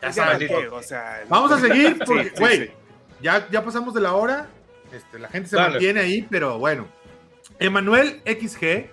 [0.00, 0.48] ya saben.
[0.70, 2.72] O sea, Vamos a seguir, porque, sí, güey, sí.
[3.20, 4.46] ya, ya pasamos de la hora.
[4.92, 5.70] Este, la gente se Dale.
[5.70, 6.86] mantiene ahí, pero bueno.
[7.60, 8.90] Emanuel XG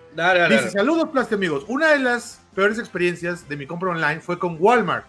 [0.50, 0.72] dice.
[0.72, 1.64] Saludos, Plasti amigos.
[1.68, 5.06] Una de las peores experiencias de mi compra online fue con Walmart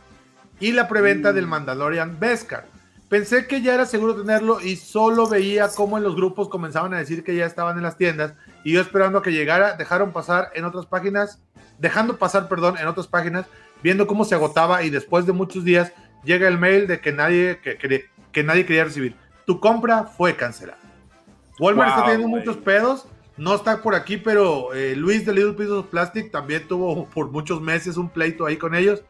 [0.61, 1.34] y la preventa Mm.
[1.34, 2.66] del Mandalorian Beskar.
[3.09, 6.98] Pensé que ya era seguro tenerlo y solo veía cómo en los grupos comenzaban a
[6.98, 8.34] decir que ya estaban en las tiendas
[8.64, 11.40] y yo esperando a que llegara, dejaron pasar en otras páginas,
[11.78, 13.46] dejando pasar, perdón, en otras páginas,
[13.82, 15.92] viendo cómo se agotaba y después de muchos días
[16.22, 19.16] llega el mail de que nadie, que, que- que nadie quería recibir.
[19.46, 20.78] Tu compra fue cancelada.
[21.59, 22.44] Walmart está Wow, teniendo güey.
[22.46, 23.06] muchos pedos.
[23.39, 27.30] No está por aquí, pero eh, Luis de Little Pieces of Plastic también tuvo por
[27.30, 29.03] muchos meses un pleito ahí con ellos.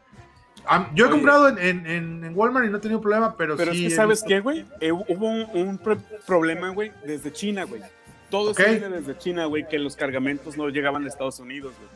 [0.93, 1.11] Yo he Oye.
[1.11, 3.85] comprado en, en- en- en Walmart y no he tenido problema, pero, Pero sí.
[3.85, 4.65] es que, ¿sabes qué, güey?
[4.81, 7.81] Eh, hubo un, un pro- problema, güey, desde China, güey.
[8.29, 8.57] Todo Ok.
[8.57, 11.89] se viene desde China, güey, que los cargamentos no llegaban a Estados Unidos, güey.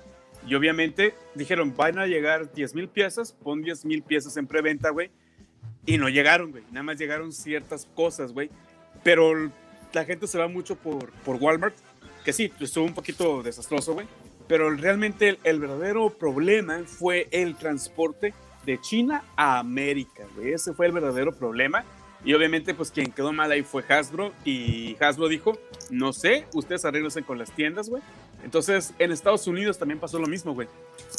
[0.51, 4.89] Y obviamente dijeron, van a llegar 10 mil piezas, pon 10 mil piezas en preventa,
[4.89, 5.11] güey.
[5.85, 6.63] Y no llegaron, güey.
[6.71, 8.49] Nada más llegaron ciertas cosas, güey.
[9.03, 9.51] Pero
[9.93, 11.75] la gente se va mucho por, por Walmart,
[12.23, 14.07] que sí, estuvo un poquito desastroso, güey.
[14.47, 18.33] Pero realmente el, el verdadero problema fue el transporte
[18.65, 20.53] de China a América, güey.
[20.53, 21.83] Ese fue el verdadero problema.
[22.25, 24.31] Y obviamente, pues quien quedó mal ahí fue Hasbro.
[24.45, 25.57] Y Hasbro dijo,
[25.89, 28.01] no sé, ustedes arréglense con las tiendas, güey.
[28.43, 30.67] Entonces, en Estados Unidos también pasó lo mismo, güey.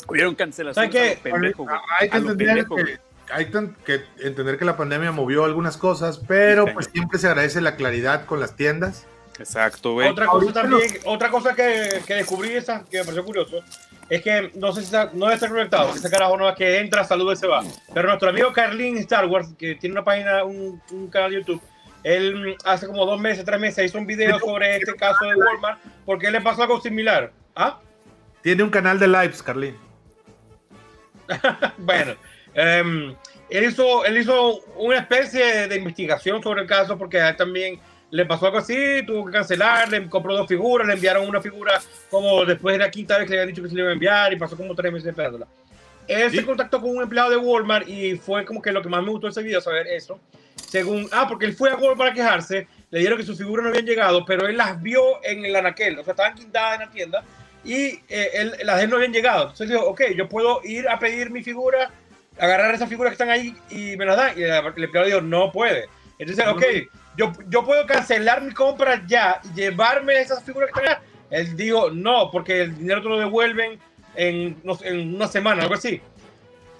[0.08, 1.76] Hubieron cancelaciones ¿Sabes a lo pendejo, güey.
[2.00, 2.84] Hay que entender pendejo, güey.
[2.86, 3.00] que,
[3.32, 7.60] hay que entender que la pandemia movió algunas cosas, pero Sí, pues siempre se agradece
[7.60, 9.06] la claridad con las tiendas.
[9.38, 10.08] Exacto, güey.
[10.08, 13.64] Otra cosa también, otra cosa que, que descubrí esa, que me pareció curioso,
[14.08, 16.78] es que no sé si está, no debe estar conectado, ese carajo no es que
[16.78, 17.64] entra, saluda y se va.
[17.92, 21.62] Pero nuestro amigo Carlin Star Wars, que tiene una página, un, un canal de YouTube,
[22.04, 25.34] él mm, hace como dos meses, tres meses hizo un video sobre este caso de
[25.34, 27.32] Walmart, porque le pasó algo similar.
[27.56, 27.80] ¿Ah?
[28.42, 29.76] Tiene un canal de lives, Carlín.
[31.78, 32.14] Bueno,
[32.52, 33.14] em,
[33.48, 37.80] él, hizo, él hizo una especie de investigación sobre el caso porque también
[38.14, 41.82] le pasó algo así, tuvo que cancelar, le compró dos figuras, le enviaron una figura
[42.08, 43.92] como después de la quinta vez que le habían dicho que se le iba a
[43.92, 45.48] enviar y pasó como tres meses esperándola.
[46.06, 46.36] Él ¿Sí?
[46.36, 49.10] se contactó con un empleado de Walmart y fue como que lo que más me
[49.10, 50.20] gustó de ese video, saber eso.
[50.68, 53.70] Según, ah, porque él fue a Walmart para quejarse, le dijeron que sus figuras no
[53.70, 56.92] habían llegado, pero él las vio en el anaquel, o sea, estaban quintadas en la
[56.92, 57.24] tienda
[57.64, 59.42] y eh, él, las de él no habían llegado.
[59.42, 61.90] Entonces dijo, ok, yo puedo ir a pedir mi figura,
[62.38, 64.38] agarrar esas figuras que están ahí y me las dan.
[64.38, 65.88] Y el, el empleado dijo, no puede.
[66.20, 66.62] Entonces, ok,
[67.16, 71.02] yo, yo puedo cancelar mi compra ya y llevarme esas figuras que allá.
[71.30, 73.78] Él dijo, no, porque el dinero te lo devuelven
[74.14, 76.00] en, en una semana, algo así.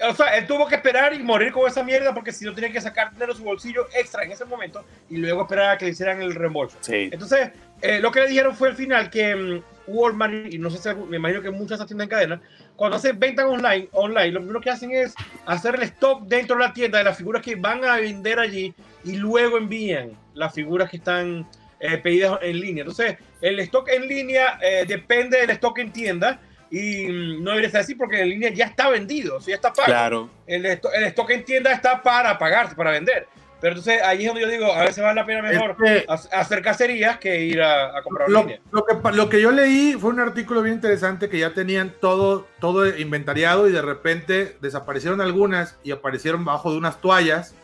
[0.08, 2.70] O sea, él tuvo que esperar y morir con esa mierda porque si no tenía
[2.70, 5.86] que sacar dinero de su bolsillo extra en ese momento y luego esperar a que
[5.86, 6.76] le hicieran el reembolso.
[6.80, 7.10] Sí.
[7.12, 10.78] Entonces, eh, lo que le dijeron fue al final que mm, Walmart, y no sé
[10.78, 12.40] si me imagino que muchas de tiendas en cadena,
[12.76, 15.14] cuando hacen ventas online, online, lo primero que hacen es
[15.46, 18.74] hacer el stock dentro de la tienda de las figuras que van a vender allí
[19.04, 21.46] y luego envían las figuras que están
[21.80, 22.82] eh, pedidas en línea.
[22.82, 26.40] Entonces, el stock en línea eh, depende del stock en tienda
[26.70, 29.56] y mm, no debería ser así porque en línea ya está vendido, o sea, ya
[29.56, 30.30] está pago Claro.
[30.46, 33.26] el, esto- el stock en tienda está para pagarse, para vender.
[33.60, 36.06] Pero entonces ahí es donde yo digo, a veces vale la pena mejor Es que-
[36.08, 38.60] ha- hacer cacerías que ir a, a comprar Lo, línea.
[38.70, 42.46] lo que, lo que yo leí fue un artículo bien interesante que ya tenían todo,
[42.60, 47.54] todo inventariado y de repente desaparecieron algunas y aparecieron bajo de unas toallas.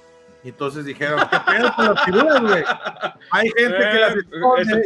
[0.43, 2.65] Y entonces dijeron, ¿qué pedo con las figuras, güey?
[3.31, 4.83] Hay gente que las Eh, esconde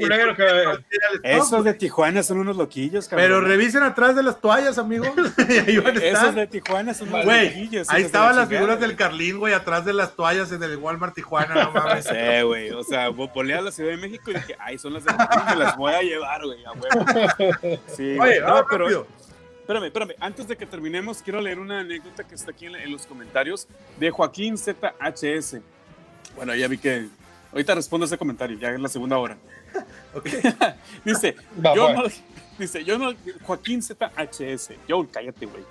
[1.23, 3.25] que- Esos de Tijuana son unos loquillos, cabrón.
[3.25, 5.05] Pero revisen atrás de las toallas, amigo.
[5.07, 7.89] y ahí van a Esos de Tijuana son unos Güey, loquillos.
[7.91, 11.15] ahí estaban las chingada, figuras del Carlín, güey, atrás de las toallas en el Walmart
[11.15, 12.05] Tijuana, no mames.
[12.05, 12.71] Sí, güey.
[12.73, 15.13] O sea, vo- volé a la Ciudad de México y dije, ay, son las de
[15.13, 17.07] Tijuana, me las voy a llevar, güey, a huevo.
[17.97, 18.31] Sí, güey.
[18.33, 19.07] Oye, No, pero rápido.
[19.65, 20.15] Espérame, espérame.
[20.20, 23.66] Antes de que terminemos, quiero leer una anécdota que está aquí en, en los comentarios
[23.99, 25.57] de Joaquín ZHS.
[26.36, 27.09] Bueno, ya vi que.
[27.51, 29.39] Ahorita respondo ese comentario, ya es la segunda hora.
[31.05, 32.03] Dice, Va, yo no,
[32.59, 33.12] dice, yo no,
[33.43, 35.65] Joaquín ZHS, yo cállate, güey.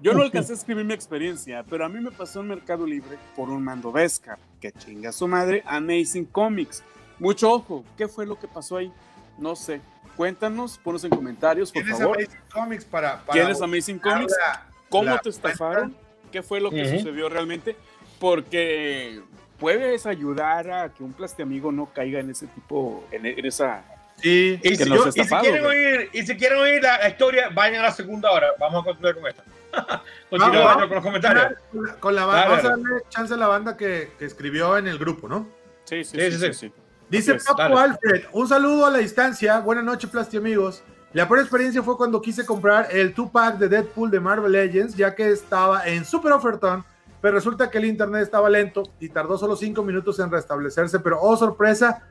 [0.00, 3.18] yo no alcancé a escribir mi experiencia, pero a mí me pasó en Mercado Libre
[3.34, 6.82] por un mando Vescar, que chinga su madre, Amazing Comics.
[7.18, 8.92] Mucho ojo, ¿qué fue lo que pasó ahí?
[9.38, 9.80] No sé.
[10.16, 12.16] Cuéntanos, ponos en comentarios, por ¿Quién es favor.
[12.18, 14.32] Amazing Comics para, para ¿Quién es Amazing Comics?
[14.38, 15.96] la- ¿Cómo la te estafaron?
[16.30, 17.76] ¿Qué fue lo que sucedió realmente?
[18.20, 19.20] porque
[19.58, 23.82] puedes ayudar a que un plastiamigo no caiga en ese tipo, en, en esa...
[24.18, 24.60] Sí.
[24.62, 27.48] Y Que si, yo- y si quieren oír, y si quieren oír la, la historia,
[27.52, 28.46] vayan a la segunda hora.
[28.60, 29.42] Vamos a continuar con esta.
[30.30, 30.52] Vamos.
[30.52, 31.46] Daniel, con los comentarios.
[31.72, 34.24] Con la- Con la banda, Dale, vamos a darle chance a la banda que, que
[34.24, 35.48] escribió en el grupo, ¿no?
[35.84, 36.68] Sí, sí, Sí, sí, sí, sí, sí.
[36.68, 36.81] sí.
[37.12, 37.92] Dice Así es, Paco dale.
[37.92, 39.60] Alfred, un saludo a la distancia.
[39.60, 40.82] Buenas noches, Plasti amigos.
[41.12, 45.14] La peor experiencia fue cuando quise comprar el 2-pack de Deadpool de Marvel Legends, ya
[45.14, 46.82] que estaba en super ofertón,
[47.20, 51.20] pero resulta que el internet estaba lento y tardó solo 5 minutos en restablecerse, pero
[51.20, 52.02] oh sorpresa,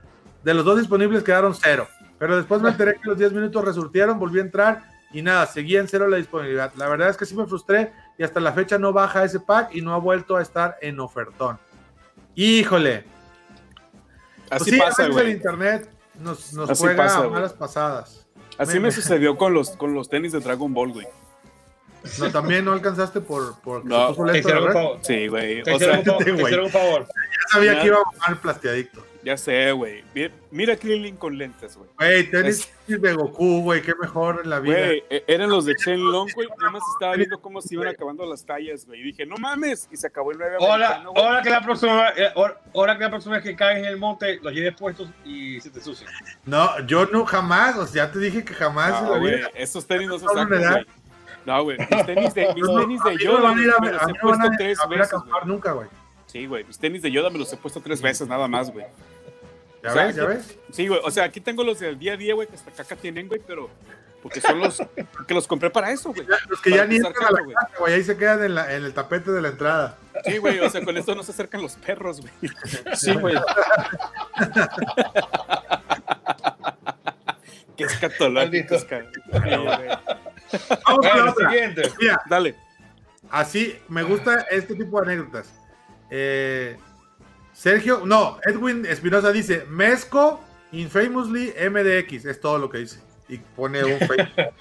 [0.43, 1.87] de los dos disponibles quedaron cero.
[2.19, 5.79] Pero después me enteré que los 10 minutos resurtieron, volví a entrar y nada, seguía
[5.79, 6.71] en cero la disponibilidad.
[6.75, 9.73] La verdad es que sí me frustré y hasta la fecha no baja ese pack
[9.73, 11.57] y no ha vuelto a estar en ofertón.
[12.35, 13.03] Híjole,
[14.57, 15.31] pues Así sí, a pasa, veces el güey.
[15.33, 17.31] internet nos, nos Así juega pasa, güey.
[17.31, 18.27] malas pasadas.
[18.57, 21.07] Así me sucedió con los, con los tenis de Dragon Ball, güey.
[22.19, 24.99] No, también no alcanzaste por, por No, Te hicieron un favor.
[25.01, 25.63] Sí, güey.
[25.63, 26.23] Te O hicieron sea, un favor.
[26.25, 26.43] Te güey.
[26.43, 27.01] hicieron un favor.
[27.07, 27.81] Ya sabía Ya.
[27.81, 29.03] que iba a mal plastiadicto.
[29.23, 30.03] Ya sé, güey.
[30.51, 31.89] Mira, Krillin con lentes, güey.
[31.97, 34.75] Güey, tenis de Goku, güey, qué mejor en la vida.
[34.75, 36.47] Güey, e- eran los de Shenlong, güey.
[36.59, 38.99] Nada más estaba viendo cómo se iban acabando las tallas, güey.
[38.99, 39.87] Y dije, no mames.
[39.91, 43.09] Y se acabó el 9 Ahora, ahora que la próxima, eh, ahora, ahora que la
[43.09, 46.09] próxima vez que caes en el monte, los lleves puestos y se te sucian.
[46.45, 49.41] No, yo no jamás, o sea, ya te dije que jamás No, güey.
[49.55, 50.85] Esos tenis no se sacan, güey.
[51.45, 51.77] No, güey.
[51.77, 53.91] Mis tenis de, mis tenis de mí no Yoda me van a ir a- me
[53.91, 54.01] los
[54.39, 55.87] a a- tres a nunca, güey.
[56.27, 56.63] Sí, güey.
[56.63, 58.85] Mis tenis de Yoda me los he puesto tres veces nada más, güey.
[59.83, 60.15] ¿Ya O sea, ves?
[60.15, 60.57] ¿Ya aquí- ves?
[60.71, 60.99] Sí, güey.
[61.03, 63.41] O sea, aquí tengo los del día a día, güey, que hasta caca tienen, güey,
[63.45, 63.69] pero.
[64.21, 64.77] Porque son los
[65.27, 66.27] que los compré para eso, güey.
[66.27, 67.55] Ya, Los que Para ya ni entran a la güey.
[67.55, 69.97] casa, güey, ahí se quedan en, la- en el tapete de la entrada.
[70.25, 72.31] Sí, güey, o sea, con esto no se acercan los perros, güey.
[72.95, 73.35] Sí, güey.
[77.77, 78.75] Qué escatológico.
[80.87, 81.91] Vamos con la siguiente.
[81.99, 82.55] Mira, Dale.
[83.29, 85.47] Así, me gusta este tipo de anécdotas.
[86.09, 86.77] Eh,
[87.61, 92.99] Sergio, no, Edwin Espinosa dice, Mezco, infamously MDX, es todo lo que dice.
[93.29, 94.53] Y pone un Facebook.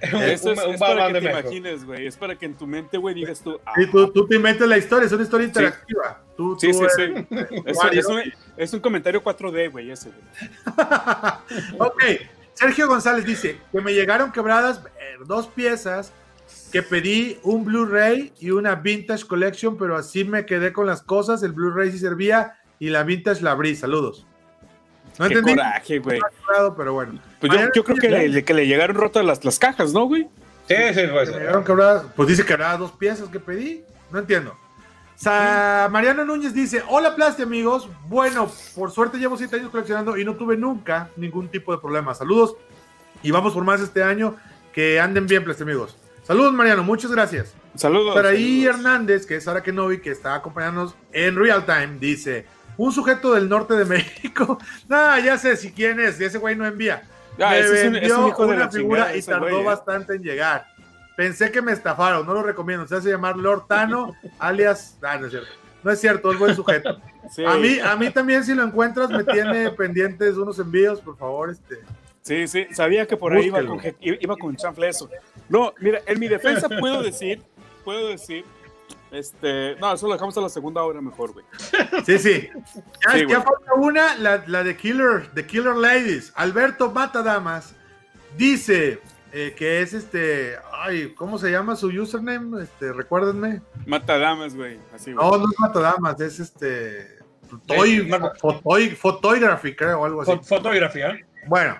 [0.00, 1.40] Eso es, un es para que te México.
[1.40, 2.06] imagines, güey.
[2.06, 3.60] Es para que en tu mente, güey, digas tú.
[3.66, 6.22] ah, Y tú, tú te inventes la historia, es una historia interactiva.
[6.34, 7.02] Tú, Sí, tú sí, sí.
[7.02, 7.26] eres-
[7.66, 8.00] Es, Mario.
[8.00, 8.22] es un,
[8.56, 10.86] es un comentario 4D, güey, ese, güey.
[11.78, 12.02] ok,
[12.54, 16.12] Sergio González dice que me llegaron quebradas eh, dos piezas
[16.72, 21.42] que pedí un Blu-ray y una Vintage Collection, pero así me quedé con las cosas.
[21.42, 23.76] El Blu-ray sí servía y la Vintage la abrí.
[23.76, 24.26] Saludos.
[25.18, 26.18] No Qué entendí, coraje, güey.
[26.76, 27.20] pero bueno.
[27.38, 30.22] Pues yo, creo que le, que le llegaron rotas las, las cajas, ¿no, güey?
[30.66, 32.06] Sí, sí, Que llegaron quebradas.
[32.16, 33.84] Pues dice quebradas dos piezas que pedí.
[34.10, 34.56] No entiendo.
[35.14, 37.88] Sa- Mariano Núñez dice: Hola, Plasti, amigos.
[38.08, 42.14] Bueno, por suerte llevo siete años coleccionando y no tuve nunca ningún tipo de problema.
[42.14, 42.56] Saludos
[43.22, 44.36] y vamos por más este año.
[44.72, 45.98] Que anden bien, Plasti, amigos.
[46.22, 46.84] Saludos, Mariano.
[46.84, 47.54] Muchas gracias.
[47.74, 48.14] Saludos.
[48.14, 48.76] Pero ahí saludos.
[48.76, 52.46] Hernández, que es Sara Kenobi, que está acompañándonos en real time, dice:
[52.76, 54.58] Un sujeto del norte de México.
[54.88, 56.20] nah, ya sé si quién es.
[56.20, 57.02] Ese güey no envía.
[57.40, 59.64] Ah, me ese es un, es vendió un una figura y tardó güey, ¿eh?
[59.64, 60.66] bastante en llegar.
[61.16, 62.86] Pensé que me estafaron, no lo recomiendo.
[62.86, 64.98] Se hace llamar Lord Tano, alias.
[65.02, 65.50] Ah, no es cierto.
[65.82, 67.00] No es cierto, es buen sujeto.
[67.30, 67.44] Sí.
[67.44, 71.50] A mí, a mí también, si lo encuentras, me tiene pendientes unos envíos, por favor.
[71.50, 71.80] Este.
[72.22, 75.10] Sí, sí, sabía que por ahí iba con, iba con chanfle eso.
[75.48, 77.42] No, mira, en mi defensa puedo decir,
[77.84, 78.44] puedo decir,
[79.10, 81.44] este, no, eso lo dejamos a la segunda hora mejor, güey.
[82.06, 82.48] Sí, sí.
[83.06, 86.32] Ya, Sí, ya falta una, la, la de Killer, de Killer Ladies.
[86.36, 87.74] Alberto Matadamas
[88.38, 89.00] dice
[89.32, 90.56] eh, que es este.
[90.72, 92.62] Ay, ¿cómo se llama su username?
[92.62, 93.60] Este, recuérdenme.
[93.84, 95.26] Matadamas, güey, así, güey.
[95.28, 97.18] No, no es Matadamas, es este.
[97.66, 100.30] Toy, Eh, fotoy, photography, creo, o algo así.
[100.32, 101.18] Fo- Fotografía.
[101.48, 101.76] Bueno,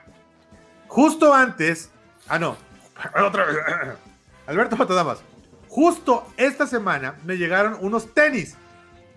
[0.93, 1.91] justo antes.
[2.29, 2.57] Ah, no.
[3.27, 3.57] Otra vez.
[4.47, 5.23] Alberto Matadamas.
[5.69, 8.57] Justo esta semana me llegaron unos tenis.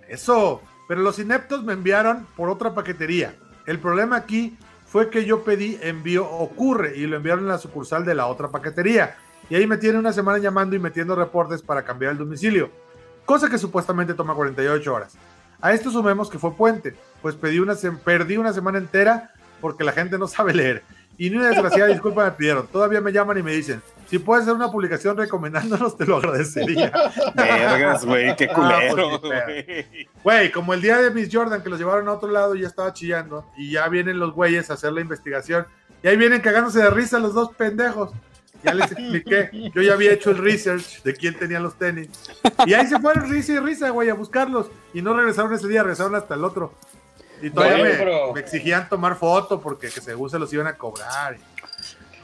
[0.08, 0.62] Eso.
[0.88, 3.36] Pero los ineptos me enviaron por otra paquetería.
[3.66, 8.06] El problema aquí fue que yo pedí envío ocurre y lo enviaron a la sucursal
[8.06, 9.18] de la otra paquetería.
[9.50, 12.70] Y ahí me tiene una semana llamando y metiendo reportes para cambiar el domicilio.
[13.26, 15.18] Cosa que supuestamente toma 48 horas.
[15.60, 17.74] A esto sumemos que fue puente, pues pedí una
[18.04, 20.84] perdí una semana entera porque la gente no sabe leer.
[21.18, 22.68] Y ni una desgraciada disculpa me pidieron.
[22.68, 26.92] Todavía me llaman y me dicen, si puedes hacer una publicación recomendándonos, te lo agradecería.
[27.34, 30.08] Vergas, güey, qué culero, Ah, pues, güey.
[30.24, 32.68] Güey, como el día de Miss Jordan que los llevaron a otro lado y ya
[32.68, 33.46] estaba chillando.
[33.58, 35.66] Y ya vienen los güeyes a hacer la investigación.
[36.04, 38.12] Y ahí vienen cagándose de risa los dos pendejos.
[38.64, 39.50] Ya les expliqué.
[39.74, 42.10] Yo ya había hecho el research de quién tenía los tenis.
[42.66, 44.68] Y ahí se fueron risa y risa, güey, a buscarlos.
[44.94, 46.74] Y no regresaron ese día, regresaron hasta el otro.
[47.42, 50.68] Y todavía Bueno, me, pero- me exigían tomar foto porque que según se los iban
[50.68, 51.36] a cobrar.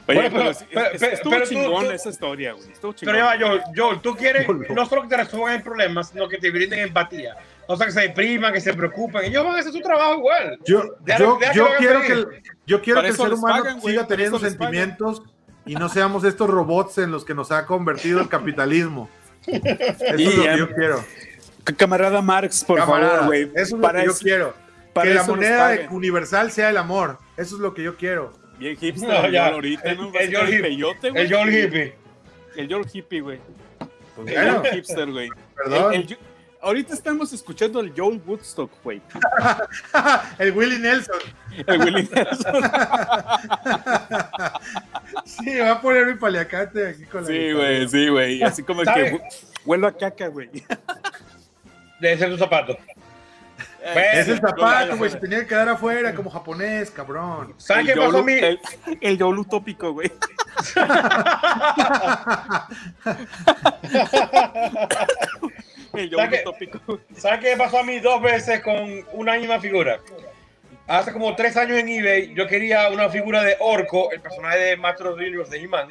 [0.08, 2.72] Oye, Bueno, pero, pero- es- estuvo pero tú- chingón tú- esa historia, güey.
[2.72, 3.14] Estuvo chingón.
[3.14, 6.28] Pero ya va, Joel, Joel, tú quieres no solo que te resuelvan el problema, sino
[6.28, 7.36] que te brinden empatía.
[7.68, 9.24] o sea, que se depriman, que se preocupen.
[9.24, 10.58] Ellos van a hacer su trabajo igual.
[10.66, 12.26] Yo, Deja- yo, que yo quiero que el,
[12.66, 15.22] yo quiero que el ser humano pagan, siga teniendo sentimientos
[15.64, 19.08] y no seamos estos robots en los que nos ha convertido el capitalismo.
[19.46, 19.60] Eso
[20.18, 21.04] Y es lo que yo quiero.
[21.76, 23.42] Camarada Marx, por Camaradas, favor, güey.
[23.54, 24.54] Eso es lo Para que yo quiero.
[24.92, 27.18] Para Que la moneda universal sea el amor.
[27.36, 28.32] Eso es lo que yo quiero.
[28.58, 29.46] Bien hipster, No, el ya.
[29.46, 30.12] Yol ahorita, El- ¿no?
[30.14, 30.60] El el hippie.
[30.62, 31.22] peyote, güey.
[31.24, 31.94] El Joel Hippie.
[32.56, 33.40] El Yol hippie, güey.
[34.14, 35.28] Pues El bueno, Yol hipster, güey.
[35.56, 35.94] perdón.
[35.94, 36.18] El- el
[36.60, 39.00] ahorita estamos escuchando el Joel Woodstock, güey.
[40.38, 41.18] El Willie Nelson.
[41.66, 42.62] El Willie Nelson.
[45.24, 48.42] Sí, va a poner mi paliacate aquí con la Sí, güey, sí, güey.
[48.42, 49.04] Así como ¿Sabe?
[49.10, 49.22] que hu-
[49.64, 50.50] huelo a caca, güey.
[52.00, 52.76] Debe ser tu zapato.
[53.84, 55.10] Es el zapato, güey.
[55.10, 57.52] Se tenía que quedar afuera como japonés, cabrón.
[57.58, 58.32] ¿Sabes El qué pasó a Yolu- mí?
[58.34, 58.60] El,
[59.00, 60.10] el Yol utópico, güey.
[65.94, 66.48] el Yol ¿Sabes qué?
[66.48, 67.00] utópico.
[67.16, 69.98] ¿Sabes qué pasó a mí dos veces con una misma figura?
[70.88, 74.76] Hace como tres años en eBay yo quería una figura de Orco, el personaje de
[74.76, 75.88] Master of the Universe de He-Man,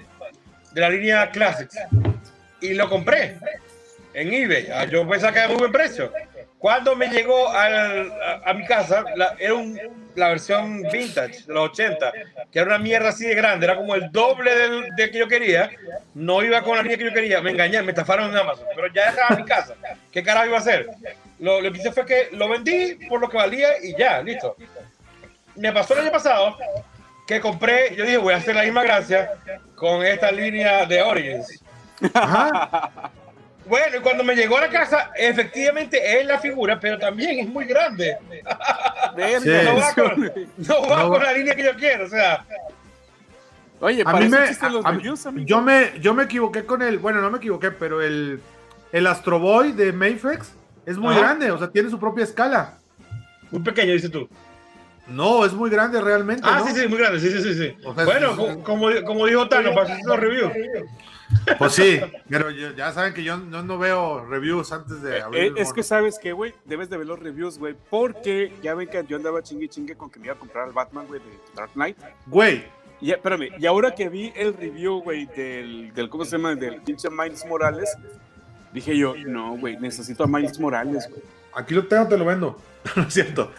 [0.73, 1.77] de la línea Classics.
[2.61, 3.37] Y lo compré
[4.13, 4.67] en eBay.
[4.71, 6.11] Ah, Yo pensaba que era muy buen precio.
[6.61, 9.79] Cuando me llegó al- a, a mi casa, la, era un-
[10.15, 12.11] la versión vintage de los 80,
[12.51, 15.27] que era una mierda así de grande, era como el doble del, del que yo
[15.27, 15.71] quería.
[16.13, 18.87] No iba con la línea que yo quería, me engañé, me estafaron en Amazon, pero
[18.93, 19.73] ya estaba en mi casa.
[20.11, 20.87] ¿Qué carajo iba a hacer?
[21.39, 24.55] Lo, lo que hice fue que lo vendí por lo que valía y ya, listo.
[25.55, 26.57] Me pasó el año pasado
[27.25, 29.31] que compré, yo dije, voy a hacer la misma gracia
[29.75, 31.63] con esta línea de Origins.
[32.13, 33.09] Ajá.
[33.65, 37.47] Bueno, y cuando me llegó a la casa, efectivamente es la figura, pero también es
[37.47, 38.17] muy grande.
[39.13, 39.49] Sí.
[39.65, 41.23] No va con, no va No con va.
[41.25, 42.45] la línea que yo quiero, o sea.
[43.81, 46.97] Oye, A mí me, existen los a- reviews, yo me, yo me equivoqué con el,
[46.97, 48.39] bueno, no me equivoqué, pero el,
[48.93, 50.53] el Astro Boy de Mayfex
[50.85, 51.19] es muy Ajá.
[51.21, 52.77] grande, o sea, tiene su propia escala.
[53.51, 54.29] Muy pequeño, dices tú.
[55.07, 56.43] No, es muy grande realmente.
[56.45, 56.67] Ah, ¿no?
[56.67, 57.53] sí, sí, muy grande, sí, sí, sí.
[57.53, 57.75] sí.
[57.83, 60.53] O sea, bueno, como, como dijo Tano, para hacer los reviews.
[61.57, 61.99] Pues sí,
[62.29, 65.41] pero yo- ya saben que yo no, no veo reviews antes de abrir.
[65.43, 65.75] Eh, el es morro.
[65.75, 69.17] que sabes que, güey, debes de ver los reviews, güey, porque ya ven que yo
[69.17, 71.97] andaba chingue chingue con que me iba a comprar el Batman, güey, de Dark Knight.
[72.27, 72.63] Güey,
[72.99, 76.53] Y, espérame, y ahora que vi el review, güey, del, del, ¿cómo se llama?
[76.55, 77.95] Del pinche Miles Morales,
[78.73, 81.21] dije yo, no, güey, necesito a Miles Morales, güey.
[81.55, 82.61] aquí lo tengo, te lo vendo.
[82.95, 83.51] no es cierto.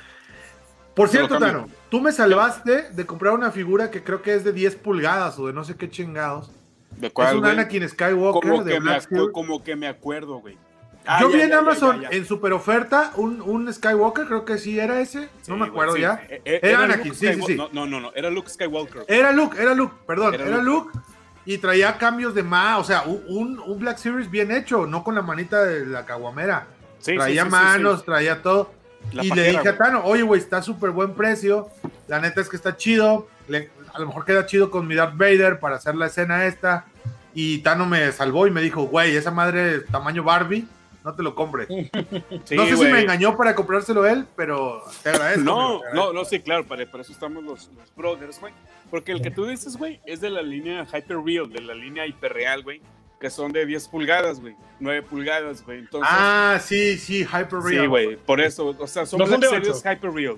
[0.95, 1.39] Por cierto.
[1.39, 5.39] Tano, tú me salvaste de comprar una figura que creo que es de 10 pulgadas
[5.39, 6.51] o de no sé qué chingados.
[6.97, 7.53] ¿De Es cuál, un güey?
[7.53, 9.33] Anakin Skywalker Como de que, me Black Steel.
[9.33, 10.57] como que me acuerdo, güey.
[11.05, 14.45] Ah, Yo ya, vi en ya, Amazon ya, en super oferta un, un Skywalker, creo
[14.45, 16.03] que sí era ese, Sí, no me acuerdo sí.
[16.03, 16.23] ya.
[16.29, 17.57] Eh, eh, Era Anakin, sí, sí, sí.
[17.57, 19.05] No, no, no, era Luke Skywalker.
[19.09, 20.97] Era Luke, era Luke, perdón, Era era, Luke.
[21.45, 25.03] y traía cambios de ma, o sea, un- un, un Black Series bien hecho, no
[25.03, 26.69] con la manita de la caguamera.
[27.01, 28.71] Sí, traía manos, traía todo.
[29.13, 29.77] La y pajera, le dije a.
[29.77, 31.69] Tano, oye, güey, está súper buen precio.
[32.07, 33.27] La neta es que está chido.
[33.49, 36.87] le- a lo mejor queda chido con mi Darth Vader para hacer la escena esta.
[37.35, 40.67] Y Tano me salvó y me dijo, güey, esa madre tamaño Barbie,
[41.05, 41.69] no te lo compres.
[42.45, 45.43] Sí, no sé si me engañó para comprárselo él, pero te agradezco.
[45.45, 46.13] No, amigo, te agradezco.
[46.13, 48.53] no, no, sí, claro, para, para eso estamos los, los brothers, güey.
[48.91, 52.07] Porque el que tú dices, güey, es de la línea Hyper Real, de la línea
[52.07, 52.83] hiperreal, güey,
[53.19, 55.79] que son de 10 pulgadas, güey, 9 pulgadas, güey.
[55.79, 57.83] Entonces, Ah, sí, sí, Hyper Real.
[57.85, 59.91] sí, güey, por eso, o sea, son No son de Series ocho.
[59.91, 60.37] Hyper Real.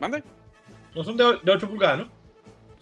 [0.00, 0.24] ¿Mande?
[0.94, 2.08] No son de, de 8 pulgadas, ¿no?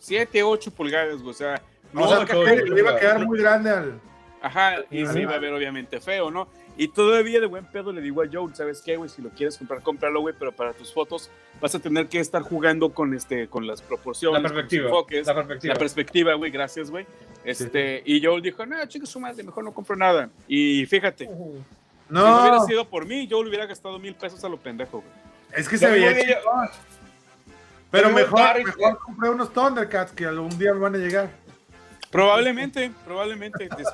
[0.02, 1.62] 7, 8 pulgadas, güey, o sea,
[1.94, 4.00] O sea, No, que todo le iba a quedar muy grande al.
[4.40, 6.48] Ajá, y se iba a ver obviamente feo, ¿no?
[6.76, 9.08] Y todavía de buen pedo le digo a Joel, ¿sabes qué, güey?
[9.08, 11.30] Si lo quieres comprar, cómpralo, güey, pero para tus fotos
[11.60, 14.88] vas a tener que estar jugando con este, con las proporciones, La con los perspectiva.
[14.88, 15.74] enfoques, La perspectiva.
[15.74, 17.06] la perspectiva, güey, gracias, güey.
[17.44, 20.30] Este, y Joel dijo, no, chicos, su madre, mejor no compro nada.
[20.48, 24.48] Y fíjate, si no hubiera No, sido por mí, Joel hubiera gastado mil pesos a
[24.48, 25.12] lo pendejo, güey.
[25.60, 26.40] es que Yo se veía.
[27.92, 31.30] Pero mejor, compré unos Thundercats que algún día me van a llegar.
[32.10, 33.68] Probablemente, probablemente.
[33.78, 33.88] Es-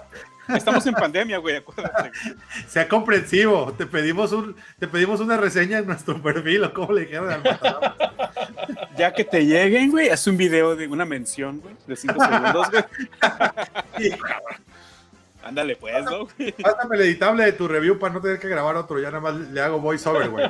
[0.57, 2.11] Estamos en pandemia, güey, acuérdate.
[2.69, 7.03] Sea comprensivo, te pedimos un, te pedimos una reseña en nuestro perfil, o como le
[7.03, 7.95] dijeron al matador.
[8.97, 12.67] Ya que te lleguen, güey, haz un video de una mención, güey, de 5 segundos,
[12.71, 12.85] güey.
[15.43, 16.27] Ándale, pues, ¿no?
[16.63, 19.35] Pásame el editable de tu review para no tener que grabar otro, ya nada más
[19.35, 20.45] le hago voiceover, güey.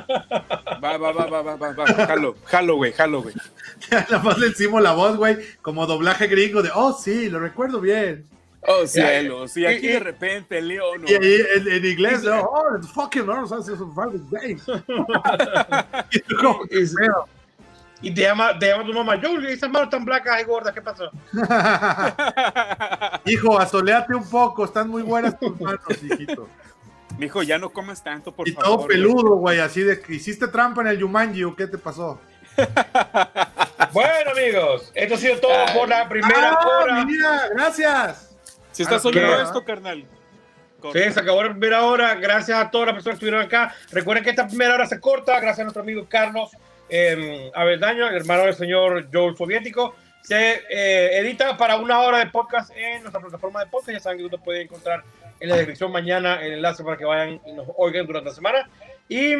[0.83, 1.85] Va, va, va, va, va, va, va.
[2.07, 3.35] Jalo, jalo, güey, jalo, güey.
[3.91, 7.39] Ya nada más le encimo la voz, güey, como doblaje gringo de, oh, sí, lo
[7.39, 8.25] recuerdo bien.
[8.67, 11.05] Oh, cielo, sí, aquí y- de repente, León.
[11.07, 12.41] Y ahí en, en inglés, ¿no?
[12.41, 14.57] oh, fucking Lord, it's a fucking day.
[16.11, 16.65] Y tú como,
[18.01, 20.45] Y- "Pero, Y te llama, te llama tu mamá, yo, esas manos tan blancas y
[20.45, 21.11] gordas, ¿qué pasó?
[23.25, 26.47] Hijo, asoleate un poco, están muy buenas tus manos, hijito.
[27.17, 28.69] Mijo, ya no comas tanto, por y favor.
[28.79, 32.19] todo peludo, güey, así de que hiciste trampa en el Yumanji o qué te pasó.
[33.93, 36.93] Bueno, amigos, esto ha sido todo por la primera Ah, hora.
[37.05, 38.35] mi vida, gracias.
[38.71, 40.05] Si estás oyendo esto, carnal.
[40.93, 42.13] Sí, se acabó la primera hora.
[42.15, 43.73] Gracias a todas las personas que estuvieron acá.
[43.91, 45.33] Recuerden que esta primera hora se corta.
[45.39, 46.51] Gracias a nuestro amigo Carlos
[46.89, 49.95] eh, Avendaño, el hermano del señor Joel Soviético.
[50.21, 53.93] Se eh, edita para una hora de podcast en nuestra plataforma de podcast.
[53.93, 55.03] Ya saben que usted puede encontrar
[55.39, 58.69] en la descripción mañana el enlace para que vayan y nos oigan durante la semana.
[59.07, 59.33] Y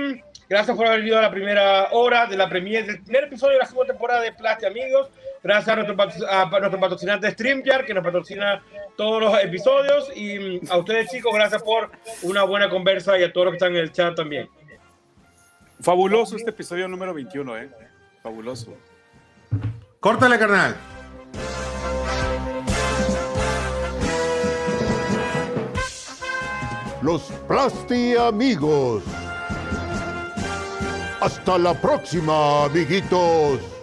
[0.50, 3.60] gracias por haber venido a la primera hora de la premier, del primer episodio de
[3.60, 5.10] la segunda temporada de Plasti Amigos.
[5.44, 8.64] Gracias a nuestro, a nuestro patrocinante StreamYard que nos patrocina
[8.98, 10.10] todos los episodios.
[10.16, 11.92] Y a ustedes, chicos, gracias por
[12.24, 14.50] una buena conversa y a todos los que están en el chat también.
[15.82, 17.72] Fabuloso este episodio número 21, ¿eh?
[18.22, 18.74] Fabuloso.
[20.02, 20.76] Córtale, carnal.
[27.02, 29.04] Los Plasti amigos.
[31.22, 33.79] Hasta la próxima, amiguitos.